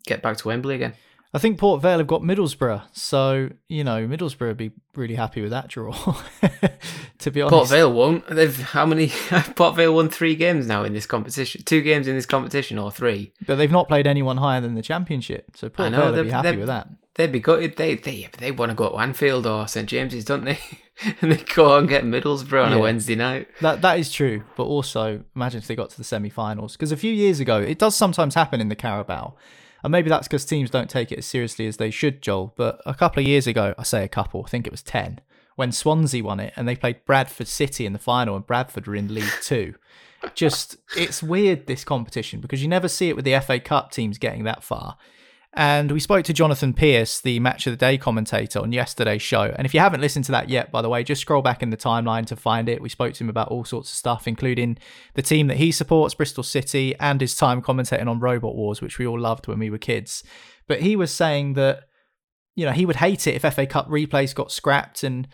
get 0.07 0.23
back 0.23 0.37
to 0.39 0.49
Wembley 0.49 0.75
again. 0.75 0.95
I 1.35 1.39
think 1.39 1.59
Port 1.59 1.83
Vale 1.83 1.99
have 1.99 2.07
got 2.07 2.23
Middlesbrough, 2.23 2.85
so 2.93 3.51
you 3.69 3.85
know 3.85 4.07
Middlesbrough 4.07 4.49
would 4.49 4.57
be 4.57 4.73
really 4.95 5.15
happy 5.15 5.43
with 5.43 5.51
that 5.51 5.69
draw. 5.69 5.93
to 7.19 7.31
be 7.31 7.43
honest, 7.43 7.53
Port 7.55 7.69
Vale 7.69 7.93
won't. 7.93 8.27
They've 8.29 8.57
how 8.59 8.87
many? 8.87 9.09
Port 9.55 9.77
Vale 9.77 9.95
won 9.95 10.09
three 10.09 10.35
games 10.35 10.67
now 10.67 10.85
in 10.85 10.95
this 10.95 11.05
competition. 11.05 11.63
Two 11.65 11.83
games 11.83 12.09
in 12.09 12.15
this 12.15 12.25
competition, 12.25 12.79
or 12.79 12.91
three. 12.91 13.33
But 13.47 13.57
they've 13.57 13.71
not 13.71 13.89
played 13.89 14.07
anyone 14.07 14.39
higher 14.39 14.63
than 14.63 14.75
the 14.75 14.83
Championship, 14.83 15.51
so 15.55 15.69
Port 15.69 15.93
Vale 15.93 16.13
would 16.13 16.25
be 16.25 16.31
happy 16.31 16.57
with 16.57 16.69
that. 16.69 16.89
They'd 17.15 17.33
be 17.33 17.41
gutted. 17.41 17.77
They 17.77 17.97
they 17.97 18.31
they 18.39 18.51
want 18.51 18.71
to 18.71 18.75
go 18.75 18.91
to 18.91 18.97
Anfield 18.97 19.47
or 19.47 19.69
St 19.69 19.89
James's, 19.89 20.25
don't 20.25 20.45
they? 20.45 20.59
and 21.21 21.33
they 21.33 21.45
go 21.55 21.77
and 21.77 21.89
get 21.89 22.05
Middlesbrough 22.05 22.67
on 22.67 22.73
yeah. 22.73 22.79
a 22.79 22.81
Wednesday 22.81 23.17
night. 23.17 23.49
That 23.61 23.83
that 23.83 23.99
is 23.99 24.11
true, 24.11 24.45
but 24.57 24.65
also 24.65 25.23
imagine 25.37 25.59
if 25.59 25.67
they 25.67 25.77
got 25.77 25.91
to 25.91 25.97
the 25.97 26.05
semi-finals 26.05 26.73
because 26.73 26.93
a 26.93 26.97
few 26.97 27.13
years 27.13 27.39
ago 27.41 27.59
it 27.59 27.79
does 27.79 27.97
sometimes 27.97 28.35
happen 28.35 28.61
in 28.61 28.69
the 28.69 28.77
Carabao, 28.77 29.35
and 29.83 29.91
maybe 29.91 30.09
that's 30.09 30.29
because 30.29 30.45
teams 30.45 30.71
don't 30.71 30.91
take 30.91 31.13
it 31.13 31.19
as 31.19 31.27
seriously 31.27 31.67
as 31.67 31.77
they 31.77 31.91
should, 31.91 32.23
Joel. 32.23 32.53
But 32.57 32.81
a 32.85 32.95
couple 32.95 33.23
of 33.23 33.29
years 33.29 33.47
ago, 33.47 33.75
I 33.79 33.83
say 33.83 34.05
a 34.05 34.09
couple, 34.09 34.43
I 34.45 34.49
think 34.49 34.67
it 34.67 34.73
was 34.73 34.83
ten, 34.83 35.21
when 35.57 35.73
Swansea 35.73 36.23
won 36.23 36.41
it 36.41 36.53
and 36.57 36.69
they 36.69 36.77
played 36.77 37.05
Bradford 37.05 37.49
City 37.49 37.87
in 37.87 37.93
the 37.93 37.99
final, 37.99 38.37
and 38.37 38.47
Bradford 38.47 38.87
were 38.87 38.97
in 38.97 39.13
League 39.15 39.33
Two. 39.43 39.75
Just 40.35 40.79
it's 40.97 41.23
weird 41.23 41.67
this 41.67 41.85
competition 41.85 42.41
because 42.41 42.61
you 42.61 42.69
never 42.69 42.89
see 42.89 43.09
it 43.09 43.17
with 43.17 43.25
the 43.25 43.39
FA 43.41 43.61
Cup 43.61 43.93
teams 43.93 44.19
getting 44.19 44.45
that 44.45 44.65
far. 44.65 44.97
And 45.55 45.91
we 45.91 46.01
spoke 46.01 46.25
to 46.27 46.33
Jonathan 46.33 46.75
Pearce, 46.75 47.21
the 47.21 47.41
match 47.41 47.67
of 47.67 47.73
the 47.73 47.79
day 47.79 47.97
commentator, 47.97 48.61
on 48.61 48.71
yesterday's 48.71 49.23
show. 49.23 49.55
And 49.57 49.65
if 49.65 49.73
you 49.73 49.81
haven't 49.81 50.03
listened 50.03 50.27
to 50.27 50.33
that 50.33 50.51
yet, 50.51 50.71
by 50.71 50.83
the 50.83 50.91
way, 50.91 51.03
just 51.03 51.23
scroll 51.23 51.41
back 51.41 51.63
in 51.63 51.71
the 51.71 51.77
timeline 51.77 52.27
to 52.27 52.37
find 52.37 52.69
it. 52.69 52.83
We 52.83 52.91
spoke 52.91 53.15
to 53.15 53.25
him 53.25 53.31
about 53.31 53.49
all 53.49 53.65
sorts 53.65 53.91
of 53.91 53.97
stuff, 53.97 54.29
including 54.29 54.79
the 55.15 55.23
team 55.23 55.47
that 55.47 55.57
he 55.57 55.73
supports, 55.73 56.15
Bristol 56.15 56.45
City, 56.45 56.95
and 57.01 57.21
his 57.21 57.35
time 57.35 57.63
commentating 57.63 58.07
on 58.07 58.21
Robot 58.21 58.55
Wars, 58.55 58.83
which 58.83 58.99
we 58.99 59.07
all 59.07 59.19
loved 59.19 59.49
when 59.49 59.59
we 59.59 59.71
were 59.71 59.79
kids. 59.79 60.23
But 60.67 60.83
he 60.83 60.97
was 60.97 61.13
saying 61.13 61.55
that, 61.55 61.85
you 62.55 62.67
know, 62.67 62.73
he 62.73 62.85
would 62.85 62.97
hate 62.97 63.27
it 63.27 63.43
if 63.43 63.55
FA 63.55 63.67
Cup 63.67 63.89
replays 63.89 64.35
got 64.35 64.53
scrapped 64.53 65.03
and 65.03 65.27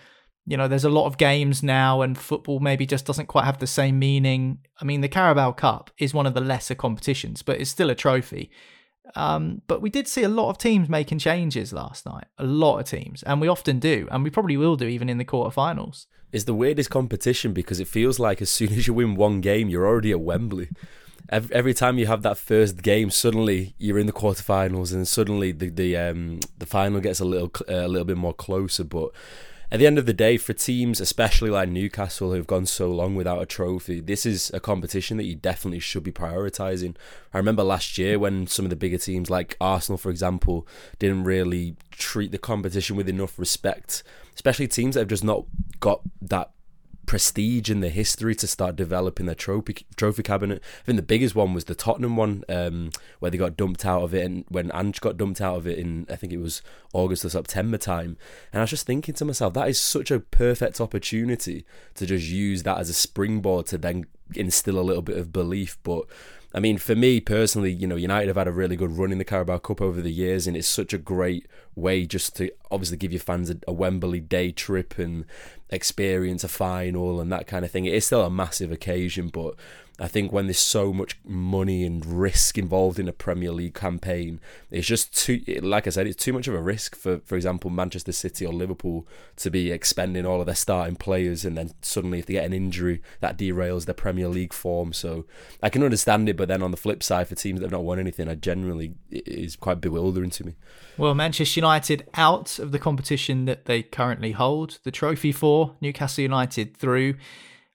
you 0.46 0.56
know, 0.58 0.68
there's 0.68 0.84
a 0.84 0.90
lot 0.90 1.06
of 1.06 1.16
games 1.16 1.62
now, 1.62 2.02
and 2.02 2.18
football 2.18 2.60
maybe 2.60 2.84
just 2.84 3.06
doesn't 3.06 3.26
quite 3.26 3.46
have 3.46 3.58
the 3.58 3.66
same 3.66 3.98
meaning. 3.98 4.58
I 4.78 4.84
mean, 4.84 5.00
the 5.00 5.08
Carabao 5.08 5.52
Cup 5.52 5.90
is 5.98 6.12
one 6.12 6.26
of 6.26 6.34
the 6.34 6.40
lesser 6.40 6.74
competitions, 6.74 7.42
but 7.42 7.60
it's 7.60 7.70
still 7.70 7.88
a 7.88 7.94
trophy. 7.94 8.50
Um, 9.14 9.62
but 9.66 9.82
we 9.82 9.90
did 9.90 10.08
see 10.08 10.22
a 10.22 10.28
lot 10.28 10.50
of 10.50 10.58
teams 10.58 10.88
making 10.88 11.18
changes 11.18 11.72
last 11.72 12.06
night. 12.06 12.26
A 12.38 12.44
lot 12.44 12.78
of 12.78 12.86
teams, 12.86 13.22
and 13.22 13.40
we 13.40 13.48
often 13.48 13.78
do, 13.78 14.08
and 14.10 14.24
we 14.24 14.30
probably 14.30 14.56
will 14.56 14.76
do 14.76 14.86
even 14.86 15.08
in 15.08 15.18
the 15.18 15.24
quarterfinals. 15.24 16.06
It's 16.32 16.44
the 16.44 16.54
weirdest 16.54 16.90
competition 16.90 17.52
because 17.52 17.78
it 17.78 17.86
feels 17.86 18.18
like 18.18 18.42
as 18.42 18.50
soon 18.50 18.72
as 18.76 18.86
you 18.86 18.94
win 18.94 19.14
one 19.14 19.40
game, 19.40 19.68
you're 19.68 19.86
already 19.86 20.10
at 20.10 20.20
Wembley. 20.20 20.68
Every, 21.30 21.54
every 21.54 21.74
time 21.74 21.96
you 21.98 22.06
have 22.06 22.22
that 22.22 22.36
first 22.36 22.82
game, 22.82 23.10
suddenly 23.10 23.74
you're 23.78 23.98
in 23.98 24.06
the 24.06 24.12
quarterfinals, 24.12 24.92
and 24.92 25.06
suddenly 25.08 25.52
the 25.52 25.70
the 25.70 25.96
um, 25.96 26.40
the 26.58 26.66
final 26.66 27.00
gets 27.00 27.20
a 27.20 27.24
little 27.24 27.50
uh, 27.68 27.86
a 27.86 27.88
little 27.88 28.04
bit 28.04 28.18
more 28.18 28.34
closer. 28.34 28.84
But 28.84 29.10
at 29.70 29.78
the 29.78 29.86
end 29.86 29.98
of 29.98 30.06
the 30.06 30.12
day, 30.12 30.36
for 30.36 30.52
teams, 30.52 31.00
especially 31.00 31.50
like 31.50 31.68
Newcastle, 31.68 32.32
who've 32.32 32.46
gone 32.46 32.66
so 32.66 32.90
long 32.90 33.14
without 33.14 33.42
a 33.42 33.46
trophy, 33.46 34.00
this 34.00 34.24
is 34.24 34.50
a 34.54 34.60
competition 34.60 35.16
that 35.16 35.24
you 35.24 35.34
definitely 35.34 35.80
should 35.80 36.04
be 36.04 36.12
prioritising. 36.12 36.94
I 37.32 37.38
remember 37.38 37.64
last 37.64 37.98
year 37.98 38.18
when 38.18 38.46
some 38.46 38.64
of 38.64 38.70
the 38.70 38.76
bigger 38.76 38.98
teams, 38.98 39.30
like 39.30 39.56
Arsenal, 39.60 39.98
for 39.98 40.10
example, 40.10 40.66
didn't 40.98 41.24
really 41.24 41.76
treat 41.90 42.30
the 42.30 42.38
competition 42.38 42.96
with 42.96 43.08
enough 43.08 43.38
respect, 43.38 44.02
especially 44.34 44.68
teams 44.68 44.94
that 44.94 45.00
have 45.00 45.08
just 45.08 45.24
not 45.24 45.44
got 45.80 46.00
that 46.22 46.50
prestige 47.06 47.70
in 47.70 47.80
the 47.80 47.88
history 47.88 48.34
to 48.36 48.46
start 48.46 48.76
developing 48.76 49.26
their 49.26 49.34
trophy 49.34 49.86
trophy 49.96 50.22
cabinet. 50.22 50.62
I 50.80 50.84
think 50.84 50.96
the 50.96 51.02
biggest 51.02 51.34
one 51.34 51.54
was 51.54 51.64
the 51.64 51.74
Tottenham 51.74 52.16
one, 52.16 52.44
um, 52.48 52.90
where 53.18 53.30
they 53.30 53.38
got 53.38 53.56
dumped 53.56 53.84
out 53.84 54.02
of 54.02 54.14
it, 54.14 54.24
and 54.24 54.44
when 54.48 54.70
Ange 54.72 55.00
got 55.00 55.16
dumped 55.16 55.40
out 55.40 55.56
of 55.56 55.66
it 55.66 55.78
in 55.78 56.06
I 56.10 56.16
think 56.16 56.32
it 56.32 56.38
was 56.38 56.62
August 56.92 57.24
or 57.24 57.30
September 57.30 57.78
time. 57.78 58.16
And 58.52 58.60
I 58.60 58.64
was 58.64 58.70
just 58.70 58.86
thinking 58.86 59.14
to 59.14 59.24
myself, 59.24 59.54
that 59.54 59.68
is 59.68 59.80
such 59.80 60.10
a 60.10 60.20
perfect 60.20 60.80
opportunity 60.80 61.64
to 61.94 62.06
just 62.06 62.26
use 62.26 62.62
that 62.62 62.78
as 62.78 62.88
a 62.88 62.94
springboard 62.94 63.66
to 63.66 63.78
then 63.78 64.06
instill 64.34 64.78
a 64.78 64.82
little 64.82 65.02
bit 65.02 65.18
of 65.18 65.32
belief, 65.32 65.78
but 65.82 66.04
I 66.54 66.60
mean, 66.60 66.78
for 66.78 66.94
me 66.94 67.20
personally, 67.20 67.72
you 67.72 67.88
know, 67.88 67.96
United 67.96 68.28
have 68.28 68.36
had 68.36 68.46
a 68.46 68.52
really 68.52 68.76
good 68.76 68.96
run 68.96 69.10
in 69.10 69.18
the 69.18 69.24
Carabao 69.24 69.58
Cup 69.58 69.82
over 69.82 70.00
the 70.00 70.12
years, 70.12 70.46
and 70.46 70.56
it's 70.56 70.68
such 70.68 70.92
a 70.92 70.98
great 70.98 71.48
way 71.74 72.06
just 72.06 72.36
to 72.36 72.52
obviously 72.70 72.96
give 72.96 73.10
your 73.10 73.20
fans 73.20 73.50
a, 73.50 73.56
a 73.66 73.72
Wembley 73.72 74.20
day 74.20 74.52
trip 74.52 74.96
and 74.96 75.24
experience 75.70 76.44
a 76.44 76.48
final 76.48 77.20
and 77.20 77.32
that 77.32 77.48
kind 77.48 77.64
of 77.64 77.72
thing. 77.72 77.86
It 77.86 77.94
is 77.94 78.06
still 78.06 78.24
a 78.24 78.30
massive 78.30 78.70
occasion, 78.70 79.28
but 79.28 79.56
I 80.00 80.08
think 80.08 80.32
when 80.32 80.46
there's 80.46 80.58
so 80.58 80.92
much 80.92 81.16
money 81.24 81.84
and 81.84 82.04
risk 82.04 82.58
involved 82.58 82.98
in 82.98 83.08
a 83.08 83.12
Premier 83.12 83.52
League 83.52 83.74
campaign, 83.74 84.40
it's 84.68 84.88
just 84.88 85.16
too, 85.16 85.40
like 85.62 85.86
I 85.86 85.90
said, 85.90 86.08
it's 86.08 86.22
too 86.22 86.32
much 86.32 86.48
of 86.48 86.54
a 86.54 86.60
risk 86.60 86.96
for, 86.96 87.20
for 87.20 87.36
example, 87.36 87.70
Manchester 87.70 88.10
City 88.10 88.44
or 88.44 88.52
Liverpool 88.52 89.06
to 89.36 89.50
be 89.50 89.70
expending 89.70 90.26
all 90.26 90.40
of 90.40 90.46
their 90.46 90.56
starting 90.56 90.96
players, 90.96 91.44
and 91.44 91.56
then 91.56 91.70
suddenly 91.80 92.18
if 92.18 92.26
they 92.26 92.32
get 92.32 92.44
an 92.44 92.52
injury, 92.52 93.02
that 93.20 93.38
derails 93.38 93.84
their 93.84 93.94
Premier 93.94 94.26
League 94.26 94.52
form. 94.52 94.92
So 94.92 95.26
I 95.62 95.70
can 95.70 95.84
understand 95.84 96.28
it, 96.28 96.36
but 96.36 96.48
then 96.48 96.60
on 96.60 96.72
the 96.72 96.76
flip 96.76 97.00
side, 97.00 97.28
for 97.28 97.36
teams 97.36 97.60
that 97.60 97.66
have 97.66 97.72
not 97.72 97.84
won 97.84 98.00
anything, 98.00 98.28
I 98.28 98.34
generally 98.34 98.94
it 99.12 99.28
is 99.28 99.54
quite 99.54 99.80
bewildering 99.80 100.30
to 100.30 100.44
me. 100.46 100.56
Well, 100.98 101.14
Manchester 101.14 101.60
United 101.60 102.08
out 102.14 102.58
of 102.58 102.72
the 102.72 102.80
competition 102.80 103.44
that 103.44 103.66
they 103.66 103.84
currently 103.84 104.32
hold, 104.32 104.80
the 104.82 104.90
trophy 104.90 105.30
for 105.30 105.76
Newcastle 105.80 106.22
United 106.22 106.76
through. 106.76 107.14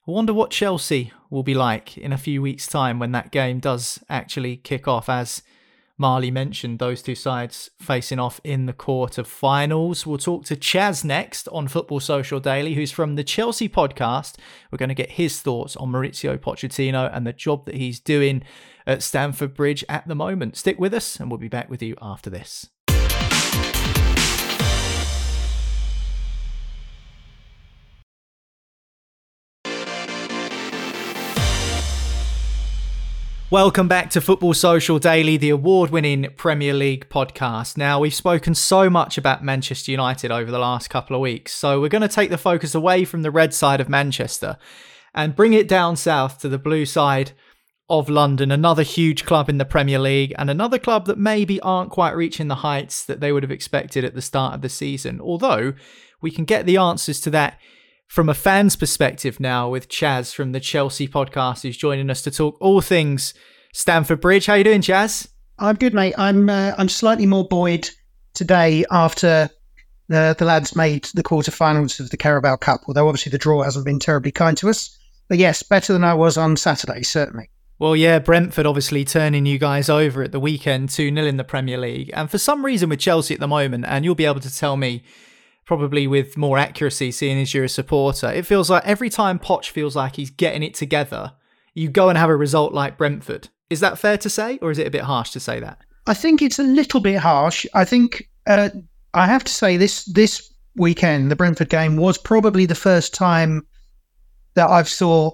I 0.06 0.10
wonder 0.10 0.34
what 0.34 0.50
Chelsea 0.50 1.12
will 1.30 1.42
be 1.42 1.54
like 1.54 1.96
in 1.96 2.12
a 2.12 2.18
few 2.18 2.42
weeks' 2.42 2.66
time 2.66 2.98
when 2.98 3.12
that 3.12 3.30
game 3.30 3.60
does 3.60 3.98
actually 4.08 4.56
kick 4.56 4.86
off. 4.86 5.08
As 5.08 5.42
Marley 5.96 6.30
mentioned, 6.30 6.78
those 6.78 7.02
two 7.02 7.14
sides 7.14 7.70
facing 7.78 8.18
off 8.18 8.40
in 8.42 8.66
the 8.66 8.72
quarter-finals. 8.72 10.06
We'll 10.06 10.18
talk 10.18 10.44
to 10.46 10.56
Chas 10.56 11.04
next 11.04 11.46
on 11.48 11.68
Football 11.68 12.00
Social 12.00 12.40
Daily, 12.40 12.74
who's 12.74 12.90
from 12.90 13.16
the 13.16 13.22
Chelsea 13.22 13.68
podcast. 13.68 14.36
We're 14.70 14.78
going 14.78 14.88
to 14.88 14.94
get 14.94 15.12
his 15.12 15.40
thoughts 15.42 15.76
on 15.76 15.92
Mauricio 15.92 16.38
Pochettino 16.38 17.14
and 17.14 17.26
the 17.26 17.32
job 17.34 17.66
that 17.66 17.74
he's 17.74 18.00
doing 18.00 18.42
at 18.86 19.02
Stamford 19.02 19.54
Bridge 19.54 19.84
at 19.90 20.08
the 20.08 20.14
moment. 20.14 20.56
Stick 20.56 20.80
with 20.80 20.94
us, 20.94 21.20
and 21.20 21.30
we'll 21.30 21.38
be 21.38 21.48
back 21.48 21.68
with 21.68 21.82
you 21.82 21.94
after 22.00 22.30
this. 22.30 22.70
Welcome 33.50 33.88
back 33.88 34.10
to 34.10 34.20
Football 34.20 34.54
Social 34.54 35.00
Daily, 35.00 35.36
the 35.36 35.50
award 35.50 35.90
winning 35.90 36.28
Premier 36.36 36.72
League 36.72 37.08
podcast. 37.08 37.76
Now, 37.76 37.98
we've 37.98 38.14
spoken 38.14 38.54
so 38.54 38.88
much 38.88 39.18
about 39.18 39.42
Manchester 39.42 39.90
United 39.90 40.30
over 40.30 40.52
the 40.52 40.58
last 40.60 40.88
couple 40.88 41.16
of 41.16 41.20
weeks, 41.20 41.52
so 41.52 41.80
we're 41.80 41.88
going 41.88 42.02
to 42.02 42.06
take 42.06 42.30
the 42.30 42.38
focus 42.38 42.76
away 42.76 43.04
from 43.04 43.22
the 43.22 43.30
red 43.32 43.52
side 43.52 43.80
of 43.80 43.88
Manchester 43.88 44.56
and 45.16 45.34
bring 45.34 45.52
it 45.52 45.66
down 45.66 45.96
south 45.96 46.38
to 46.38 46.48
the 46.48 46.60
blue 46.60 46.86
side 46.86 47.32
of 47.88 48.08
London, 48.08 48.52
another 48.52 48.84
huge 48.84 49.24
club 49.24 49.48
in 49.48 49.58
the 49.58 49.64
Premier 49.64 49.98
League, 49.98 50.32
and 50.38 50.48
another 50.48 50.78
club 50.78 51.06
that 51.06 51.18
maybe 51.18 51.60
aren't 51.62 51.90
quite 51.90 52.14
reaching 52.14 52.46
the 52.46 52.54
heights 52.54 53.04
that 53.04 53.18
they 53.18 53.32
would 53.32 53.42
have 53.42 53.50
expected 53.50 54.04
at 54.04 54.14
the 54.14 54.22
start 54.22 54.54
of 54.54 54.62
the 54.62 54.68
season. 54.68 55.20
Although 55.20 55.74
we 56.20 56.30
can 56.30 56.44
get 56.44 56.66
the 56.66 56.76
answers 56.76 57.18
to 57.22 57.30
that 57.30 57.58
from 58.10 58.28
a 58.28 58.34
fan's 58.34 58.74
perspective 58.74 59.38
now 59.38 59.68
with 59.68 59.88
Chas 59.88 60.32
from 60.32 60.50
the 60.50 60.58
Chelsea 60.58 61.06
podcast, 61.06 61.62
who's 61.62 61.76
joining 61.76 62.10
us 62.10 62.22
to 62.22 62.30
talk 62.32 62.56
all 62.60 62.80
things 62.80 63.32
Stamford 63.72 64.20
Bridge. 64.20 64.46
How 64.46 64.54
you 64.54 64.64
doing, 64.64 64.82
Chas? 64.82 65.28
I'm 65.60 65.76
good, 65.76 65.94
mate. 65.94 66.14
I'm 66.18 66.50
uh, 66.50 66.72
I'm 66.76 66.88
slightly 66.88 67.24
more 67.24 67.46
buoyed 67.46 67.88
today 68.34 68.84
after 68.90 69.48
the 70.08 70.34
the 70.36 70.44
lads 70.44 70.74
made 70.74 71.04
the 71.14 71.22
quarterfinals 71.22 72.00
of 72.00 72.10
the 72.10 72.16
Carabao 72.16 72.56
Cup. 72.56 72.80
Although 72.88 73.06
obviously 73.06 73.30
the 73.30 73.38
draw 73.38 73.62
hasn't 73.62 73.84
been 73.84 74.00
terribly 74.00 74.32
kind 74.32 74.56
to 74.56 74.68
us, 74.68 74.98
but 75.28 75.38
yes, 75.38 75.62
better 75.62 75.92
than 75.92 76.02
I 76.02 76.14
was 76.14 76.36
on 76.36 76.56
Saturday, 76.56 77.04
certainly. 77.04 77.48
Well, 77.78 77.94
yeah, 77.94 78.18
Brentford 78.18 78.66
obviously 78.66 79.04
turning 79.04 79.46
you 79.46 79.56
guys 79.56 79.88
over 79.88 80.24
at 80.24 80.32
the 80.32 80.40
weekend 80.40 80.90
2 80.90 81.14
0 81.14 81.26
in 81.26 81.36
the 81.36 81.44
Premier 81.44 81.78
League. 81.78 82.10
And 82.12 82.28
for 82.28 82.38
some 82.38 82.64
reason 82.64 82.88
with 82.88 82.98
Chelsea 82.98 83.34
at 83.34 83.40
the 83.40 83.46
moment, 83.46 83.84
and 83.86 84.04
you'll 84.04 84.16
be 84.16 84.26
able 84.26 84.40
to 84.40 84.52
tell 84.52 84.76
me 84.76 85.04
probably 85.70 86.08
with 86.08 86.36
more 86.36 86.58
accuracy, 86.58 87.12
seeing 87.12 87.40
as 87.40 87.54
you're 87.54 87.62
a 87.62 87.68
supporter. 87.68 88.26
It 88.26 88.44
feels 88.44 88.68
like 88.68 88.84
every 88.84 89.08
time 89.08 89.38
Poch 89.38 89.66
feels 89.66 89.94
like 89.94 90.16
he's 90.16 90.28
getting 90.28 90.64
it 90.64 90.74
together, 90.74 91.32
you 91.74 91.88
go 91.88 92.08
and 92.08 92.18
have 92.18 92.28
a 92.28 92.34
result 92.34 92.74
like 92.74 92.98
Brentford. 92.98 93.48
Is 93.70 93.78
that 93.78 93.96
fair 93.96 94.18
to 94.18 94.28
say, 94.28 94.58
or 94.62 94.72
is 94.72 94.78
it 94.78 94.88
a 94.88 94.90
bit 94.90 95.02
harsh 95.02 95.30
to 95.30 95.38
say 95.38 95.60
that? 95.60 95.78
I 96.08 96.14
think 96.14 96.42
it's 96.42 96.58
a 96.58 96.64
little 96.64 96.98
bit 96.98 97.18
harsh. 97.18 97.66
I 97.72 97.84
think 97.84 98.28
uh, 98.48 98.70
I 99.14 99.26
have 99.26 99.44
to 99.44 99.52
say 99.52 99.76
this 99.76 100.06
this 100.06 100.52
weekend, 100.74 101.30
the 101.30 101.36
Brentford 101.36 101.68
game 101.68 101.96
was 101.96 102.18
probably 102.18 102.66
the 102.66 102.74
first 102.74 103.14
time 103.14 103.64
that 104.54 104.68
I've 104.68 104.88
saw 104.88 105.30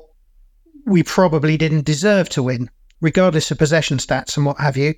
we 0.84 1.02
probably 1.02 1.56
didn't 1.56 1.86
deserve 1.86 2.28
to 2.28 2.42
win, 2.42 2.68
regardless 3.00 3.50
of 3.50 3.56
possession 3.56 3.96
stats 3.96 4.36
and 4.36 4.44
what 4.44 4.60
have 4.60 4.76
you, 4.76 4.92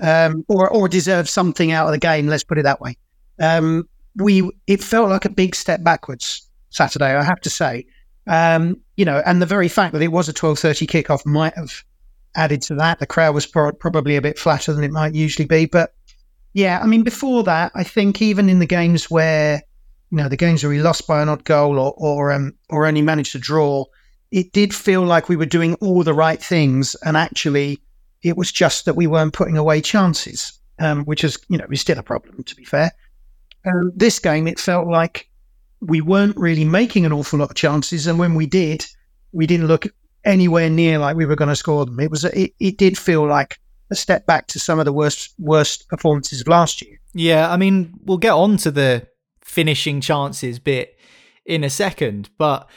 um, 0.00 0.44
or 0.46 0.68
or 0.70 0.88
deserve 0.88 1.28
something 1.28 1.72
out 1.72 1.86
of 1.86 1.92
the 1.92 1.98
game. 1.98 2.28
Let's 2.28 2.44
put 2.44 2.58
it 2.58 2.62
that 2.62 2.80
way. 2.80 2.96
Um, 3.40 3.88
we 4.16 4.50
it 4.66 4.82
felt 4.82 5.10
like 5.10 5.24
a 5.24 5.30
big 5.30 5.54
step 5.54 5.82
backwards 5.82 6.46
Saturday. 6.70 7.14
I 7.14 7.22
have 7.22 7.40
to 7.42 7.50
say, 7.50 7.86
um, 8.26 8.80
you 8.96 9.04
know, 9.04 9.22
and 9.26 9.40
the 9.40 9.46
very 9.46 9.68
fact 9.68 9.92
that 9.92 10.02
it 10.02 10.12
was 10.12 10.28
a 10.28 10.32
twelve 10.32 10.58
thirty 10.58 10.86
kickoff 10.86 11.26
might 11.26 11.54
have 11.54 11.82
added 12.36 12.62
to 12.62 12.74
that. 12.76 12.98
The 12.98 13.06
crowd 13.06 13.34
was 13.34 13.46
pro- 13.46 13.72
probably 13.72 14.16
a 14.16 14.22
bit 14.22 14.38
flatter 14.38 14.72
than 14.72 14.84
it 14.84 14.90
might 14.90 15.14
usually 15.14 15.46
be, 15.46 15.66
but 15.66 15.94
yeah, 16.54 16.78
I 16.80 16.86
mean, 16.86 17.02
before 17.02 17.42
that, 17.44 17.72
I 17.74 17.82
think 17.82 18.22
even 18.22 18.48
in 18.48 18.60
the 18.60 18.66
games 18.66 19.10
where 19.10 19.60
you 20.10 20.18
know 20.18 20.28
the 20.28 20.36
games 20.36 20.62
where 20.62 20.70
we 20.70 20.80
lost 20.80 21.06
by 21.06 21.20
an 21.20 21.28
odd 21.28 21.44
goal 21.44 21.78
or 21.78 21.92
or 21.96 22.32
um, 22.32 22.54
or 22.70 22.86
only 22.86 23.02
managed 23.02 23.32
to 23.32 23.38
draw, 23.38 23.84
it 24.30 24.52
did 24.52 24.72
feel 24.72 25.02
like 25.02 25.28
we 25.28 25.36
were 25.36 25.46
doing 25.46 25.74
all 25.76 26.04
the 26.04 26.14
right 26.14 26.40
things, 26.40 26.94
and 27.04 27.16
actually, 27.16 27.80
it 28.22 28.36
was 28.36 28.52
just 28.52 28.84
that 28.84 28.94
we 28.94 29.08
weren't 29.08 29.34
putting 29.34 29.56
away 29.56 29.80
chances, 29.80 30.58
um, 30.78 31.04
which 31.04 31.24
is 31.24 31.36
you 31.48 31.58
know 31.58 31.66
is 31.70 31.80
still 31.80 31.98
a 31.98 32.04
problem 32.04 32.44
to 32.44 32.54
be 32.54 32.64
fair. 32.64 32.92
Um, 33.66 33.92
this 33.94 34.18
game, 34.18 34.46
it 34.46 34.60
felt 34.60 34.86
like 34.86 35.28
we 35.80 36.00
weren't 36.00 36.36
really 36.36 36.64
making 36.64 37.04
an 37.04 37.12
awful 37.12 37.38
lot 37.38 37.50
of 37.50 37.56
chances, 37.56 38.06
and 38.06 38.18
when 38.18 38.34
we 38.34 38.46
did, 38.46 38.84
we 39.32 39.46
didn't 39.46 39.66
look 39.66 39.86
anywhere 40.24 40.70
near 40.70 40.98
like 40.98 41.16
we 41.16 41.26
were 41.26 41.36
going 41.36 41.48
to 41.48 41.56
score 41.56 41.84
them. 41.84 42.00
It 42.00 42.10
was 42.10 42.24
it, 42.24 42.52
it 42.58 42.78
did 42.78 42.96
feel 42.96 43.26
like 43.26 43.58
a 43.90 43.94
step 43.94 44.26
back 44.26 44.46
to 44.48 44.58
some 44.58 44.78
of 44.78 44.84
the 44.84 44.92
worst 44.92 45.34
worst 45.38 45.88
performances 45.88 46.40
of 46.40 46.48
last 46.48 46.82
year. 46.82 46.98
Yeah, 47.14 47.50
I 47.50 47.56
mean, 47.56 47.94
we'll 48.04 48.18
get 48.18 48.32
on 48.32 48.56
to 48.58 48.70
the 48.70 49.06
finishing 49.42 50.00
chances 50.00 50.58
bit 50.58 50.98
in 51.46 51.62
a 51.62 51.70
second, 51.70 52.30
but 52.38 52.68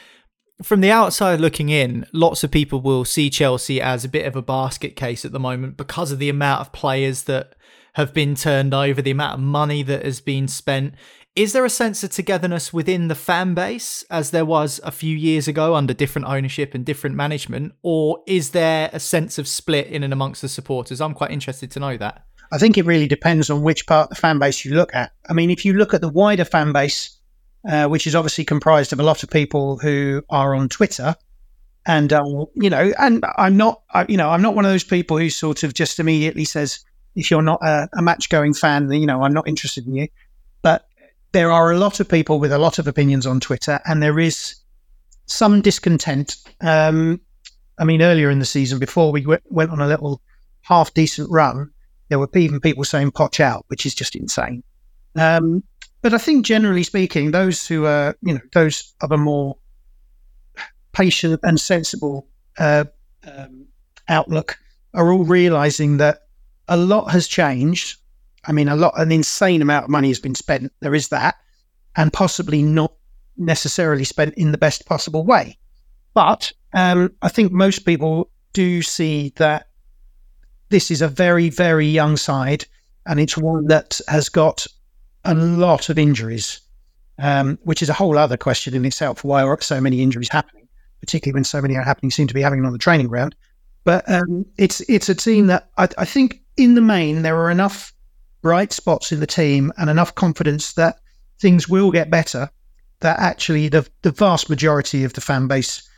from 0.62 0.80
the 0.80 0.90
outside 0.90 1.40
looking 1.40 1.68
in, 1.68 2.06
lots 2.12 2.42
of 2.42 2.50
people 2.50 2.80
will 2.80 3.04
see 3.04 3.30
Chelsea 3.30 3.80
as 3.80 4.04
a 4.04 4.08
bit 4.08 4.26
of 4.26 4.36
a 4.36 4.42
basket 4.42 4.96
case 4.96 5.24
at 5.24 5.32
the 5.32 5.40
moment 5.40 5.76
because 5.76 6.10
of 6.12 6.18
the 6.18 6.28
amount 6.28 6.60
of 6.60 6.72
players 6.72 7.24
that 7.24 7.54
have 7.94 8.14
been 8.14 8.34
turned 8.34 8.74
over, 8.74 9.02
the 9.02 9.10
amount 9.10 9.34
of 9.34 9.40
money 9.40 9.82
that 9.82 10.04
has 10.04 10.20
been 10.20 10.48
spent. 10.48 10.94
Is 11.34 11.52
there 11.52 11.64
a 11.64 11.70
sense 11.70 12.02
of 12.02 12.10
togetherness 12.10 12.72
within 12.72 13.08
the 13.08 13.14
fan 13.14 13.54
base 13.54 14.04
as 14.10 14.30
there 14.30 14.44
was 14.44 14.80
a 14.82 14.90
few 14.90 15.16
years 15.16 15.46
ago 15.46 15.76
under 15.76 15.94
different 15.94 16.26
ownership 16.26 16.74
and 16.74 16.84
different 16.84 17.14
management? 17.14 17.74
Or 17.82 18.22
is 18.26 18.50
there 18.50 18.90
a 18.92 18.98
sense 18.98 19.38
of 19.38 19.46
split 19.46 19.86
in 19.86 20.02
and 20.02 20.12
amongst 20.12 20.42
the 20.42 20.48
supporters? 20.48 21.00
I'm 21.00 21.14
quite 21.14 21.30
interested 21.30 21.70
to 21.72 21.80
know 21.80 21.96
that. 21.96 22.24
I 22.50 22.58
think 22.58 22.78
it 22.78 22.86
really 22.86 23.06
depends 23.06 23.50
on 23.50 23.62
which 23.62 23.86
part 23.86 24.04
of 24.04 24.08
the 24.10 24.20
fan 24.20 24.38
base 24.38 24.64
you 24.64 24.74
look 24.74 24.94
at. 24.94 25.12
I 25.28 25.32
mean, 25.32 25.50
if 25.50 25.64
you 25.64 25.74
look 25.74 25.94
at 25.94 26.00
the 26.00 26.08
wider 26.08 26.44
fan 26.44 26.72
base, 26.72 27.16
uh, 27.68 27.86
which 27.86 28.06
is 28.06 28.14
obviously 28.14 28.44
comprised 28.44 28.92
of 28.92 29.00
a 29.00 29.04
lot 29.04 29.22
of 29.22 29.30
people 29.30 29.78
who 29.78 30.22
are 30.30 30.54
on 30.54 30.68
Twitter, 30.68 31.14
and 31.86 32.12
um, 32.12 32.46
you 32.54 32.70
know, 32.70 32.92
and 32.98 33.24
I'm 33.36 33.56
not, 33.56 33.82
I, 33.92 34.06
you 34.08 34.16
know, 34.16 34.30
I'm 34.30 34.42
not 34.42 34.54
one 34.54 34.64
of 34.64 34.70
those 34.70 34.84
people 34.84 35.18
who 35.18 35.30
sort 35.30 35.62
of 35.62 35.74
just 35.74 35.98
immediately 35.98 36.44
says, 36.44 36.84
if 37.18 37.30
you're 37.30 37.42
not 37.42 37.58
a, 37.62 37.88
a 37.96 38.00
match 38.00 38.28
going 38.28 38.54
fan, 38.54 38.86
then 38.86 39.00
you 39.00 39.06
know, 39.06 39.22
I'm 39.22 39.34
not 39.34 39.48
interested 39.48 39.86
in 39.86 39.94
you. 39.94 40.08
But 40.62 40.86
there 41.32 41.50
are 41.50 41.72
a 41.72 41.78
lot 41.78 42.00
of 42.00 42.08
people 42.08 42.38
with 42.38 42.52
a 42.52 42.58
lot 42.58 42.78
of 42.78 42.86
opinions 42.86 43.26
on 43.26 43.40
Twitter, 43.40 43.80
and 43.84 44.02
there 44.02 44.18
is 44.18 44.54
some 45.26 45.60
discontent. 45.60 46.36
Um, 46.60 47.20
I 47.78 47.84
mean, 47.84 48.02
earlier 48.02 48.30
in 48.30 48.38
the 48.38 48.44
season, 48.44 48.78
before 48.78 49.12
we 49.12 49.22
w- 49.22 49.40
went 49.46 49.70
on 49.70 49.80
a 49.80 49.86
little 49.86 50.22
half 50.62 50.94
decent 50.94 51.30
run, 51.30 51.70
there 52.08 52.18
were 52.18 52.28
even 52.34 52.60
people 52.60 52.84
saying 52.84 53.10
"Poch 53.10 53.40
out," 53.40 53.64
which 53.66 53.84
is 53.84 53.94
just 53.94 54.14
insane. 54.14 54.62
Um, 55.16 55.64
but 56.00 56.14
I 56.14 56.18
think, 56.18 56.46
generally 56.46 56.84
speaking, 56.84 57.32
those 57.32 57.66
who 57.66 57.84
are, 57.84 58.16
you 58.22 58.34
know, 58.34 58.40
those 58.52 58.94
of 59.00 59.10
a 59.10 59.18
more 59.18 59.56
patient 60.92 61.40
and 61.42 61.58
sensible 61.58 62.28
uh, 62.58 62.84
um, 63.26 63.66
outlook 64.08 64.56
are 64.94 65.12
all 65.12 65.24
realizing 65.24 65.96
that 65.96 66.27
a 66.68 66.76
lot 66.76 67.10
has 67.10 67.26
changed 67.26 67.98
I 68.48 68.52
mean, 68.52 68.68
a 68.68 68.76
lot, 68.76 68.94
an 68.96 69.12
insane 69.12 69.62
amount 69.62 69.84
of 69.84 69.90
money 69.90 70.08
has 70.08 70.20
been 70.20 70.34
spent. 70.34 70.72
There 70.80 70.94
is 70.94 71.08
that, 71.08 71.36
and 71.96 72.12
possibly 72.12 72.62
not 72.62 72.92
necessarily 73.36 74.04
spent 74.04 74.34
in 74.34 74.52
the 74.52 74.58
best 74.58 74.86
possible 74.86 75.24
way. 75.24 75.58
But 76.14 76.52
um, 76.72 77.12
I 77.20 77.28
think 77.28 77.52
most 77.52 77.80
people 77.80 78.30
do 78.54 78.82
see 78.82 79.32
that 79.36 79.68
this 80.70 80.90
is 80.90 81.02
a 81.02 81.08
very, 81.08 81.50
very 81.50 81.86
young 81.86 82.16
side, 82.16 82.64
and 83.06 83.20
it's 83.20 83.36
one 83.36 83.66
that 83.66 84.00
has 84.08 84.28
got 84.28 84.66
a 85.24 85.34
lot 85.34 85.90
of 85.90 85.98
injuries, 85.98 86.60
um, 87.18 87.58
which 87.62 87.82
is 87.82 87.90
a 87.90 87.94
whole 87.94 88.16
other 88.16 88.38
question 88.38 88.74
in 88.74 88.84
itself. 88.84 89.24
Why 89.24 89.42
are 89.42 89.60
so 89.60 89.80
many 89.80 90.00
injuries 90.02 90.30
happening, 90.30 90.68
particularly 91.00 91.34
when 91.34 91.44
so 91.44 91.60
many 91.60 91.76
are 91.76 91.82
happening, 91.82 92.10
seem 92.10 92.28
to 92.28 92.34
be 92.34 92.42
happening 92.42 92.64
on 92.64 92.72
the 92.72 92.78
training 92.78 93.08
ground? 93.08 93.34
But 93.84 94.10
um, 94.10 94.46
it's 94.56 94.80
it's 94.88 95.08
a 95.08 95.14
team 95.14 95.46
that 95.48 95.68
I, 95.76 95.88
I 95.98 96.04
think, 96.04 96.42
in 96.58 96.74
the 96.74 96.80
main, 96.80 97.22
there 97.22 97.36
are 97.36 97.50
enough 97.50 97.92
bright 98.42 98.72
spots 98.72 99.12
in 99.12 99.20
the 99.20 99.26
team 99.26 99.72
and 99.78 99.88
enough 99.88 100.14
confidence 100.14 100.74
that 100.74 100.96
things 101.40 101.68
will 101.68 101.90
get 101.90 102.10
better, 102.10 102.50
that 103.00 103.18
actually 103.18 103.68
the, 103.68 103.88
the 104.02 104.10
vast 104.10 104.50
majority 104.50 105.04
of 105.04 105.12
the 105.12 105.20
fan 105.20 105.46
base 105.46 105.88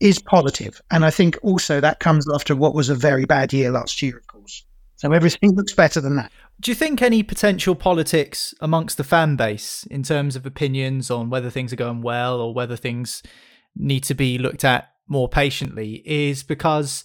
is 0.00 0.18
positive. 0.18 0.80
And 0.90 1.04
I 1.04 1.10
think 1.10 1.38
also 1.42 1.80
that 1.80 2.00
comes 2.00 2.26
after 2.32 2.54
what 2.54 2.74
was 2.74 2.88
a 2.88 2.94
very 2.94 3.24
bad 3.24 3.52
year 3.52 3.70
last 3.70 4.00
year, 4.02 4.16
of 4.16 4.26
course. 4.26 4.64
So 4.96 5.12
everything 5.12 5.54
looks 5.54 5.74
better 5.74 6.00
than 6.00 6.16
that. 6.16 6.32
Do 6.60 6.70
you 6.70 6.74
think 6.74 7.02
any 7.02 7.22
potential 7.22 7.74
politics 7.74 8.54
amongst 8.60 8.96
the 8.96 9.04
fan 9.04 9.36
base 9.36 9.84
in 9.90 10.02
terms 10.02 10.36
of 10.36 10.46
opinions 10.46 11.10
on 11.10 11.28
whether 11.28 11.50
things 11.50 11.72
are 11.72 11.76
going 11.76 12.00
well 12.00 12.40
or 12.40 12.54
whether 12.54 12.76
things 12.76 13.22
need 13.74 14.04
to 14.04 14.14
be 14.14 14.38
looked 14.38 14.64
at 14.64 14.90
more 15.06 15.28
patiently 15.28 16.02
is 16.06 16.42
because 16.42 17.04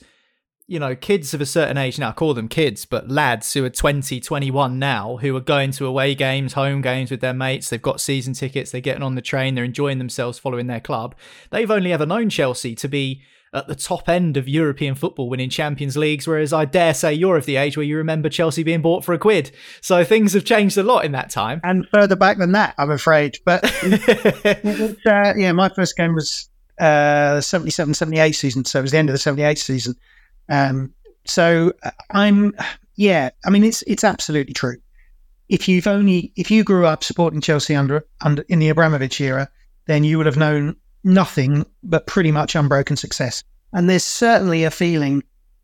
you 0.71 0.79
know, 0.79 0.95
kids 0.95 1.33
of 1.33 1.41
a 1.41 1.45
certain 1.45 1.77
age 1.77 1.99
now, 1.99 2.09
I 2.09 2.11
call 2.13 2.33
them 2.33 2.47
kids, 2.47 2.85
but 2.85 3.11
lads 3.11 3.51
who 3.51 3.65
are 3.65 3.69
20, 3.69 4.21
21 4.21 4.79
now, 4.79 5.17
who 5.17 5.35
are 5.35 5.41
going 5.41 5.71
to 5.71 5.85
away 5.85 6.15
games, 6.15 6.53
home 6.53 6.81
games 6.81 7.11
with 7.11 7.19
their 7.19 7.33
mates, 7.33 7.69
they've 7.69 7.81
got 7.81 7.99
season 7.99 8.33
tickets, 8.33 8.71
they're 8.71 8.79
getting 8.79 9.03
on 9.03 9.15
the 9.15 9.21
train, 9.21 9.53
they're 9.53 9.65
enjoying 9.65 9.97
themselves 9.97 10.39
following 10.39 10.67
their 10.67 10.79
club. 10.79 11.13
They've 11.49 11.69
only 11.69 11.91
ever 11.91 12.05
known 12.05 12.29
Chelsea 12.29 12.73
to 12.75 12.87
be 12.87 13.21
at 13.53 13.67
the 13.67 13.75
top 13.75 14.07
end 14.07 14.37
of 14.37 14.47
European 14.47 14.95
football, 14.95 15.27
winning 15.27 15.49
Champions 15.49 15.97
Leagues, 15.97 16.25
whereas 16.25 16.53
I 16.53 16.63
dare 16.63 16.93
say 16.93 17.13
you're 17.13 17.35
of 17.35 17.45
the 17.45 17.57
age 17.57 17.75
where 17.75 17.85
you 17.85 17.97
remember 17.97 18.29
Chelsea 18.29 18.63
being 18.63 18.81
bought 18.81 19.03
for 19.03 19.11
a 19.13 19.19
quid. 19.19 19.51
So 19.81 20.05
things 20.05 20.31
have 20.31 20.45
changed 20.45 20.77
a 20.77 20.83
lot 20.83 21.03
in 21.03 21.11
that 21.11 21.31
time. 21.31 21.59
And 21.65 21.85
further 21.91 22.15
back 22.15 22.37
than 22.37 22.53
that, 22.53 22.75
I'm 22.77 22.91
afraid. 22.91 23.39
But 23.43 23.65
uh, 23.83 25.33
yeah, 25.35 25.51
my 25.51 25.67
first 25.67 25.97
game 25.97 26.15
was 26.15 26.49
uh, 26.79 27.41
77 27.41 27.93
78 27.93 28.31
season. 28.31 28.63
So 28.63 28.79
it 28.79 28.83
was 28.83 28.91
the 28.91 28.99
end 28.99 29.09
of 29.09 29.13
the 29.13 29.19
78 29.19 29.59
season. 29.59 29.95
Um, 30.51 30.93
so 31.25 31.73
uh, 31.83 31.91
I'm, 32.11 32.53
yeah, 32.95 33.31
I 33.45 33.49
mean, 33.49 33.63
it's 33.63 33.81
it's 33.83 34.03
absolutely 34.03 34.53
true. 34.53 34.77
If 35.49 35.67
you've 35.67 35.87
only 35.87 36.31
if 36.35 36.51
you 36.51 36.63
grew 36.63 36.85
up 36.85 37.03
supporting 37.03 37.41
Chelsea 37.41 37.75
under 37.75 38.05
under 38.21 38.43
in 38.49 38.59
the 38.59 38.69
Abramovich 38.69 39.19
era, 39.19 39.49
then 39.87 40.03
you 40.03 40.17
would 40.17 40.27
have 40.27 40.37
known 40.37 40.75
nothing 41.03 41.65
but 41.83 42.05
pretty 42.05 42.31
much 42.31 42.53
unbroken 42.53 42.97
success. 42.97 43.43
And 43.73 43.89
there's 43.89 44.03
certainly 44.03 44.63
a 44.63 44.71
feeling. 44.71 45.23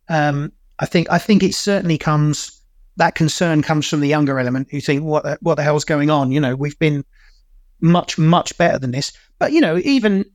Um, 0.10 0.52
I 0.80 0.86
think 0.86 1.12
I 1.12 1.20
think 1.20 1.44
it 1.44 1.54
certainly 1.54 1.98
comes 1.98 2.62
that 2.96 3.16
concern 3.16 3.62
comes 3.62 3.88
from 3.88 4.00
the 4.00 4.08
younger 4.08 4.40
element 4.40 4.70
who 4.72 4.82
think 4.82 5.04
what 5.04 5.24
the, 5.24 5.38
what 5.42 5.56
the 5.56 5.64
hell's 5.64 5.86
going 5.86 6.10
on. 6.10 6.32
You 6.32 6.40
know, 6.40 6.56
we've 6.56 6.80
been 6.80 7.04
much 7.82 8.18
much 8.18 8.58
better 8.58 8.80
than 8.80 8.92
this. 8.92 9.12
But 9.38 9.52
you 9.52 9.62
know, 9.62 9.78
even 9.84 10.26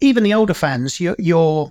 even 0.00 0.24
the 0.24 0.34
older 0.34 0.54
fans, 0.54 1.00
you're, 1.00 1.16
you're 1.18 1.70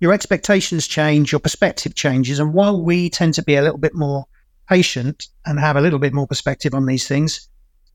your 0.00 0.12
expectations 0.12 0.86
change, 0.86 1.32
your 1.32 1.40
perspective 1.40 1.94
changes. 1.94 2.38
And 2.38 2.54
while 2.54 2.80
we 2.82 3.10
tend 3.10 3.34
to 3.34 3.42
be 3.42 3.56
a 3.56 3.62
little 3.62 3.78
bit 3.78 3.94
more 3.94 4.26
patient 4.68 5.28
and 5.44 5.58
have 5.58 5.76
a 5.76 5.80
little 5.80 5.98
bit 5.98 6.12
more 6.12 6.26
perspective 6.26 6.74
on 6.74 6.86
these 6.86 7.08
things, 7.08 7.48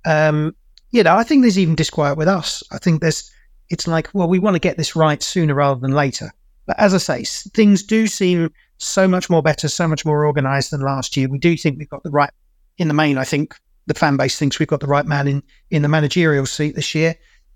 um, 0.05 0.55
you 0.91 1.03
know, 1.03 1.15
I 1.15 1.23
think 1.23 1.41
there's 1.41 1.59
even 1.59 1.75
disquiet 1.75 2.17
with 2.17 2.27
us. 2.27 2.61
I 2.71 2.77
think 2.77 3.01
there's, 3.01 3.31
it's 3.69 3.87
like, 3.87 4.09
well, 4.13 4.27
we 4.27 4.39
want 4.39 4.55
to 4.55 4.59
get 4.59 4.77
this 4.77 4.95
right 4.95 5.23
sooner 5.23 5.53
rather 5.53 5.79
than 5.79 5.93
later. 5.93 6.33
But 6.65 6.79
as 6.79 6.93
I 6.93 6.97
say, 6.97 7.23
things 7.23 7.83
do 7.83 8.07
seem 8.07 8.51
so 8.77 9.07
much 9.07 9.29
more 9.29 9.41
better, 9.41 9.67
so 9.67 9.87
much 9.87 10.05
more 10.05 10.25
organised 10.25 10.71
than 10.71 10.81
last 10.81 11.15
year. 11.17 11.29
We 11.29 11.39
do 11.39 11.57
think 11.57 11.77
we've 11.77 11.89
got 11.89 12.03
the 12.03 12.11
right, 12.11 12.31
in 12.77 12.87
the 12.87 12.93
main, 12.93 13.17
I 13.17 13.23
think 13.23 13.55
the 13.87 13.93
fan 13.93 14.17
base 14.17 14.37
thinks 14.37 14.59
we've 14.59 14.67
got 14.67 14.79
the 14.79 14.87
right 14.87 15.05
man 15.05 15.27
in, 15.27 15.43
in 15.71 15.81
the 15.81 15.89
managerial 15.89 16.45
seat 16.45 16.75
this 16.75 16.93
year. 16.93 17.15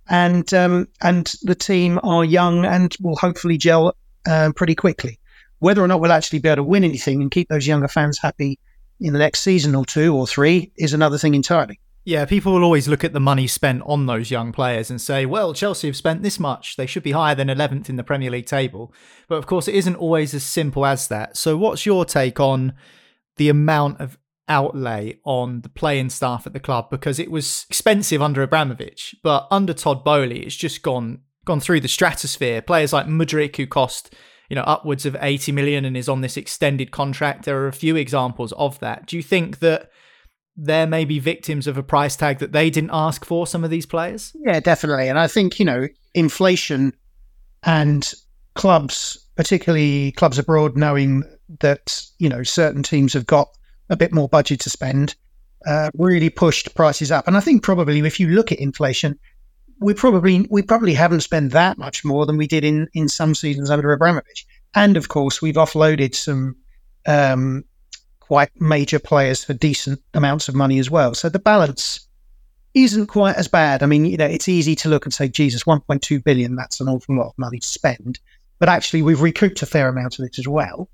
And 0.10 0.54
um, 0.54 0.88
and 1.02 1.34
the 1.42 1.54
team 1.56 2.00
are 2.02 2.24
young 2.24 2.64
and 2.64 2.96
will 3.02 3.18
hopefully 3.18 3.58
gel 3.58 3.94
um, 4.28 4.54
pretty 4.54 4.76
quickly. 4.76 5.20
Whether 5.60 5.82
or 5.82 5.88
not 5.88 6.00
we'll 6.00 6.12
actually 6.12 6.40
be 6.40 6.50
able 6.50 6.58
to 6.58 6.64
win 6.64 6.84
anything 6.84 7.22
and 7.22 7.32
keep 7.32 7.50
those 7.50 7.66
younger 7.66 7.88
fans 7.88 8.20
happy 8.20 8.60
in 9.00 9.14
the 9.14 9.20
next 9.20 9.40
season 9.40 9.76
or 9.76 9.86
two 9.86 10.16
or 10.16 10.28
three 10.28 10.72
is 10.78 10.94
another 10.94 11.18
thing 11.18 11.34
entirely. 11.34 11.80
Yeah, 12.06 12.24
people 12.24 12.54
will 12.54 12.64
always 12.64 12.88
look 12.88 13.04
at 13.04 13.12
the 13.12 13.20
money 13.20 13.48
spent 13.48 13.84
on 13.86 14.06
those 14.06 14.32
young 14.32 14.54
players 14.54 14.90
and 14.90 15.02
say, 15.02 15.26
well, 15.26 15.54
Chelsea 15.54 15.88
have 15.88 15.98
spent 15.98 16.24
this 16.24 16.40
much. 16.40 16.78
They 16.78 16.86
should 16.86 17.04
be 17.04 17.12
higher 17.12 17.36
than 17.36 17.50
11th 17.50 17.90
in 17.90 17.98
the 17.98 18.04
Premier 18.04 18.32
League 18.32 18.46
table. 18.46 18.94
But 19.28 19.36
of 19.36 19.46
course, 19.46 19.68
it 19.68 19.76
isn't 19.76 19.98
always 19.98 20.34
as 20.34 20.44
simple 20.44 20.86
as 20.86 21.10
that. 21.10 21.36
So, 21.36 21.58
what's 21.58 21.86
your 21.86 22.06
take 22.06 22.40
on 22.40 22.74
the 23.36 23.50
amount 23.50 24.00
of 24.00 24.18
outlay 24.48 25.18
on 25.26 25.62
the 25.62 25.70
playing 25.70 26.12
staff 26.12 26.48
at 26.48 26.54
the 26.54 26.62
club? 26.62 26.90
Because 26.90 27.20
it 27.20 27.30
was 27.30 27.66
expensive 27.70 28.22
under 28.22 28.42
Abramovich, 28.42 29.14
but 29.22 29.46
under 29.52 29.74
Todd 29.74 30.06
Boehly, 30.06 30.46
it's 30.46 30.56
just 30.56 30.84
gone 30.84 31.20
gone 31.48 31.60
through 31.60 31.82
the 31.82 31.88
stratosphere. 31.88 32.62
Players 32.62 32.94
like 32.94 33.08
Mudryk, 33.08 33.56
who 33.56 33.66
cost 33.66 34.14
you 34.50 34.56
know 34.56 34.62
upwards 34.62 35.06
of 35.06 35.18
80 35.20 35.52
million 35.52 35.84
and 35.84 35.98
is 35.98 36.08
on 36.08 36.22
this 36.22 36.38
extended 36.38 36.92
contract. 36.92 37.46
There 37.46 37.60
are 37.60 37.68
a 37.68 37.74
few 37.74 37.96
examples 37.96 38.52
of 38.54 38.80
that. 38.80 39.08
Do 39.08 39.18
you 39.18 39.24
think 39.24 39.60
that 39.60 39.90
they're 40.58 40.88
maybe 40.88 41.20
victims 41.20 41.68
of 41.68 41.78
a 41.78 41.84
price 41.84 42.16
tag 42.16 42.40
that 42.40 42.52
they 42.52 42.70
didn't 42.70 42.90
ask 42.92 43.24
for, 43.24 43.46
some 43.46 43.64
of 43.64 43.70
these 43.70 43.86
players? 43.86 44.36
Yeah, 44.44 44.60
definitely. 44.60 45.08
And 45.08 45.20
I 45.20 45.28
think, 45.28 45.60
you 45.60 45.66
know, 45.66 45.88
inflation 46.16 46.94
and 47.64 48.12
clubs, 48.56 49.24
particularly 49.36 50.14
clubs 50.14 50.40
abroad, 50.40 50.76
knowing 50.76 51.24
that, 51.60 52.04
you 52.18 52.28
know, 52.28 52.42
certain 52.42 52.82
teams 52.82 53.14
have 53.14 53.28
got 53.28 53.50
a 53.90 53.96
bit 53.96 54.12
more 54.12 54.28
budget 54.28 54.60
to 54.62 54.70
spend, 54.72 55.16
uh, 55.68 55.92
really 55.94 56.32
pushed 56.32 56.74
prices 56.74 57.12
up. 57.12 57.28
And 57.28 57.38
I 57.38 57.40
think 57.40 57.62
probably 57.62 58.00
if 58.00 58.20
you 58.20 58.30
look 58.30 58.52
at 58.52 58.60
inflation, 58.60 59.20
we 59.80 59.94
probably 59.94 60.48
we 60.50 60.62
probably 60.62 60.94
haven't 60.94 61.22
spent 61.22 61.52
that 61.52 61.78
much 61.78 62.04
more 62.04 62.26
than 62.26 62.38
we 62.38 62.48
did 62.48 62.64
in 62.64 62.88
in 62.94 63.08
some 63.08 63.36
seasons 63.36 63.70
under 63.70 63.92
Abramovich. 63.92 64.46
And 64.76 64.98
of 64.98 65.10
course, 65.10 65.42
we've 65.42 65.56
offloaded 65.56 66.16
some 66.16 66.56
um, 67.06 67.64
quite 68.20 68.50
major 68.60 69.00
players 69.00 69.44
for 69.44 69.54
decent 69.54 70.02
amounts 70.14 70.50
of 70.50 70.56
money 70.56 70.80
as 70.80 70.92
well. 70.92 71.14
So 71.14 71.30
the 71.30 71.40
balance 71.40 72.08
isn't 72.74 73.08
quite 73.08 73.36
as 73.36 73.48
bad. 73.48 73.82
I 73.82 73.86
mean, 73.86 74.06
you 74.06 74.18
know, 74.18 74.26
it's 74.26 74.50
easy 74.50 74.76
to 74.76 74.90
look 74.90 75.06
and 75.06 75.14
say, 75.14 75.28
Jesus, 75.28 75.64
1.2 75.64 76.24
billion, 76.24 76.56
that's 76.56 76.80
an 76.80 76.90
awful 76.90 77.16
lot 77.16 77.30
of 77.30 77.38
money 77.38 77.60
to 77.60 77.68
spend. 77.68 78.20
But 78.60 78.70
actually, 78.70 79.02
we've 79.02 79.22
recouped 79.22 79.62
a 79.62 79.66
fair 79.66 79.88
amount 79.88 80.20
of 80.20 80.26
it 80.26 80.38
as 80.38 80.48
well. 80.48 80.90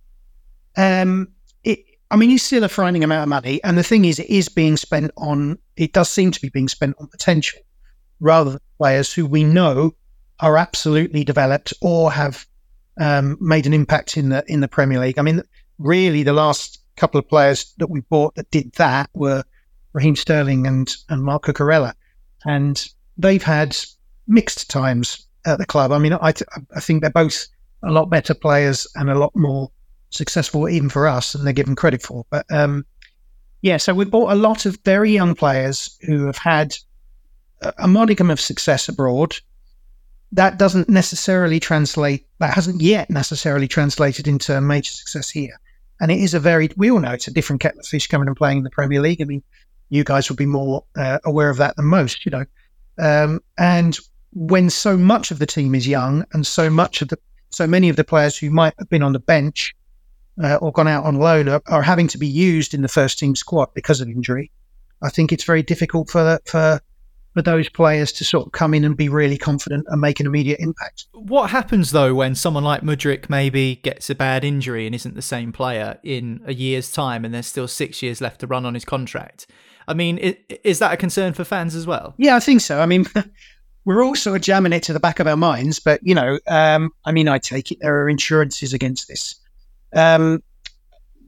Um, 0.78 1.30
it, 1.64 1.80
I 2.12 2.16
mean, 2.16 2.30
it's 2.30 2.44
still 2.44 2.64
a 2.64 2.70
frightening 2.70 3.04
amount 3.04 3.24
of 3.24 3.30
money. 3.30 3.62
And 3.64 3.78
the 3.78 3.84
thing 3.84 4.06
is, 4.06 4.20
it 4.20 4.30
is 4.30 4.48
being 4.48 4.78
spent 4.78 5.12
on, 5.18 5.58
it 5.76 5.94
does 5.94 6.10
seem 6.10 6.32
to 6.32 6.42
be 6.42 6.50
being 6.50 6.68
spent 6.68 6.96
on 7.00 7.08
potential 7.08 7.60
rather 8.20 8.60
players 8.78 9.14
who 9.14 9.26
we 9.26 9.44
know 9.44 9.94
are 10.40 10.58
absolutely 10.58 11.24
developed 11.24 11.74
or 11.82 12.12
have 12.12 12.46
um, 13.00 13.38
made 13.40 13.66
an 13.66 13.74
impact 13.74 14.18
in 14.18 14.30
the 14.30 14.44
in 14.48 14.60
the 14.60 14.68
Premier 14.68 15.00
League. 15.00 15.20
I 15.20 15.22
mean, 15.22 15.42
really, 15.80 16.24
the 16.24 16.34
last 16.34 16.80
couple 16.96 17.20
of 17.20 17.28
players 17.28 17.74
that 17.78 17.90
we 17.90 18.02
bought 18.02 18.36
that 18.36 18.52
did 18.52 18.72
that 18.74 19.10
were 19.14 19.44
Raheem 19.94 20.16
Sterling 20.16 20.68
and 20.68 20.94
and 21.10 21.24
Marc 21.24 21.46
Cucurella, 21.46 21.94
and 22.46 22.88
they've 23.18 23.44
had 23.44 23.78
mixed 24.28 24.70
times 24.70 25.28
at 25.46 25.58
the 25.58 25.66
club. 25.66 25.92
I 25.92 25.98
mean, 25.98 26.14
I 26.14 26.34
I 26.76 26.80
think 26.80 27.02
they're 27.02 27.10
both 27.10 27.48
a 27.84 27.92
lot 27.92 28.10
better 28.10 28.34
players 28.34 28.88
and 28.96 29.10
a 29.10 29.18
lot 29.18 29.36
more 29.36 29.72
successful 30.10 30.70
even 30.70 30.90
for 30.90 31.08
us 31.08 31.34
than 31.34 31.44
they're 31.44 31.54
given 31.54 31.76
credit 31.76 32.02
for. 32.02 32.26
But 32.30 32.46
um, 32.52 32.86
yeah, 33.62 33.78
so 33.78 33.94
we 33.94 34.06
bought 34.06 34.32
a 34.32 34.36
lot 34.36 34.66
of 34.66 34.78
very 34.86 35.12
young 35.12 35.36
players 35.36 35.98
who 36.06 36.26
have 36.26 36.38
had 36.38 36.76
a, 37.78 37.88
modicum 37.88 38.30
of 38.30 38.40
success 38.40 38.88
abroad. 38.88 39.36
That 40.32 40.58
doesn't 40.58 40.90
necessarily 40.90 41.60
translate. 41.60 42.26
That 42.40 42.54
hasn't 42.54 42.82
yet 42.82 43.10
necessarily 43.10 43.68
translated 43.68 44.28
into 44.28 44.60
major 44.62 44.92
success 44.92 45.30
here. 45.30 45.60
And 46.02 46.12
it 46.12 46.20
is 46.20 46.34
a 46.34 46.40
very, 46.40 46.70
we 46.76 46.90
all 46.90 47.00
know 47.00 47.12
it's 47.12 47.28
a 47.28 47.34
different 47.34 47.62
kettle 47.62 47.80
of 47.80 47.86
fish 47.86 48.08
coming 48.08 48.28
and 48.28 48.36
playing 48.36 48.60
in 48.60 48.64
the 48.64 48.70
Premier 48.70 49.00
League. 49.00 49.22
I 49.22 49.26
mean, 49.26 49.44
you 49.90 50.04
guys 50.04 50.30
would 50.30 50.38
be 50.38 50.46
more 50.46 50.84
uh, 50.98 51.20
aware 51.24 51.50
of 51.50 51.58
that 51.58 51.76
than 51.76 51.86
most, 51.86 52.26
you 52.26 52.32
know. 52.32 52.46
Um, 52.98 53.42
and 53.58 53.98
when 54.34 54.70
so 54.70 54.98
much 54.98 55.32
of 55.32 55.40
the 55.40 55.46
team 55.46 55.76
is 55.76 55.88
young 55.88 56.26
and 56.34 56.46
so 56.46 56.70
much 56.70 57.02
of 57.02 57.10
the, 57.10 57.20
so 57.52 57.68
many 57.68 57.90
of 57.90 57.96
the 57.96 58.04
players 58.04 58.38
who 58.38 58.50
might 58.50 58.74
have 58.80 58.90
been 58.90 59.04
on 59.04 59.14
the 59.14 59.20
bench 59.20 59.76
uh, 60.44 60.56
or 60.56 60.72
gone 60.72 60.88
out 60.88 61.06
on 61.06 61.18
loan 61.18 61.48
are, 61.48 61.62
are, 61.68 61.84
having 61.84 62.08
to 62.08 62.18
be 62.18 62.28
used 62.28 62.74
in 62.74 62.82
the 62.82 62.88
first 62.88 63.20
team 63.20 63.36
squad 63.36 63.70
because 63.76 64.02
of 64.02 64.08
injury, 64.08 64.52
I 65.04 65.10
think 65.10 65.32
it's 65.32 65.44
very 65.44 65.62
difficult 65.62 66.10
for 66.10 66.40
for 66.46 66.82
for 67.34 67.42
those 67.42 67.70
players 67.70 68.12
to 68.14 68.24
sort 68.24 68.46
of 68.46 68.52
come 68.52 68.74
in 68.74 68.84
and 68.84 68.96
be 68.96 69.10
really 69.10 69.38
confident 69.38 69.86
and 69.88 70.00
make 70.00 70.20
an 70.20 70.26
immediate 70.26 70.60
impact. 70.60 71.06
What 71.14 71.50
happens 71.50 71.92
though 71.92 72.14
when 72.14 72.36
someone 72.36 72.64
like 72.64 72.82
Mudryk 72.82 73.30
maybe 73.30 73.78
gets 73.78 74.10
a 74.10 74.16
bad 74.16 74.44
injury 74.44 74.86
and 74.86 74.94
isn't 74.94 75.16
the 75.16 75.22
same 75.22 75.52
player 75.52 75.98
in 76.04 76.42
a 76.46 76.54
year's 76.54 76.92
time 76.92 77.26
and 77.26 77.34
there's 77.34 77.48
still 77.48 77.68
six 77.68 78.02
years 78.02 78.22
left 78.22 78.40
to 78.42 78.48
run 78.48 78.66
on 78.66 78.74
his 78.74 78.86
contract? 78.86 79.48
I 79.88 79.94
mean, 79.94 80.18
is 80.64 80.80
that 80.80 80.94
a 80.94 80.98
concern 80.98 81.34
for 81.34 81.44
fans 81.44 81.76
as 81.76 81.86
well? 81.86 82.14
Yeah, 82.18 82.36
I 82.36 82.40
think 82.40 82.62
so. 82.62 82.80
I 82.80 82.86
mean, 82.86 83.06
we're 83.86 84.04
all 84.04 84.16
sort 84.16 84.38
of 84.38 84.42
jamming 84.42 84.74
it 84.74 84.84
to 84.84 84.94
the 84.94 85.00
back 85.00 85.20
of 85.20 85.28
our 85.28 85.36
minds, 85.36 85.80
but 85.80 86.00
you 86.04 86.16
know, 86.16 86.40
um, 86.48 86.92
I 87.06 87.12
mean, 87.12 87.28
I 87.28 87.38
take 87.38 87.72
it 87.72 87.80
there 87.82 88.02
are 88.02 88.10
insurances 88.10 88.74
against 88.74 89.08
this. 89.08 89.36
Um, 89.94 90.42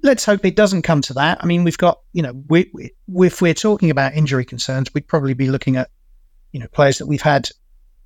let's 0.06 0.24
hope 0.24 0.46
it 0.46 0.56
doesn't 0.56 0.84
come 0.84 1.02
to 1.02 1.14
that. 1.14 1.44
I 1.44 1.46
mean, 1.46 1.64
we've 1.64 1.78
got, 1.78 2.00
you 2.14 2.22
know, 2.22 2.34
we, 2.48 2.72
we, 2.74 3.28
if 3.28 3.42
we're 3.42 3.54
talking 3.54 3.90
about 3.90 4.14
injury 4.14 4.46
concerns, 4.46 4.94
we'd 4.94 5.08
probably 5.08 5.34
be 5.34 5.50
looking 5.50 5.76
at, 5.76 5.90
you 6.52 6.60
know, 6.60 6.68
players 6.68 7.00
that 7.00 7.08
we've 7.08 7.22
had. 7.22 7.50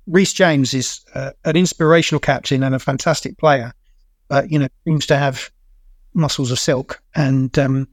Reece 0.06 0.32
James 0.32 0.74
is 0.74 1.04
uh, 1.14 1.30
an 1.44 1.56
inspirational 1.56 2.18
captain 2.18 2.62
and 2.62 2.74
a 2.74 2.78
fantastic 2.78 3.38
player, 3.38 3.72
but, 4.28 4.50
you 4.50 4.58
know, 4.58 4.68
seems 4.84 5.06
to 5.06 5.16
have 5.16 5.50
muscles 6.14 6.50
of 6.50 6.58
silk. 6.58 7.00
And 7.14 7.56
um, 7.58 7.86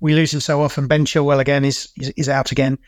we 0.00 0.14
lose 0.14 0.34
him 0.34 0.40
so 0.40 0.60
often. 0.60 0.88
Ben 0.88 1.06
Chilwell 1.06 1.38
again 1.40 1.64
is, 1.64 1.90
is, 1.96 2.10
is 2.16 2.28
out 2.28 2.52
again. 2.52 2.78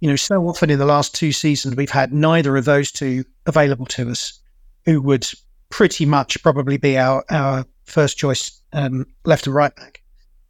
You 0.00 0.08
know, 0.08 0.16
so 0.16 0.48
often 0.48 0.70
in 0.70 0.80
the 0.80 0.86
last 0.86 1.14
two 1.14 1.30
seasons, 1.30 1.76
we've 1.76 1.90
had 1.90 2.12
neither 2.12 2.56
of 2.56 2.64
those 2.64 2.90
two 2.90 3.24
available 3.46 3.86
to 3.86 4.10
us, 4.10 4.40
who 4.84 5.00
would 5.02 5.28
pretty 5.70 6.06
much 6.06 6.42
probably 6.42 6.78
be 6.78 6.98
our, 6.98 7.22
our 7.30 7.64
first 7.84 8.18
choice 8.18 8.60
um, 8.72 9.06
left 9.24 9.46
and 9.46 9.54
right 9.54 9.76
back. 9.76 10.01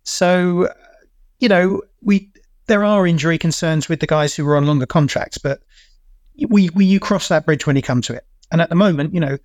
So, 0.04 0.68
you 1.38 1.48
know, 1.48 1.82
we 2.00 2.30
there 2.66 2.84
are 2.84 3.06
injury 3.06 3.38
concerns 3.38 3.88
with 3.88 4.00
the 4.00 4.06
guys 4.06 4.34
who 4.34 4.46
are 4.48 4.56
on 4.56 4.66
longer 4.66 4.86
contracts, 4.86 5.38
but 5.38 5.62
we, 6.48 6.70
we 6.70 6.84
you 6.84 7.00
cross 7.00 7.28
that 7.28 7.44
bridge 7.44 7.66
when 7.66 7.76
you 7.76 7.82
come 7.82 8.02
to 8.02 8.14
it. 8.14 8.24
And 8.50 8.60
at 8.60 8.68
the 8.68 8.74
moment, 8.74 9.14
you 9.14 9.20
know, 9.20 9.38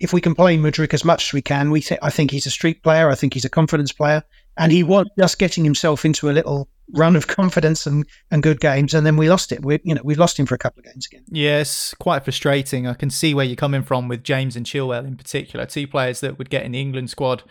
if 0.00 0.12
we 0.12 0.20
can 0.20 0.34
play 0.34 0.56
Mudryk 0.58 0.92
as 0.94 1.04
much 1.04 1.28
as 1.28 1.32
we 1.32 1.42
can, 1.42 1.70
we 1.70 1.80
th- 1.80 2.00
I 2.02 2.10
think 2.10 2.30
he's 2.30 2.46
a 2.46 2.50
street 2.50 2.82
player. 2.82 3.08
I 3.08 3.14
think 3.14 3.34
he's 3.34 3.44
a 3.44 3.50
confidence 3.50 3.92
player, 3.92 4.22
and 4.58 4.72
he 4.72 4.82
was 4.82 5.06
just 5.16 5.38
getting 5.38 5.64
himself 5.64 6.04
into 6.04 6.28
a 6.28 6.32
little 6.32 6.68
run 6.92 7.14
of 7.14 7.26
confidence 7.28 7.86
and, 7.86 8.04
and 8.30 8.42
good 8.42 8.60
games, 8.60 8.94
and 8.94 9.06
then 9.06 9.16
we 9.16 9.28
lost 9.28 9.52
it. 9.52 9.64
We 9.64 9.78
you 9.84 9.94
know 9.94 10.00
we've 10.02 10.18
lost 10.18 10.38
him 10.38 10.46
for 10.46 10.56
a 10.56 10.58
couple 10.58 10.80
of 10.80 10.86
games 10.86 11.06
again. 11.06 11.24
Yes, 11.30 11.94
quite 12.00 12.24
frustrating. 12.24 12.88
I 12.88 12.94
can 12.94 13.10
see 13.10 13.32
where 13.32 13.44
you're 13.44 13.54
coming 13.54 13.82
from 13.82 14.08
with 14.08 14.24
James 14.24 14.56
and 14.56 14.66
Chilwell 14.66 15.06
in 15.06 15.16
particular, 15.16 15.66
two 15.66 15.86
players 15.86 16.20
that 16.20 16.36
would 16.36 16.50
get 16.50 16.64
in 16.64 16.72
the 16.72 16.80
England 16.80 17.10
squad 17.10 17.44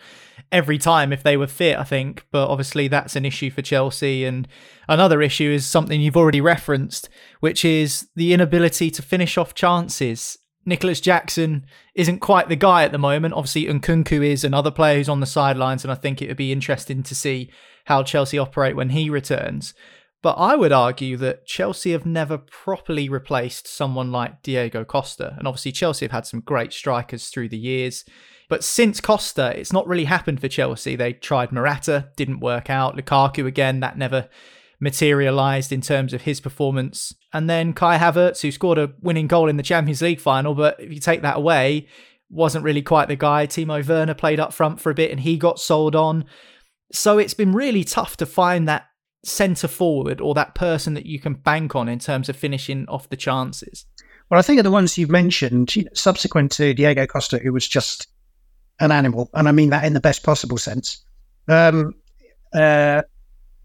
every 0.52 0.78
time 0.78 1.12
if 1.12 1.22
they 1.22 1.36
were 1.36 1.48
fit. 1.48 1.76
I 1.78 1.84
think, 1.84 2.26
but 2.30 2.48
obviously 2.48 2.86
that's 2.86 3.16
an 3.16 3.24
issue 3.24 3.50
for 3.50 3.62
Chelsea. 3.62 4.24
And 4.24 4.46
another 4.88 5.22
issue 5.22 5.50
is 5.50 5.66
something 5.66 6.00
you've 6.00 6.16
already 6.16 6.40
referenced, 6.40 7.08
which 7.40 7.64
is 7.64 8.08
the 8.14 8.32
inability 8.32 8.90
to 8.92 9.02
finish 9.02 9.36
off 9.36 9.54
chances. 9.54 10.38
Nicolas 10.64 11.00
Jackson 11.00 11.66
isn't 11.96 12.20
quite 12.20 12.48
the 12.48 12.56
guy 12.56 12.84
at 12.84 12.92
the 12.92 12.98
moment. 12.98 13.34
Obviously, 13.34 13.64
Nkunku 13.64 14.24
is 14.24 14.44
another 14.44 14.70
player 14.70 14.96
who's 14.96 15.08
on 15.08 15.18
the 15.18 15.26
sidelines, 15.26 15.84
and 15.84 15.90
I 15.90 15.96
think 15.96 16.22
it 16.22 16.28
would 16.28 16.36
be 16.36 16.52
interesting 16.52 17.02
to 17.02 17.14
see 17.16 17.50
how 17.86 18.04
Chelsea 18.04 18.38
operate 18.38 18.76
when 18.76 18.90
he 18.90 19.10
returns. 19.10 19.74
But 20.22 20.34
I 20.34 20.54
would 20.54 20.70
argue 20.70 21.16
that 21.16 21.46
Chelsea 21.46 21.90
have 21.90 22.06
never 22.06 22.38
properly 22.38 23.08
replaced 23.08 23.66
someone 23.66 24.12
like 24.12 24.42
Diego 24.42 24.84
Costa. 24.84 25.34
And 25.36 25.48
obviously, 25.48 25.72
Chelsea 25.72 26.04
have 26.04 26.12
had 26.12 26.26
some 26.26 26.40
great 26.40 26.72
strikers 26.72 27.28
through 27.28 27.48
the 27.48 27.58
years. 27.58 28.04
But 28.52 28.64
since 28.64 29.00
Costa, 29.00 29.58
it's 29.58 29.72
not 29.72 29.88
really 29.88 30.04
happened 30.04 30.38
for 30.38 30.46
Chelsea. 30.46 30.94
They 30.94 31.14
tried 31.14 31.52
Morata, 31.52 32.10
didn't 32.16 32.40
work 32.40 32.68
out. 32.68 32.98
Lukaku 32.98 33.46
again, 33.46 33.80
that 33.80 33.96
never 33.96 34.28
materialised 34.78 35.72
in 35.72 35.80
terms 35.80 36.12
of 36.12 36.20
his 36.20 36.38
performance. 36.38 37.14
And 37.32 37.48
then 37.48 37.72
Kai 37.72 37.96
Havertz, 37.96 38.42
who 38.42 38.52
scored 38.52 38.76
a 38.76 38.92
winning 39.00 39.26
goal 39.26 39.48
in 39.48 39.56
the 39.56 39.62
Champions 39.62 40.02
League 40.02 40.20
final, 40.20 40.54
but 40.54 40.78
if 40.78 40.92
you 40.92 41.00
take 41.00 41.22
that 41.22 41.38
away, 41.38 41.86
wasn't 42.28 42.62
really 42.62 42.82
quite 42.82 43.08
the 43.08 43.16
guy. 43.16 43.46
Timo 43.46 43.88
Werner 43.88 44.12
played 44.12 44.38
up 44.38 44.52
front 44.52 44.82
for 44.82 44.90
a 44.90 44.94
bit 44.94 45.10
and 45.10 45.20
he 45.20 45.38
got 45.38 45.58
sold 45.58 45.96
on. 45.96 46.26
So 46.92 47.16
it's 47.16 47.32
been 47.32 47.54
really 47.54 47.84
tough 47.84 48.18
to 48.18 48.26
find 48.26 48.68
that 48.68 48.84
centre 49.24 49.66
forward 49.66 50.20
or 50.20 50.34
that 50.34 50.54
person 50.54 50.92
that 50.92 51.06
you 51.06 51.18
can 51.18 51.32
bank 51.32 51.74
on 51.74 51.88
in 51.88 52.00
terms 52.00 52.28
of 52.28 52.36
finishing 52.36 52.86
off 52.86 53.08
the 53.08 53.16
chances. 53.16 53.86
Well, 54.30 54.38
I 54.38 54.42
think 54.42 54.58
of 54.60 54.64
the 54.64 54.70
ones 54.70 54.98
you've 54.98 55.08
mentioned, 55.08 55.72
subsequent 55.94 56.52
to 56.52 56.74
Diego 56.74 57.06
Costa, 57.06 57.38
who 57.38 57.54
was 57.54 57.66
just 57.66 58.08
an 58.82 58.90
animal, 58.90 59.30
and 59.34 59.48
I 59.48 59.52
mean 59.52 59.70
that 59.70 59.84
in 59.84 59.94
the 59.94 60.00
best 60.00 60.24
possible 60.24 60.58
sense. 60.58 61.02
Um, 61.48 61.94
uh, 62.52 63.02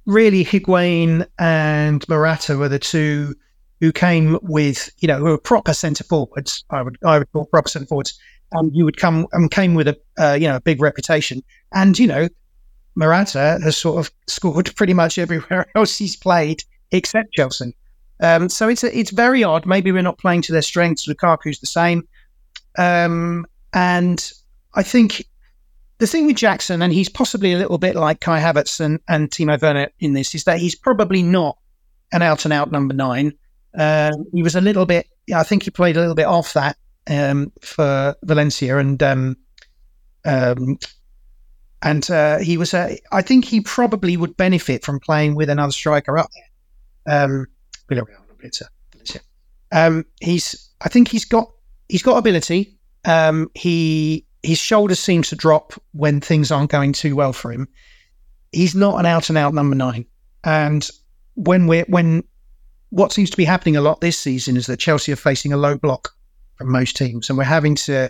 really, 0.06 0.46
Higuain 0.46 1.26
and 1.40 2.08
Morata 2.08 2.56
were 2.56 2.70
the 2.70 2.80
two 2.80 3.36
who 3.82 3.92
came 3.92 4.40
with, 4.44 4.90
you 5.00 5.08
know, 5.08 5.18
who 5.18 5.26
were 5.26 5.38
proper 5.38 5.74
centre 5.74 6.04
forwards. 6.04 6.64
I 6.70 6.82
would, 6.82 6.98
I 7.04 7.18
would 7.20 7.32
call 7.32 7.46
proper 7.46 7.68
centre 7.68 7.88
forwards, 7.88 8.18
and 8.52 8.74
you 8.76 8.86
would 8.86 8.98
come 8.98 9.28
and 9.34 9.50
came 9.50 9.74
with 9.74 9.88
a, 9.88 9.98
uh, 10.20 10.34
you 10.34 10.48
know, 10.48 10.58
a 10.58 10.62
big 10.62 10.82
reputation. 10.82 11.44
And 11.74 11.98
you 11.98 12.08
know, 12.08 12.30
Morata 12.96 13.60
has 13.64 13.76
sort 13.76 14.06
of 14.06 14.12
scored 14.28 14.74
pretty 14.76 14.94
much 14.94 15.18
everywhere 15.18 15.68
else 15.76 15.98
he's 15.98 16.16
played 16.16 16.64
except 16.92 17.34
Chelsea. 17.34 17.76
Um, 18.20 18.50
so 18.50 18.70
it's 18.70 18.84
a, 18.84 18.98
it's 18.98 19.12
very 19.12 19.44
odd. 19.44 19.66
Maybe 19.66 19.92
we're 19.92 20.02
not 20.04 20.20
playing 20.20 20.44
to 20.44 20.52
their 20.52 20.62
strengths. 20.62 21.08
Lukaku's 21.08 21.60
the 21.60 21.68
same, 21.68 22.08
um, 22.78 23.46
and 23.74 24.32
I 24.78 24.84
think 24.84 25.26
the 25.98 26.06
thing 26.06 26.28
with 26.28 26.36
Jackson, 26.36 26.84
and 26.84 26.94
he's 26.94 27.10
possibly 27.10 27.52
a 27.54 27.58
little 27.58 27.80
bit 27.80 27.96
like 27.96 28.22
Kai 28.22 28.40
Havertz 28.40 28.80
and, 28.80 29.00
and 29.10 29.32
Timo 29.32 29.60
Werner 29.60 29.90
in 30.00 30.14
this, 30.14 30.36
is 30.36 30.44
that 30.44 30.60
he's 30.60 30.76
probably 30.76 31.24
not 31.24 31.58
an 32.14 32.22
out 32.22 32.46
and 32.46 32.54
out 32.54 32.72
number 32.72 32.94
nine. 32.94 33.34
Uh, 33.76 34.12
he 34.32 34.44
was 34.44 34.56
a 34.56 34.62
little 34.62 34.86
bit, 34.86 35.08
I 35.36 35.42
think 35.42 35.64
he 35.64 35.72
played 35.72 35.98
a 35.98 36.00
little 36.00 36.16
bit 36.16 36.28
off 36.28 36.54
that 36.54 36.78
um, 37.10 37.52
for 37.62 38.16
Valencia, 38.24 38.78
and 38.78 39.02
um, 39.02 39.38
um, 40.26 40.78
and 41.82 42.10
uh, 42.12 42.38
he 42.38 42.58
was. 42.58 42.74
Uh, 42.74 42.96
I 43.12 43.22
think 43.22 43.46
he 43.46 43.62
probably 43.62 44.18
would 44.18 44.38
benefit 44.38 44.84
from 44.84 45.00
playing 45.00 45.36
with 45.36 45.50
another 45.50 45.72
striker 45.72 46.18
up 46.18 46.30
there. 47.06 47.24
Um, 47.26 47.48
um, 49.72 50.06
he's. 50.22 50.70
I 50.82 50.90
think 50.90 51.08
he's 51.08 51.26
got. 51.26 51.52
He's 51.90 52.04
got 52.04 52.18
ability. 52.18 52.78
Um, 53.06 53.50
he 53.54 54.27
his 54.48 54.60
shoulders 54.60 54.98
seem 54.98 55.24
to 55.24 55.36
drop 55.36 55.74
when 55.92 56.22
things 56.22 56.52
aren't 56.52 56.72
going 56.72 56.94
too 56.94 57.18
well 57.18 57.34
for 57.34 57.52
him. 57.52 57.68
He's 58.54 58.74
not 58.74 58.98
an 58.98 59.06
out 59.06 59.28
and 59.28 59.38
out 59.38 59.54
number 59.54 59.76
nine. 59.76 60.06
And 60.46 60.90
when 61.34 61.68
we're 61.68 61.84
when 61.90 62.24
what 62.90 63.12
seems 63.12 63.30
to 63.30 63.36
be 63.36 63.44
happening 63.44 63.76
a 63.76 63.82
lot 63.82 64.00
this 64.00 64.18
season 64.18 64.56
is 64.56 64.68
that 64.68 64.78
Chelsea 64.78 65.12
are 65.12 65.18
facing 65.18 65.52
a 65.52 65.58
low 65.58 65.78
block 65.78 66.14
from 66.56 66.72
most 66.72 66.96
teams, 66.96 67.28
and 67.28 67.38
we're 67.38 67.44
having 67.44 67.76
to 67.76 68.10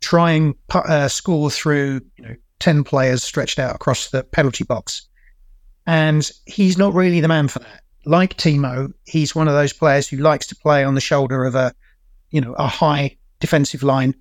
try 0.00 0.32
and 0.32 0.54
uh, 0.74 1.08
score 1.08 1.50
through 1.50 2.02
you 2.18 2.26
know 2.26 2.34
ten 2.58 2.84
players 2.84 3.24
stretched 3.24 3.58
out 3.58 3.74
across 3.74 4.10
the 4.10 4.22
penalty 4.22 4.64
box. 4.64 5.08
And 5.86 6.30
he's 6.44 6.76
not 6.76 6.92
really 6.92 7.20
the 7.20 7.28
man 7.28 7.48
for 7.48 7.60
that. 7.60 7.84
Like 8.04 8.36
Timo, 8.36 8.92
he's 9.06 9.34
one 9.34 9.48
of 9.48 9.54
those 9.54 9.72
players 9.72 10.06
who 10.06 10.18
likes 10.18 10.46
to 10.48 10.56
play 10.56 10.84
on 10.84 10.94
the 10.94 11.00
shoulder 11.00 11.46
of 11.46 11.54
a 11.54 11.74
you 12.32 12.42
know 12.42 12.52
a 12.58 12.66
high 12.66 13.16
defensive 13.40 13.82
line 13.82 14.14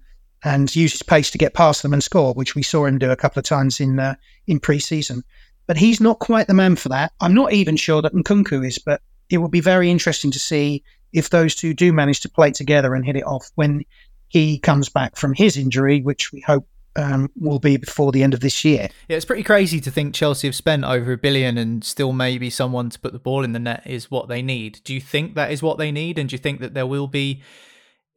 and 0.44 0.74
use 0.76 0.94
his 0.94 1.04
pace 1.04 1.30
to 1.32 1.38
get 1.38 1.54
past 1.54 1.82
them 1.84 1.94
and 1.94 2.04
score, 2.04 2.34
which 2.34 2.56
we 2.56 2.64
saw 2.64 2.86
him 2.86 2.98
do 2.98 3.12
a 3.12 3.16
couple 3.16 3.40
of 3.40 3.46
times 3.46 3.80
in 3.80 4.00
uh, 4.00 4.16
in 4.48 4.60
pre-season. 4.60 5.24
But 5.68 5.78
he's 5.78 6.02
not 6.02 6.20
quite 6.20 6.48
the 6.48 6.54
man 6.54 6.76
for 6.76 6.90
that. 6.90 7.12
I'm 7.22 7.34
not 7.34 7.54
even 7.54 7.76
sure 7.76 8.02
that 8.02 8.14
Nkunku 8.14 8.66
is, 8.66 8.80
but 8.80 9.02
it 9.30 9.38
will 9.38 9.50
be 9.50 9.62
very 9.62 9.92
interesting 9.92 10.32
to 10.32 10.40
see 10.40 10.84
if 11.14 11.30
those 11.30 11.56
two 11.56 11.74
do 11.74 11.94
manage 11.94 12.22
to 12.22 12.30
play 12.30 12.52
together 12.52 12.96
and 12.96 13.06
hit 13.06 13.16
it 13.16 13.26
off 13.26 13.52
when 13.56 13.84
he 14.30 14.60
comes 14.60 14.90
back 14.90 15.16
from 15.16 15.34
his 15.34 15.58
injury, 15.58 16.02
which 16.02 16.32
we 16.32 16.42
hope 16.42 16.68
um, 16.96 17.30
will 17.36 17.60
be 17.60 17.78
before 17.78 18.12
the 18.12 18.24
end 18.24 18.34
of 18.34 18.40
this 18.40 18.64
year. 18.66 18.90
Yeah, 19.08 19.18
it's 19.18 19.26
pretty 19.26 19.44
crazy 19.44 19.80
to 19.82 19.92
think 19.92 20.14
Chelsea 20.14 20.48
have 20.48 20.56
spent 20.56 20.84
over 20.84 21.14
a 21.14 21.18
billion 21.18 21.58
and 21.58 21.84
still 21.84 22.14
maybe 22.14 22.50
someone 22.50 22.90
to 22.90 23.00
put 23.00 23.14
the 23.14 23.20
ball 23.20 23.44
in 23.44 23.54
the 23.54 23.60
net 23.60 23.84
is 23.86 24.12
what 24.12 24.28
they 24.28 24.42
need. 24.42 24.82
Do 24.84 24.94
you 24.94 25.02
think 25.02 25.36
that 25.36 25.52
is 25.52 25.64
what 25.64 25.78
they 25.78 25.92
need? 25.92 26.18
And 26.18 26.30
do 26.30 26.34
you 26.34 26.38
think 26.38 26.60
that 26.62 26.74
there 26.74 26.88
will 26.88 27.08
be 27.08 27.42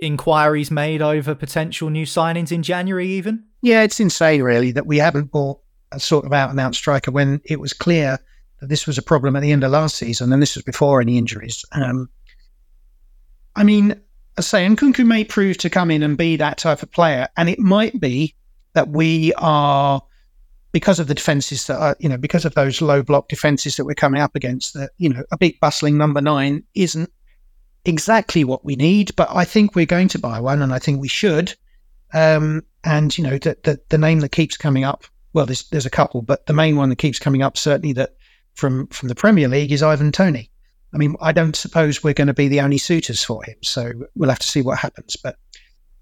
inquiries 0.03 0.70
made 0.70 1.00
over 1.00 1.34
potential 1.34 1.90
new 1.90 2.05
signings 2.05 2.53
in 2.53 2.62
January, 2.62 3.09
even? 3.09 3.44
Yeah, 3.62 3.82
it's 3.82 4.00
insane, 4.00 4.42
really, 4.42 4.72
that 4.72 4.86
we 4.86 4.98
haven't 4.98 5.30
bought 5.30 5.61
a 5.92 6.00
sort 6.00 6.24
of 6.24 6.32
out 6.32 6.50
and 6.50 6.59
out 6.59 6.74
striker 6.74 7.11
when 7.11 7.40
it 7.44 7.61
was 7.61 7.72
clear 7.72 8.18
that 8.61 8.68
this 8.68 8.86
was 8.86 8.98
a 8.98 9.03
problem 9.03 9.36
at 9.36 9.40
the 9.40 9.53
end 9.53 9.64
of 9.64 9.70
last 9.70 9.96
season, 9.96 10.32
and 10.32 10.42
this 10.42 10.55
was 10.55 10.64
before 10.64 11.00
any 11.00 11.18
injuries. 11.18 11.64
Um, 11.72 12.09
I 13.57 13.64
mean, 13.64 14.00
I 14.38 14.40
say 14.40 14.66
Nkunku 14.66 15.07
may 15.07 15.24
prove 15.24 15.59
to 15.59 15.70
come 15.70 15.90
in 15.90 16.03
and 16.03 16.16
be 16.16 16.36
that 16.36 16.59
type 16.59 16.82
of 16.82 16.90
player, 16.90 17.28
and 17.36 17.48
it 17.48 17.59
might 17.59 18.00
be 18.00 18.34
that 18.74 18.88
we 18.88 19.32
are 19.34 20.03
because 20.72 20.98
of 20.98 21.07
the 21.07 21.14
defenses 21.14 21.66
that 21.66 21.78
are, 21.78 21.96
you 22.00 22.09
know, 22.09 22.16
because 22.16 22.44
of 22.44 22.55
those 22.55 22.80
low 22.80 23.03
block 23.03 23.28
defenses 23.28 23.76
that 23.76 23.84
we're 23.84 23.94
coming 23.94 24.22
up 24.22 24.34
against, 24.34 24.72
that 24.74 24.90
you 24.96 25.09
know, 25.09 25.22
a 25.30 25.36
big 25.36 25.61
bustling 25.61 25.98
number 25.98 26.20
nine 26.20 26.64
isn't 26.74 27.11
exactly 27.85 28.45
what 28.45 28.64
we 28.64 28.76
need, 28.76 29.14
but 29.16 29.28
I 29.30 29.45
think 29.45 29.74
we're 29.74 29.87
going 29.87 30.09
to 30.09 30.18
buy 30.18 30.41
one, 30.41 30.62
and 30.62 30.72
I 30.72 30.78
think 30.78 31.01
we 31.01 31.09
should. 31.09 31.55
Um, 32.14 32.62
and 32.85 33.16
you 33.16 33.24
know, 33.24 33.39
the, 33.39 33.57
the, 33.62 33.80
the 33.89 33.99
name 33.99 34.20
that 34.20 34.30
keeps 34.30 34.57
coming 34.57 34.85
up. 34.85 35.05
Well, 35.33 35.47
there's 35.47 35.68
there's 35.70 35.87
a 35.87 35.91
couple, 35.91 36.22
but 36.22 36.47
the 36.47 36.53
main 36.53 36.76
one 36.76 36.91
that 36.91 36.97
keeps 36.97 37.18
coming 37.18 37.43
up 37.43 37.57
certainly 37.57 37.93
that 37.95 38.16
from 38.55 38.87
from 38.89 39.09
the 39.09 39.14
Premier 39.14 39.49
League 39.49 39.72
is 39.72 39.83
Ivan 39.83 40.12
Toney. 40.12 40.51
I 40.95 40.99
mean, 40.99 41.16
I 41.22 41.33
don't 41.33 41.57
suppose 41.57 42.05
we're 42.05 42.12
going 42.12 42.26
to 42.26 42.35
be 42.35 42.49
the 42.49 42.61
only 42.61 42.76
suitors 42.76 43.24
for 43.24 43.43
him, 43.45 43.57
so 43.62 43.93
we'll 44.14 44.28
have 44.28 44.41
to 44.41 44.47
see 44.47 44.61
what 44.61 44.78
happens. 44.78 45.16
But 45.16 45.37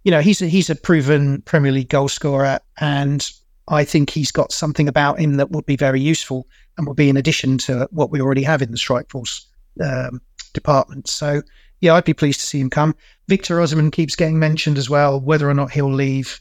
you 0.03 0.11
know, 0.11 0.21
he's 0.21 0.43
a, 0.43 0.47
he's 0.47 0.71
a 0.71 0.75
proven 0.75 1.43
Premier 1.43 1.71
League 1.71 1.91
goal 1.91 2.09
scorer, 2.09 2.59
and 2.79 3.31
I 3.69 3.85
think 3.85 4.11
he's 4.11 4.33
got 4.33 4.51
something 4.51 4.89
about 4.89 5.21
him 5.21 5.37
that 5.37 5.53
would 5.53 5.67
be 5.67 5.77
very 5.77 6.01
useful 6.01 6.47
and 6.77 6.89
would 6.89 6.97
be 6.97 7.09
in 7.09 7.17
addition 7.17 7.59
to 7.59 7.89
what 7.93 8.11
we 8.11 8.21
already 8.21 8.43
have 8.43 8.63
in 8.63 8.73
the 8.73 8.79
strike 8.79 9.09
force 9.11 9.47
um, 9.81 10.21
department. 10.55 11.09
So 11.09 11.43
yeah, 11.81 11.95
I'd 11.95 12.05
be 12.05 12.15
pleased 12.15 12.41
to 12.41 12.47
see 12.47 12.61
him 12.61 12.71
come. 12.71 12.95
Victor 13.29 13.57
Osimhen 13.57 13.93
keeps 13.93 14.17
getting 14.17 14.39
mentioned 14.39 14.79
as 14.79 14.91
well. 14.91 15.21
Whether 15.21 15.49
or 15.49 15.55
not 15.55 15.71
he'll 15.71 15.93
leave 15.93 16.41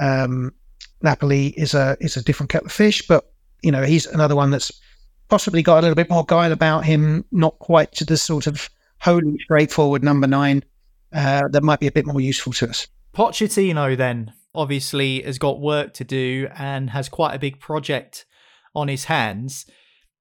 um, 0.00 0.52
Napoli 1.02 1.48
is 1.48 1.74
a 1.74 1.96
is 2.00 2.16
a 2.16 2.22
different 2.22 2.50
kettle 2.50 2.66
of 2.66 2.72
fish, 2.72 3.06
but 3.06 3.32
you 3.62 3.70
know 3.70 3.82
he's 3.82 4.06
another 4.06 4.36
one 4.36 4.50
that's 4.50 4.72
possibly 5.28 5.62
got 5.62 5.78
a 5.78 5.82
little 5.82 5.94
bit 5.94 6.10
more 6.10 6.24
guile 6.24 6.52
about 6.52 6.84
him, 6.84 7.24
not 7.32 7.58
quite 7.58 7.92
to 7.92 8.04
the 8.04 8.16
sort 8.16 8.46
of 8.46 8.68
wholly 9.00 9.36
straightforward 9.42 10.02
number 10.02 10.26
nine 10.26 10.62
uh, 11.12 11.48
that 11.48 11.62
might 11.62 11.80
be 11.80 11.86
a 11.86 11.92
bit 11.92 12.06
more 12.06 12.20
useful 12.20 12.52
to 12.52 12.68
us. 12.68 12.86
Pochettino 13.14 13.96
then 13.96 14.32
obviously 14.54 15.22
has 15.22 15.38
got 15.38 15.60
work 15.60 15.92
to 15.94 16.04
do 16.04 16.48
and 16.56 16.90
has 16.90 17.08
quite 17.08 17.34
a 17.34 17.38
big 17.38 17.60
project 17.60 18.24
on 18.74 18.88
his 18.88 19.04
hands. 19.04 19.66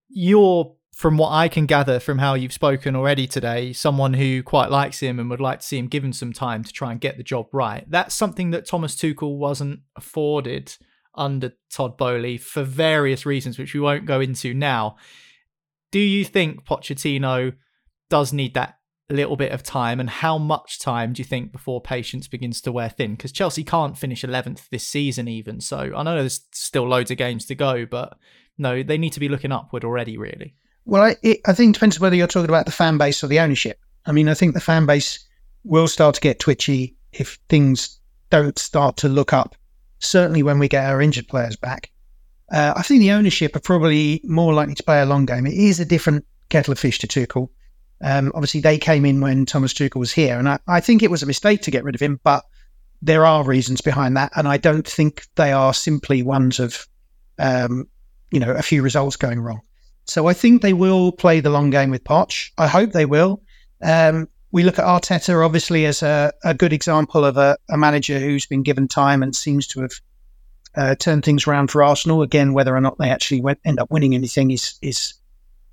You're 0.09 0.75
from 0.95 1.17
what 1.17 1.31
I 1.31 1.49
can 1.49 1.65
gather 1.65 1.99
from 1.99 2.19
how 2.19 2.35
you've 2.35 2.53
spoken 2.53 2.95
already 2.95 3.27
today, 3.27 3.73
someone 3.73 4.13
who 4.13 4.41
quite 4.41 4.71
likes 4.71 5.01
him 5.01 5.19
and 5.19 5.29
would 5.29 5.41
like 5.41 5.59
to 5.59 5.65
see 5.65 5.77
him 5.77 5.87
given 5.87 6.13
some 6.13 6.31
time 6.31 6.63
to 6.63 6.71
try 6.71 6.93
and 6.93 7.01
get 7.01 7.17
the 7.17 7.23
job 7.23 7.47
right. 7.51 7.83
That's 7.89 8.15
something 8.15 8.51
that 8.51 8.65
Thomas 8.65 8.95
Tuchel 8.95 9.37
wasn't 9.37 9.81
afforded 9.97 10.73
under 11.13 11.51
Todd 11.69 11.97
Boehly 11.97 12.37
for 12.37 12.63
various 12.63 13.25
reasons, 13.25 13.59
which 13.59 13.73
we 13.73 13.81
won't 13.81 14.05
go 14.05 14.21
into 14.21 14.53
now. 14.53 14.95
Do 15.91 15.99
you 15.99 16.23
think 16.23 16.63
Pochettino 16.63 17.55
does 18.09 18.31
need 18.31 18.53
that 18.53 18.75
little 19.09 19.35
bit 19.35 19.51
of 19.51 19.63
time, 19.63 19.99
and 19.99 20.09
how 20.09 20.37
much 20.37 20.79
time 20.79 21.11
do 21.11 21.19
you 21.19 21.25
think 21.25 21.51
before 21.51 21.81
patience 21.81 22.29
begins 22.29 22.61
to 22.61 22.71
wear 22.71 22.87
thin? 22.87 23.15
Because 23.15 23.33
Chelsea 23.33 23.65
can't 23.65 23.97
finish 23.97 24.23
11th 24.23 24.69
this 24.69 24.87
season, 24.87 25.27
even. 25.27 25.59
So 25.59 25.91
I 25.93 26.03
know 26.03 26.15
there's 26.15 26.45
still 26.53 26.87
loads 26.87 27.11
of 27.11 27.17
games 27.17 27.45
to 27.47 27.55
go, 27.55 27.85
but 27.85 28.17
no, 28.57 28.81
they 28.81 28.97
need 28.97 29.11
to 29.11 29.19
be 29.19 29.27
looking 29.27 29.51
upward 29.51 29.83
already, 29.83 30.17
really. 30.17 30.55
Well, 30.85 31.03
I, 31.03 31.15
it, 31.23 31.41
I 31.45 31.53
think 31.53 31.71
it 31.71 31.79
depends 31.79 31.99
whether 31.99 32.15
you're 32.15 32.27
talking 32.27 32.49
about 32.49 32.65
the 32.65 32.71
fan 32.71 32.97
base 32.97 33.23
or 33.23 33.27
the 33.27 33.39
ownership. 33.39 33.79
I 34.05 34.11
mean, 34.11 34.29
I 34.29 34.33
think 34.35 34.53
the 34.53 34.61
fan 34.61 34.85
base 34.85 35.19
will 35.63 35.87
start 35.87 36.15
to 36.15 36.21
get 36.21 36.39
twitchy 36.39 36.95
if 37.11 37.39
things 37.49 37.99
don't 38.29 38.57
start 38.59 38.97
to 38.97 39.09
look 39.09 39.33
up. 39.33 39.55
Certainly, 39.99 40.43
when 40.43 40.59
we 40.59 40.67
get 40.67 40.85
our 40.85 41.01
injured 41.01 41.27
players 41.27 41.55
back, 41.55 41.91
uh, 42.51 42.73
I 42.75 42.83
think 42.83 42.99
the 42.99 43.11
ownership 43.11 43.55
are 43.55 43.61
probably 43.61 44.21
more 44.23 44.53
likely 44.53 44.75
to 44.75 44.83
play 44.83 45.01
a 45.01 45.05
long 45.05 45.25
game. 45.25 45.47
It 45.47 45.55
is 45.55 45.79
a 45.79 45.85
different 45.85 46.25
kettle 46.49 46.73
of 46.73 46.79
fish 46.79 46.99
to 46.99 47.07
Tuchel. 47.07 47.49
Um, 48.01 48.31
obviously, 48.35 48.61
they 48.61 48.77
came 48.77 49.05
in 49.05 49.21
when 49.21 49.45
Thomas 49.45 49.73
Tuchel 49.73 49.99
was 49.99 50.11
here, 50.11 50.37
and 50.37 50.47
I, 50.47 50.59
I 50.67 50.79
think 50.81 51.01
it 51.01 51.09
was 51.09 51.23
a 51.23 51.27
mistake 51.27 51.61
to 51.63 51.71
get 51.71 51.83
rid 51.83 51.95
of 51.95 52.01
him. 52.01 52.19
But 52.23 52.43
there 53.01 53.25
are 53.25 53.43
reasons 53.43 53.81
behind 53.81 54.15
that, 54.17 54.31
and 54.35 54.47
I 54.47 54.57
don't 54.57 54.87
think 54.87 55.25
they 55.35 55.51
are 55.51 55.73
simply 55.73 56.21
ones 56.21 56.59
of, 56.59 56.87
um, 57.39 57.87
you 58.31 58.39
know, 58.39 58.51
a 58.51 58.61
few 58.61 58.83
results 58.83 59.15
going 59.15 59.39
wrong. 59.39 59.61
So 60.05 60.27
I 60.27 60.33
think 60.33 60.61
they 60.61 60.73
will 60.73 61.11
play 61.11 61.39
the 61.39 61.49
long 61.49 61.69
game 61.69 61.89
with 61.89 62.03
Poch. 62.03 62.51
I 62.57 62.67
hope 62.67 62.91
they 62.91 63.05
will. 63.05 63.41
Um, 63.81 64.27
we 64.51 64.63
look 64.63 64.79
at 64.79 64.85
Arteta 64.85 65.43
obviously 65.43 65.85
as 65.85 66.01
a, 66.01 66.31
a 66.43 66.53
good 66.53 66.71
example 66.71 67.25
of 67.25 67.35
a, 67.37 67.57
a, 67.69 67.77
manager 67.77 68.19
who's 68.19 68.45
been 68.45 68.63
given 68.63 68.87
time 68.87 69.21
and 69.21 69.35
seems 69.35 69.67
to 69.67 69.81
have 69.81 69.91
uh, 70.75 70.95
turned 70.95 71.25
things 71.25 71.45
around 71.45 71.71
for 71.71 71.83
Arsenal. 71.83 72.21
Again, 72.21 72.53
whether 72.53 72.75
or 72.75 72.79
not 72.79 72.97
they 72.97 73.09
actually 73.09 73.41
went, 73.41 73.59
end 73.65 73.79
up 73.79 73.91
winning 73.91 74.15
anything 74.15 74.51
is 74.51 74.77
is 74.81 75.13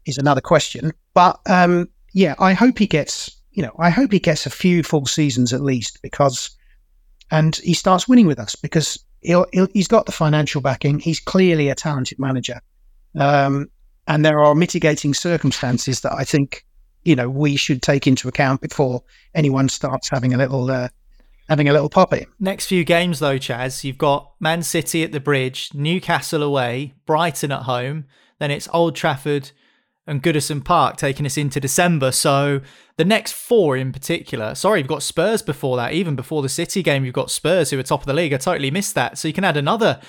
is 0.05 0.19
another 0.19 0.41
question. 0.41 0.93
But 1.15 1.39
um, 1.47 1.89
yeah, 2.13 2.35
I 2.41 2.55
hope 2.55 2.79
he 2.79 2.87
gets 2.87 3.31
you 3.53 3.63
know 3.63 3.75
I 3.79 3.91
hope 3.91 4.11
he 4.11 4.19
gets 4.19 4.47
a 4.47 4.51
few 4.51 4.83
full 4.83 5.07
seasons 5.07 5.53
at 5.53 5.61
least 5.61 6.03
because 6.03 6.51
and 7.31 7.57
he 7.57 7.75
starts 7.75 8.09
winning 8.09 8.27
with 8.27 8.39
us 8.39 8.57
because 8.57 9.03
he'll, 9.21 9.47
he's 9.73 9.89
got 9.89 10.07
the 10.07 10.13
financial 10.13 10.61
backing. 10.61 10.99
He's 10.99 11.21
clearly 11.21 11.69
a 11.69 11.75
talented 11.75 12.19
manager. 12.19 12.61
Um, 13.19 13.71
and 14.07 14.25
there 14.25 14.43
are 14.43 14.55
mitigating 14.55 15.15
circumstances 15.15 16.01
that 16.01 16.13
I 16.13 16.25
think 16.25 16.65
you 17.05 17.17
know 17.17 17.29
we 17.29 17.57
should 17.57 17.83
take 17.83 18.07
into 18.07 18.29
account 18.29 18.61
before 18.61 19.03
anyone 19.35 19.69
starts 19.69 20.09
having 20.09 20.35
a 20.35 20.39
little 20.39 20.71
uh, 20.71 20.89
having 21.49 21.69
a 21.69 21.73
little 21.73 21.89
poppy. 21.89 22.27
Next 22.41 22.67
few 22.67 22.85
games 22.85 23.19
though, 23.19 23.39
Chas, 23.39 23.85
you've 23.85 23.99
got 23.99 24.33
Man 24.41 24.63
City 24.63 25.03
at 25.03 25.13
the 25.13 25.21
Bridge, 25.21 25.71
Newcastle 25.75 26.43
away, 26.43 26.95
Brighton 27.07 27.53
at 27.53 27.63
home, 27.63 28.07
then 28.39 28.51
it's 28.51 28.69
Old 28.73 28.97
Trafford 28.97 29.53
and 30.07 30.23
Goodison 30.23 30.65
Park 30.65 30.97
taking 30.97 31.27
us 31.27 31.37
into 31.37 31.61
December. 31.61 32.11
So 32.11 32.61
the 32.97 33.05
next 33.05 33.33
four 33.33 33.77
in 33.77 33.93
particular, 33.93 34.55
sorry, 34.55 34.81
you've 34.81 34.89
got 34.89 35.03
Spurs 35.03 35.43
before 35.43 35.77
that. 35.77 35.93
Even 35.93 36.17
before 36.17 36.43
the 36.43 36.49
City 36.49 36.83
game, 36.83 37.05
you've 37.05 37.15
got 37.15 37.31
Spurs 37.31 37.71
who 37.71 37.79
are 37.79 37.83
top 37.83 38.01
of 38.01 38.07
the 38.07 38.13
league. 38.13 38.33
I 38.33 38.39
totally 38.39 38.71
missed 38.71 38.95
that. 38.97 39.17
So 39.19 39.29
you 39.29 39.35
can 39.35 39.45
add 39.45 39.57
another 39.57 40.01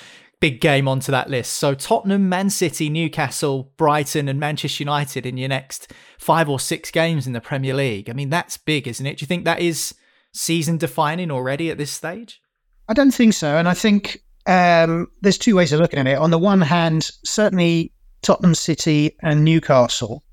big 0.44 0.60
game 0.60 0.90
onto 0.90 1.10
that 1.10 1.30
list. 1.30 1.54
So 1.54 1.74
Tottenham, 1.74 2.28
Man 2.28 2.50
City, 2.50 2.90
Newcastle, 2.90 3.72
Brighton, 3.78 4.28
and 4.28 4.42
Manchester 4.42 4.84
United 4.84 5.26
in 5.26 5.38
your 5.38 5.48
next 5.48 5.94
five 6.20 6.50
or 6.50 6.60
six 6.60 6.92
games 6.92 7.26
in 7.26 7.32
the 7.32 7.40
Premier 7.40 7.74
League. 7.74 8.10
I 8.10 8.14
mean, 8.14 8.30
that's 8.30 8.58
big, 8.58 8.86
isn't 8.86 9.06
it? 9.06 9.20
Do 9.20 9.24
you 9.24 9.28
think 9.28 9.46
that 9.46 9.62
is 9.62 9.96
season 10.34 10.76
defining 10.78 11.32
already 11.32 11.70
at 11.70 11.78
this 11.78 11.92
stage? 11.92 12.42
I 12.90 12.94
don't 12.94 13.14
think 13.14 13.34
so. 13.34 13.56
And 13.56 13.70
I 13.70 13.74
think 13.74 14.22
um, 14.46 15.08
there's 15.22 15.38
two 15.38 15.56
ways 15.56 15.72
of 15.72 15.80
looking 15.80 16.00
at 16.00 16.08
it. 16.08 16.18
On 16.18 16.30
the 16.30 16.38
one 16.38 16.60
hand, 16.60 17.10
certainly 17.24 17.94
Tottenham 18.22 18.54
City 18.54 19.16
and 19.22 19.46
Newcastle, 19.46 20.26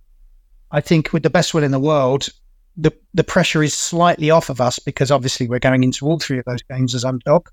I 0.73 0.81
think 0.81 1.13
with 1.13 1.23
the 1.23 1.31
best 1.31 1.55
will 1.55 1.63
in 1.63 1.71
the 1.71 1.79
world, 1.79 2.31
the 2.77 2.91
the 3.15 3.23
pressure 3.23 3.63
is 3.63 3.75
slightly 3.75 4.29
off 4.29 4.51
of 4.51 4.61
us 4.61 4.81
because 4.81 5.13
obviously 5.13 5.47
we're 5.47 5.61
going 5.61 5.85
into 5.85 6.05
all 6.05 6.19
three 6.19 6.41
of 6.41 6.45
those 6.47 6.63
games 6.63 6.97
as 6.97 7.05
underdog, 7.05 7.47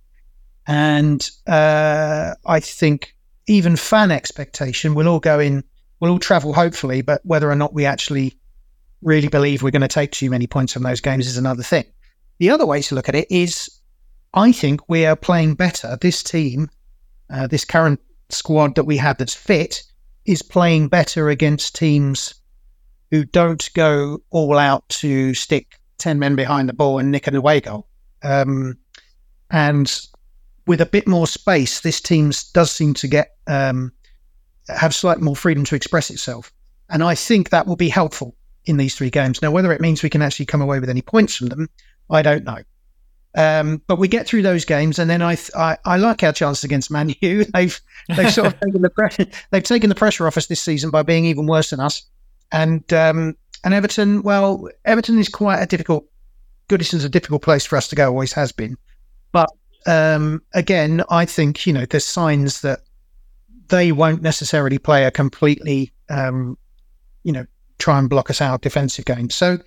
and 0.67 1.29
uh, 1.47 2.35
I 2.45 2.59
think 2.59 3.15
even 3.47 3.75
fan 3.77 4.11
expectation 4.11 4.93
we'll 4.93 5.07
all 5.07 5.19
go 5.19 5.39
in, 5.39 5.63
we'll 5.99 6.11
all 6.11 6.19
travel 6.19 6.53
hopefully, 6.53 7.01
but 7.01 7.21
whether 7.25 7.49
or 7.49 7.55
not 7.55 7.73
we 7.73 7.85
actually 7.85 8.37
really 9.01 9.29
believe 9.29 9.63
we're 9.63 9.71
going 9.71 9.81
to 9.81 9.87
take 9.87 10.11
too 10.11 10.29
many 10.29 10.45
points 10.45 10.73
from 10.73 10.83
those 10.83 10.99
games 10.99 11.27
is 11.27 11.37
another 11.37 11.63
thing. 11.63 11.85
The 12.39 12.49
other 12.49 12.65
way 12.65 12.81
to 12.81 12.95
look 12.95 13.07
at 13.07 13.15
it 13.15 13.27
is, 13.31 13.69
I 14.33 14.51
think 14.51 14.87
we 14.89 15.05
are 15.05 15.15
playing 15.15 15.55
better. 15.55 15.97
This 15.99 16.21
team, 16.21 16.69
uh, 17.29 17.47
this 17.47 17.63
current 17.63 18.01
squad 18.29 18.75
that 18.75 18.83
we 18.83 18.97
have 18.97 19.17
that's 19.17 19.33
fit, 19.33 19.83
is 20.25 20.41
playing 20.41 20.89
better 20.89 21.29
against 21.29 21.75
teams 21.75 22.35
who 23.11 23.23
don't 23.23 23.69
go 23.73 24.21
all 24.29 24.57
out 24.57 24.87
to 24.89 25.33
stick 25.33 25.79
10 25.99 26.19
men 26.19 26.35
behind 26.35 26.67
the 26.67 26.73
ball 26.73 26.99
and 26.99 27.11
nick 27.11 27.27
an 27.27 27.35
away 27.35 27.61
goal. 27.61 27.87
Um, 28.21 28.77
and 29.49 30.07
with 30.67 30.81
a 30.81 30.85
bit 30.85 31.07
more 31.07 31.25
space, 31.25 31.79
this 31.79 31.99
team 32.01 32.31
does 32.53 32.71
seem 32.71 32.93
to 32.95 33.07
get 33.07 33.35
um, 33.47 33.91
have 34.67 34.93
slightly 34.93 35.23
more 35.23 35.35
freedom 35.35 35.63
to 35.65 35.75
express 35.75 36.09
itself. 36.09 36.51
And 36.89 37.03
I 37.03 37.15
think 37.15 37.49
that 37.49 37.67
will 37.67 37.75
be 37.75 37.89
helpful 37.89 38.35
in 38.65 38.77
these 38.77 38.95
three 38.95 39.09
games. 39.09 39.41
Now, 39.41 39.51
whether 39.51 39.71
it 39.71 39.81
means 39.81 40.03
we 40.03 40.09
can 40.09 40.21
actually 40.21 40.45
come 40.45 40.61
away 40.61 40.79
with 40.79 40.89
any 40.89 41.01
points 41.01 41.35
from 41.35 41.47
them, 41.47 41.69
I 42.09 42.21
don't 42.21 42.43
know. 42.43 42.59
Um, 43.35 43.81
but 43.87 43.99
we 43.99 44.07
get 44.07 44.27
through 44.27 44.41
those 44.41 44.65
games, 44.65 44.99
and 44.99 45.09
then 45.09 45.21
I, 45.21 45.37
I, 45.55 45.77
I 45.85 45.97
like 45.97 46.23
our 46.23 46.33
chances 46.33 46.63
against 46.63 46.89
Man 46.89 47.13
U. 47.21 47.45
They've 47.53 47.79
they've 48.15 48.33
sort 48.33 48.47
of 48.47 48.59
taken 48.63 48.81
the 48.81 48.89
pressure 48.89 49.25
they've 49.51 49.63
taken 49.63 49.89
the 49.89 49.95
pressure 49.95 50.25
off 50.25 50.37
us 50.37 50.47
this 50.47 50.61
season 50.61 50.89
by 50.89 51.03
being 51.03 51.25
even 51.25 51.45
worse 51.45 51.69
than 51.69 51.79
us. 51.79 52.03
And 52.51 52.91
um, 52.93 53.37
and 53.63 53.73
Everton, 53.73 54.23
well, 54.23 54.67
Everton 54.85 55.19
is 55.19 55.29
quite 55.29 55.59
a 55.59 55.65
difficult. 55.65 56.05
Goodison's 56.67 57.05
a 57.05 57.09
difficult 57.09 57.43
place 57.43 57.65
for 57.65 57.77
us 57.77 57.87
to 57.89 57.95
go, 57.95 58.07
always 58.07 58.33
has 58.33 58.51
been. 58.51 58.75
But 59.31 59.49
um, 59.85 60.41
again, 60.53 61.03
I 61.09 61.25
think 61.25 61.65
you 61.65 61.73
know 61.73 61.85
there's 61.85 62.05
signs 62.05 62.61
that 62.61 62.81
they 63.69 63.91
won't 63.91 64.21
necessarily 64.21 64.77
play 64.77 65.05
a 65.05 65.11
completely, 65.11 65.91
um, 66.09 66.57
you 67.23 67.31
know, 67.31 67.45
try 67.79 67.99
and 67.99 68.09
block 68.09 68.29
us 68.29 68.41
out 68.41 68.61
defensive 68.61 69.05
game. 69.05 69.29
So 69.29 69.59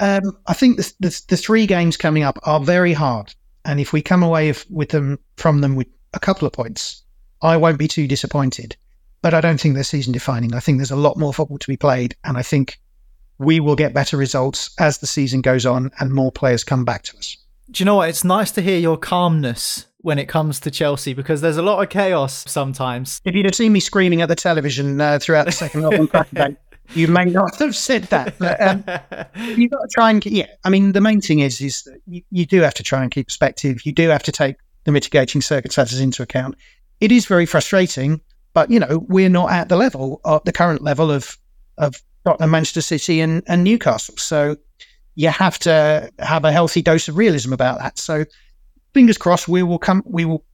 um, 0.00 0.36
I 0.46 0.52
think 0.52 0.76
the, 0.76 0.92
the, 1.00 1.22
the 1.28 1.36
three 1.36 1.66
games 1.66 1.96
coming 1.96 2.22
up 2.22 2.38
are 2.42 2.60
very 2.60 2.92
hard, 2.92 3.34
and 3.64 3.80
if 3.80 3.92
we 3.92 4.02
come 4.02 4.22
away 4.22 4.52
with 4.70 4.90
them 4.90 5.18
from 5.36 5.60
them 5.60 5.76
with 5.76 5.88
a 6.14 6.20
couple 6.20 6.46
of 6.46 6.52
points, 6.52 7.02
I 7.40 7.56
won't 7.56 7.78
be 7.78 7.88
too 7.88 8.06
disappointed 8.06 8.76
but 9.22 9.32
I 9.32 9.40
don't 9.40 9.58
think 9.58 9.74
they're 9.74 9.84
season 9.84 10.12
defining. 10.12 10.52
I 10.52 10.60
think 10.60 10.78
there's 10.78 10.90
a 10.90 10.96
lot 10.96 11.16
more 11.16 11.32
football 11.32 11.58
to 11.58 11.68
be 11.68 11.76
played, 11.76 12.16
and 12.24 12.36
I 12.36 12.42
think 12.42 12.78
we 13.38 13.60
will 13.60 13.76
get 13.76 13.94
better 13.94 14.16
results 14.16 14.74
as 14.78 14.98
the 14.98 15.06
season 15.06 15.40
goes 15.40 15.64
on 15.64 15.90
and 16.00 16.12
more 16.12 16.32
players 16.32 16.64
come 16.64 16.84
back 16.84 17.04
to 17.04 17.16
us. 17.16 17.36
Do 17.70 17.82
you 17.82 17.84
know 17.84 17.96
what? 17.96 18.08
It's 18.08 18.24
nice 18.24 18.50
to 18.52 18.62
hear 18.62 18.78
your 18.78 18.96
calmness 18.96 19.86
when 19.98 20.18
it 20.18 20.26
comes 20.26 20.60
to 20.60 20.70
Chelsea 20.70 21.14
because 21.14 21.40
there's 21.40 21.56
a 21.56 21.62
lot 21.62 21.82
of 21.82 21.88
chaos 21.88 22.44
sometimes. 22.48 23.20
If 23.24 23.34
you'd 23.34 23.46
have 23.46 23.54
seen 23.54 23.72
me 23.72 23.80
screaming 23.80 24.20
at 24.20 24.28
the 24.28 24.34
television 24.34 25.00
uh, 25.00 25.18
throughout 25.20 25.46
the 25.46 25.52
second 25.52 25.82
half 25.82 25.94
on 25.94 26.08
Saturday, 26.10 26.56
you 26.94 27.08
may 27.08 27.24
not 27.24 27.56
have 27.56 27.76
said 27.76 28.04
that. 28.04 28.38
But, 28.38 28.60
um, 28.60 28.84
you've 29.56 29.70
got 29.70 29.80
to 29.80 29.88
try 29.92 30.10
and 30.10 30.24
yeah. 30.26 30.46
I 30.64 30.70
mean, 30.70 30.92
the 30.92 31.00
main 31.00 31.20
thing 31.20 31.38
is 31.38 31.60
is 31.60 31.88
you, 32.06 32.22
you 32.30 32.46
do 32.46 32.60
have 32.62 32.74
to 32.74 32.82
try 32.82 33.02
and 33.02 33.10
keep 33.10 33.28
perspective. 33.28 33.86
You 33.86 33.92
do 33.92 34.08
have 34.08 34.24
to 34.24 34.32
take 34.32 34.56
the 34.84 34.92
mitigating 34.92 35.40
circumstances 35.40 36.00
into 36.00 36.22
account. 36.22 36.56
It 37.00 37.12
is 37.12 37.26
very 37.26 37.46
frustrating 37.46 38.20
but 38.54 38.70
you 38.70 38.80
know, 38.80 39.04
we're 39.08 39.28
not 39.28 39.50
at 39.50 39.68
the 39.68 39.76
level, 39.76 40.20
of 40.24 40.44
the 40.44 40.52
current 40.52 40.82
level 40.82 41.10
of 41.10 41.38
of 41.78 42.02
Tottenham, 42.24 42.50
Manchester 42.50 42.82
City, 42.82 43.20
and, 43.20 43.42
and 43.46 43.64
Newcastle. 43.64 44.16
So 44.16 44.56
you 45.14 45.28
have 45.28 45.58
to 45.60 46.10
have 46.18 46.44
a 46.44 46.52
healthy 46.52 46.82
dose 46.82 47.08
of 47.08 47.16
realism 47.16 47.52
about 47.52 47.78
that. 47.80 47.98
So 47.98 48.24
fingers 48.94 49.18
crossed, 49.18 49.48
we 49.48 49.62
will 49.62 49.78
come. 49.78 50.02
We 50.06 50.24
will 50.24 50.44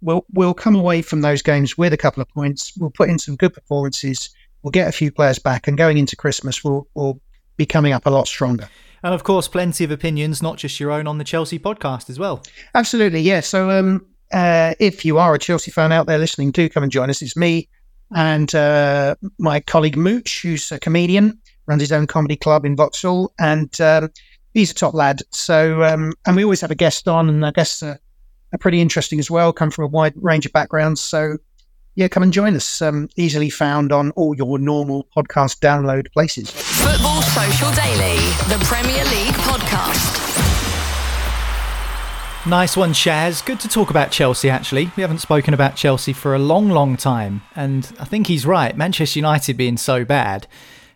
we'll, 0.00 0.24
we'll 0.32 0.54
come 0.54 0.74
away 0.74 1.02
from 1.02 1.20
those 1.20 1.42
games 1.42 1.78
with 1.78 1.92
a 1.92 1.96
couple 1.96 2.20
of 2.20 2.28
points. 2.28 2.72
We'll 2.76 2.90
put 2.90 3.08
in 3.08 3.18
some 3.18 3.36
good 3.36 3.54
performances. 3.54 4.30
We'll 4.62 4.70
get 4.70 4.88
a 4.88 4.92
few 4.92 5.12
players 5.12 5.38
back, 5.38 5.68
and 5.68 5.78
going 5.78 5.98
into 5.98 6.16
Christmas, 6.16 6.64
we'll, 6.64 6.88
we'll 6.94 7.20
be 7.56 7.66
coming 7.66 7.92
up 7.92 8.06
a 8.06 8.10
lot 8.10 8.26
stronger. 8.26 8.68
And 9.04 9.14
of 9.14 9.22
course, 9.22 9.46
plenty 9.46 9.84
of 9.84 9.92
opinions, 9.92 10.42
not 10.42 10.56
just 10.56 10.80
your 10.80 10.90
own, 10.90 11.06
on 11.06 11.18
the 11.18 11.24
Chelsea 11.24 11.58
podcast 11.58 12.10
as 12.10 12.18
well. 12.18 12.42
Absolutely, 12.74 13.20
yeah. 13.20 13.40
So 13.40 13.70
um, 13.70 14.04
uh, 14.32 14.74
if 14.80 15.04
you 15.04 15.18
are 15.18 15.34
a 15.34 15.38
Chelsea 15.38 15.70
fan 15.70 15.92
out 15.92 16.06
there 16.06 16.18
listening, 16.18 16.50
do 16.50 16.68
come 16.68 16.82
and 16.82 16.90
join 16.90 17.08
us. 17.08 17.22
It's 17.22 17.36
me 17.36 17.68
and 18.14 18.52
uh, 18.54 19.14
my 19.38 19.60
colleague 19.60 19.96
Mooch, 19.96 20.42
who's 20.42 20.72
a 20.72 20.80
comedian, 20.80 21.38
runs 21.68 21.82
his 21.82 21.92
own 21.92 22.06
comedy 22.06 22.36
club 22.36 22.64
in 22.64 22.74
Vauxhall, 22.74 23.32
and 23.38 23.80
um, 23.80 24.10
he's 24.54 24.70
a 24.70 24.74
top 24.74 24.94
lad. 24.94 25.22
So, 25.30 25.82
um, 25.84 26.14
and 26.26 26.34
we 26.34 26.42
always 26.42 26.60
have 26.62 26.70
a 26.70 26.74
guest 26.74 27.06
on, 27.06 27.28
and 27.28 27.44
I 27.46 27.52
guess 27.52 27.82
uh, 27.82 27.96
are 28.52 28.58
pretty 28.58 28.80
interesting 28.80 29.18
as 29.18 29.30
well. 29.30 29.52
Come 29.52 29.70
from 29.70 29.84
a 29.84 29.88
wide 29.88 30.14
range 30.16 30.46
of 30.46 30.52
backgrounds. 30.52 31.00
So, 31.00 31.36
yeah, 31.94 32.08
come 32.08 32.22
and 32.22 32.32
join 32.32 32.56
us. 32.56 32.80
Um, 32.80 33.08
easily 33.16 33.50
found 33.50 33.92
on 33.92 34.10
all 34.12 34.34
your 34.34 34.58
normal 34.58 35.06
podcast 35.16 35.58
download 35.58 36.10
places. 36.12 36.50
Football 36.50 37.22
Social 37.22 37.70
Daily, 37.72 38.16
the 38.48 38.58
Premier 38.64 39.04
League 39.04 39.34
podcast. 39.34 40.16
Nice 42.46 42.78
one, 42.78 42.94
Chas. 42.94 43.42
Good 43.42 43.60
to 43.60 43.68
talk 43.68 43.90
about 43.90 44.10
Chelsea, 44.10 44.48
actually. 44.48 44.90
We 44.96 45.02
haven't 45.02 45.18
spoken 45.18 45.52
about 45.52 45.76
Chelsea 45.76 46.14
for 46.14 46.34
a 46.34 46.38
long, 46.38 46.70
long 46.70 46.96
time. 46.96 47.42
And 47.54 47.92
I 48.00 48.06
think 48.06 48.26
he's 48.26 48.46
right. 48.46 48.74
Manchester 48.74 49.18
United 49.18 49.58
being 49.58 49.76
so 49.76 50.04
bad 50.04 50.46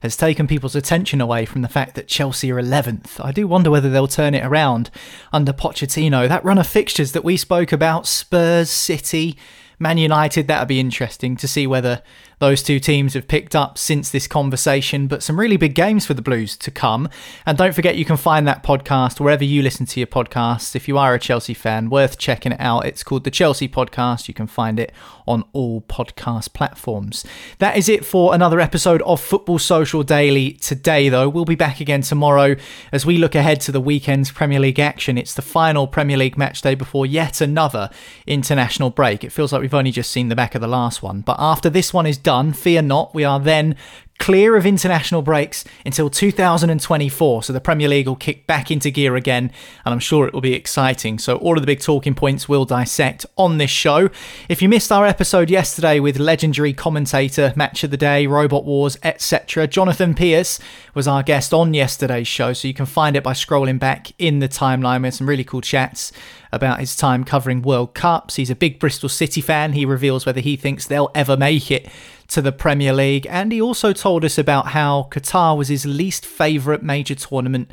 has 0.02 0.16
taken 0.16 0.48
people's 0.48 0.74
attention 0.74 1.20
away 1.20 1.44
from 1.44 1.62
the 1.62 1.68
fact 1.68 1.94
that 1.94 2.08
Chelsea 2.08 2.50
are 2.50 2.60
11th. 2.60 3.24
I 3.24 3.30
do 3.30 3.46
wonder 3.46 3.70
whether 3.70 3.88
they'll 3.88 4.08
turn 4.08 4.34
it 4.34 4.44
around 4.44 4.90
under 5.32 5.52
Pochettino. 5.52 6.28
That 6.28 6.44
run 6.44 6.58
of 6.58 6.66
fixtures 6.66 7.12
that 7.12 7.24
we 7.24 7.36
spoke 7.36 7.70
about 7.70 8.08
Spurs, 8.08 8.68
City, 8.68 9.38
Man 9.78 9.98
United, 9.98 10.48
that'd 10.48 10.66
be 10.66 10.80
interesting 10.80 11.36
to 11.36 11.46
see 11.46 11.68
whether 11.68 12.02
those 12.42 12.60
two 12.60 12.80
teams 12.80 13.14
have 13.14 13.28
picked 13.28 13.54
up 13.54 13.78
since 13.78 14.10
this 14.10 14.26
conversation, 14.26 15.06
but 15.06 15.22
some 15.22 15.38
really 15.38 15.56
big 15.56 15.76
games 15.76 16.04
for 16.04 16.12
the 16.12 16.20
Blues 16.20 16.56
to 16.56 16.72
come. 16.72 17.08
And 17.46 17.56
don't 17.56 17.72
forget, 17.72 17.94
you 17.94 18.04
can 18.04 18.16
find 18.16 18.48
that 18.48 18.64
podcast 18.64 19.20
wherever 19.20 19.44
you 19.44 19.62
listen 19.62 19.86
to 19.86 20.00
your 20.00 20.08
podcasts. 20.08 20.74
If 20.74 20.88
you 20.88 20.98
are 20.98 21.14
a 21.14 21.20
Chelsea 21.20 21.54
fan, 21.54 21.88
worth 21.88 22.18
checking 22.18 22.50
it 22.50 22.60
out. 22.60 22.84
It's 22.84 23.04
called 23.04 23.22
the 23.22 23.30
Chelsea 23.30 23.68
Podcast. 23.68 24.26
You 24.26 24.34
can 24.34 24.48
find 24.48 24.80
it 24.80 24.90
on 25.24 25.44
all 25.52 25.82
podcast 25.82 26.52
platforms. 26.52 27.24
That 27.60 27.76
is 27.76 27.88
it 27.88 28.04
for 28.04 28.34
another 28.34 28.58
episode 28.58 29.02
of 29.02 29.20
Football 29.20 29.60
Social 29.60 30.02
Daily 30.02 30.54
today, 30.54 31.08
though. 31.08 31.28
We'll 31.28 31.44
be 31.44 31.54
back 31.54 31.78
again 31.78 32.02
tomorrow 32.02 32.56
as 32.90 33.06
we 33.06 33.18
look 33.18 33.36
ahead 33.36 33.60
to 33.60 33.70
the 33.70 33.80
weekend's 33.80 34.32
Premier 34.32 34.58
League 34.58 34.80
action. 34.80 35.16
It's 35.16 35.34
the 35.34 35.42
final 35.42 35.86
Premier 35.86 36.16
League 36.16 36.36
match 36.36 36.60
day 36.60 36.74
before 36.74 37.06
yet 37.06 37.40
another 37.40 37.88
international 38.26 38.90
break. 38.90 39.22
It 39.22 39.30
feels 39.30 39.52
like 39.52 39.62
we've 39.62 39.72
only 39.72 39.92
just 39.92 40.10
seen 40.10 40.28
the 40.28 40.34
back 40.34 40.56
of 40.56 40.60
the 40.60 40.66
last 40.66 41.04
one, 41.04 41.20
but 41.20 41.36
after 41.38 41.70
this 41.70 41.94
one 41.94 42.04
is 42.04 42.18
done, 42.18 42.31
done. 42.32 42.54
Fear 42.54 42.80
not, 42.80 43.14
we 43.14 43.24
are 43.24 43.38
then 43.38 43.76
clear 44.18 44.56
of 44.56 44.64
international 44.64 45.20
breaks 45.20 45.64
until 45.84 46.08
2024. 46.08 47.42
So 47.42 47.52
the 47.52 47.60
Premier 47.60 47.88
League 47.88 48.06
will 48.06 48.16
kick 48.16 48.46
back 48.46 48.70
into 48.70 48.88
gear 48.88 49.16
again, 49.16 49.50
and 49.84 49.92
I'm 49.92 49.98
sure 49.98 50.26
it 50.26 50.32
will 50.32 50.40
be 50.40 50.54
exciting. 50.54 51.18
So 51.18 51.36
all 51.36 51.58
of 51.58 51.62
the 51.62 51.66
big 51.66 51.80
talking 51.80 52.14
points 52.14 52.48
we'll 52.48 52.64
dissect 52.64 53.26
on 53.36 53.58
this 53.58 53.70
show. 53.70 54.08
If 54.48 54.62
you 54.62 54.68
missed 54.70 54.90
our 54.90 55.04
episode 55.04 55.50
yesterday 55.50 56.00
with 56.00 56.18
legendary 56.18 56.72
commentator, 56.72 57.52
match 57.54 57.84
of 57.84 57.90
the 57.90 57.98
day, 57.98 58.26
Robot 58.26 58.64
Wars, 58.64 58.96
etc., 59.02 59.66
Jonathan 59.66 60.14
Pearce 60.14 60.58
was 60.94 61.06
our 61.06 61.22
guest 61.22 61.52
on 61.52 61.74
yesterday's 61.74 62.28
show. 62.28 62.54
So 62.54 62.66
you 62.66 62.74
can 62.74 62.86
find 62.86 63.14
it 63.14 63.22
by 63.22 63.32
scrolling 63.32 63.78
back 63.78 64.12
in 64.18 64.38
the 64.38 64.48
timeline. 64.48 65.02
with 65.02 65.14
some 65.14 65.28
really 65.28 65.44
cool 65.44 65.60
chats 65.60 66.12
about 66.52 66.80
his 66.80 66.94
time 66.94 67.24
covering 67.24 67.60
World 67.60 67.92
Cups. 67.94 68.36
He's 68.36 68.50
a 68.50 68.54
big 68.54 68.78
Bristol 68.78 69.08
City 69.08 69.40
fan. 69.40 69.72
He 69.72 69.84
reveals 69.84 70.26
whether 70.26 70.40
he 70.40 70.54
thinks 70.54 70.86
they'll 70.86 71.10
ever 71.14 71.36
make 71.36 71.70
it 71.70 71.88
to 72.32 72.42
the 72.42 72.52
Premier 72.52 72.92
League. 72.92 73.26
And 73.28 73.52
he 73.52 73.60
also 73.60 73.92
told 73.92 74.24
us 74.24 74.38
about 74.38 74.68
how 74.68 75.08
Qatar 75.10 75.56
was 75.56 75.68
his 75.68 75.84
least 75.84 76.24
favourite 76.24 76.82
major 76.82 77.14
tournament 77.14 77.70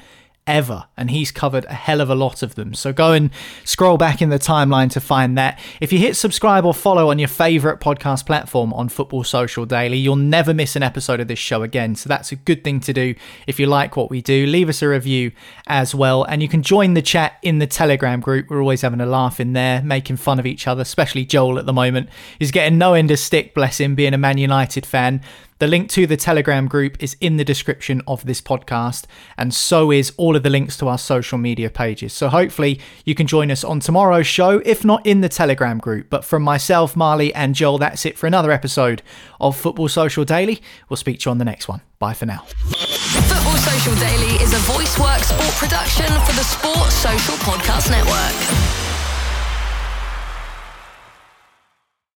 ever, 0.49 0.87
and 0.97 1.11
he's 1.11 1.31
covered 1.31 1.63
a 1.65 1.73
hell 1.73 2.01
of 2.01 2.09
a 2.09 2.15
lot 2.15 2.41
of 2.41 2.55
them. 2.55 2.73
So 2.73 2.91
go 2.91 3.13
and 3.13 3.29
scroll 3.63 3.97
back 3.97 4.19
in 4.19 4.29
the 4.29 4.39
timeline 4.39 4.89
to 4.91 4.99
find 4.99 5.37
that. 5.37 5.59
If 5.79 5.93
you 5.93 5.99
hit 5.99 6.15
subscribe 6.15 6.65
or 6.65 6.73
follow 6.73 7.11
on 7.11 7.19
your 7.19 7.27
favourite 7.27 7.79
podcast 7.79 8.25
platform 8.25 8.73
on 8.73 8.89
Football 8.89 9.23
Social 9.23 9.65
Daily, 9.65 9.97
you'll 9.97 10.15
never 10.15 10.53
miss 10.53 10.75
an 10.75 10.81
episode 10.81 11.19
of 11.19 11.27
this 11.27 11.39
show 11.39 11.61
again. 11.61 11.95
So 11.95 12.09
that's 12.09 12.31
a 12.31 12.35
good 12.35 12.63
thing 12.63 12.79
to 12.81 12.91
do 12.91 13.13
if 13.45 13.59
you 13.59 13.67
like 13.67 13.95
what 13.95 14.09
we 14.09 14.21
do. 14.21 14.47
Leave 14.47 14.69
us 14.69 14.81
a 14.81 14.89
review 14.89 15.31
as 15.67 15.93
well, 15.93 16.23
and 16.23 16.41
you 16.41 16.49
can 16.49 16.63
join 16.63 16.95
the 16.95 17.01
chat 17.03 17.37
in 17.43 17.59
the 17.59 17.67
Telegram 17.67 18.19
group. 18.19 18.49
We're 18.49 18.59
always 18.59 18.81
having 18.81 19.01
a 19.01 19.05
laugh 19.05 19.39
in 19.39 19.53
there, 19.53 19.83
making 19.83 20.17
fun 20.17 20.39
of 20.39 20.47
each 20.47 20.67
other, 20.67 20.81
especially 20.81 21.25
Joel 21.25 21.59
at 21.59 21.67
the 21.67 21.73
moment. 21.73 22.09
He's 22.39 22.51
getting 22.51 22.79
no 22.79 22.95
end 22.95 23.11
of 23.11 23.19
stick, 23.19 23.53
bless 23.53 23.79
him, 23.79 23.93
being 23.93 24.15
a 24.15 24.17
Man 24.17 24.39
United 24.39 24.85
fan. 24.85 25.21
The 25.59 25.67
link 25.67 25.89
to 25.89 26.07
the 26.07 26.15
Telegram 26.15 26.69
group 26.69 27.03
is 27.03 27.17
in 27.19 27.35
the 27.35 27.43
description 27.43 28.01
of 28.07 28.25
this 28.25 28.39
podcast, 28.39 29.03
and 29.37 29.53
so 29.53 29.91
is 29.91 30.13
all 30.15 30.37
of 30.37 30.43
the 30.43 30.49
links 30.49 30.77
to 30.77 30.87
our 30.87 30.97
social 30.97 31.37
media 31.37 31.69
pages. 31.69 32.13
So 32.13 32.29
hopefully 32.29 32.79
you 33.03 33.13
can 33.13 33.27
join 33.27 33.51
us 33.51 33.65
on 33.65 33.81
tomorrow's 33.81 34.25
show, 34.25 34.61
if 34.63 34.85
not 34.85 35.05
in 35.05 35.19
the 35.19 35.27
Telegram 35.27 35.77
group. 35.77 36.09
But 36.09 36.23
from 36.23 36.43
myself, 36.43 36.95
Marley, 36.95 37.33
and 37.35 37.55
Joel, 37.55 37.77
that's 37.77 38.05
it 38.05 38.17
for 38.17 38.25
another 38.25 38.53
episode 38.53 39.01
of 39.41 39.57
Football 39.57 39.89
Social 39.89 40.23
Daily. 40.23 40.61
We'll 40.87 40.95
speak 40.95 41.19
to 41.19 41.29
you 41.29 41.31
on 41.31 41.39
the 41.39 41.45
next 41.45 41.67
one. 41.67 41.81
Bye 41.99 42.13
for 42.13 42.25
now. 42.25 42.45
Football 42.47 43.57
Social 43.57 43.95
Daily 43.95 44.41
is 44.41 44.53
a 44.53 44.59
VoiceWorks 44.59 45.25
sport 45.25 45.55
production 45.55 46.05
for 46.05 46.31
the 46.31 46.43
Sport 46.43 46.89
Social 46.89 47.35
Podcast 47.43 47.91
Network. 47.91 48.88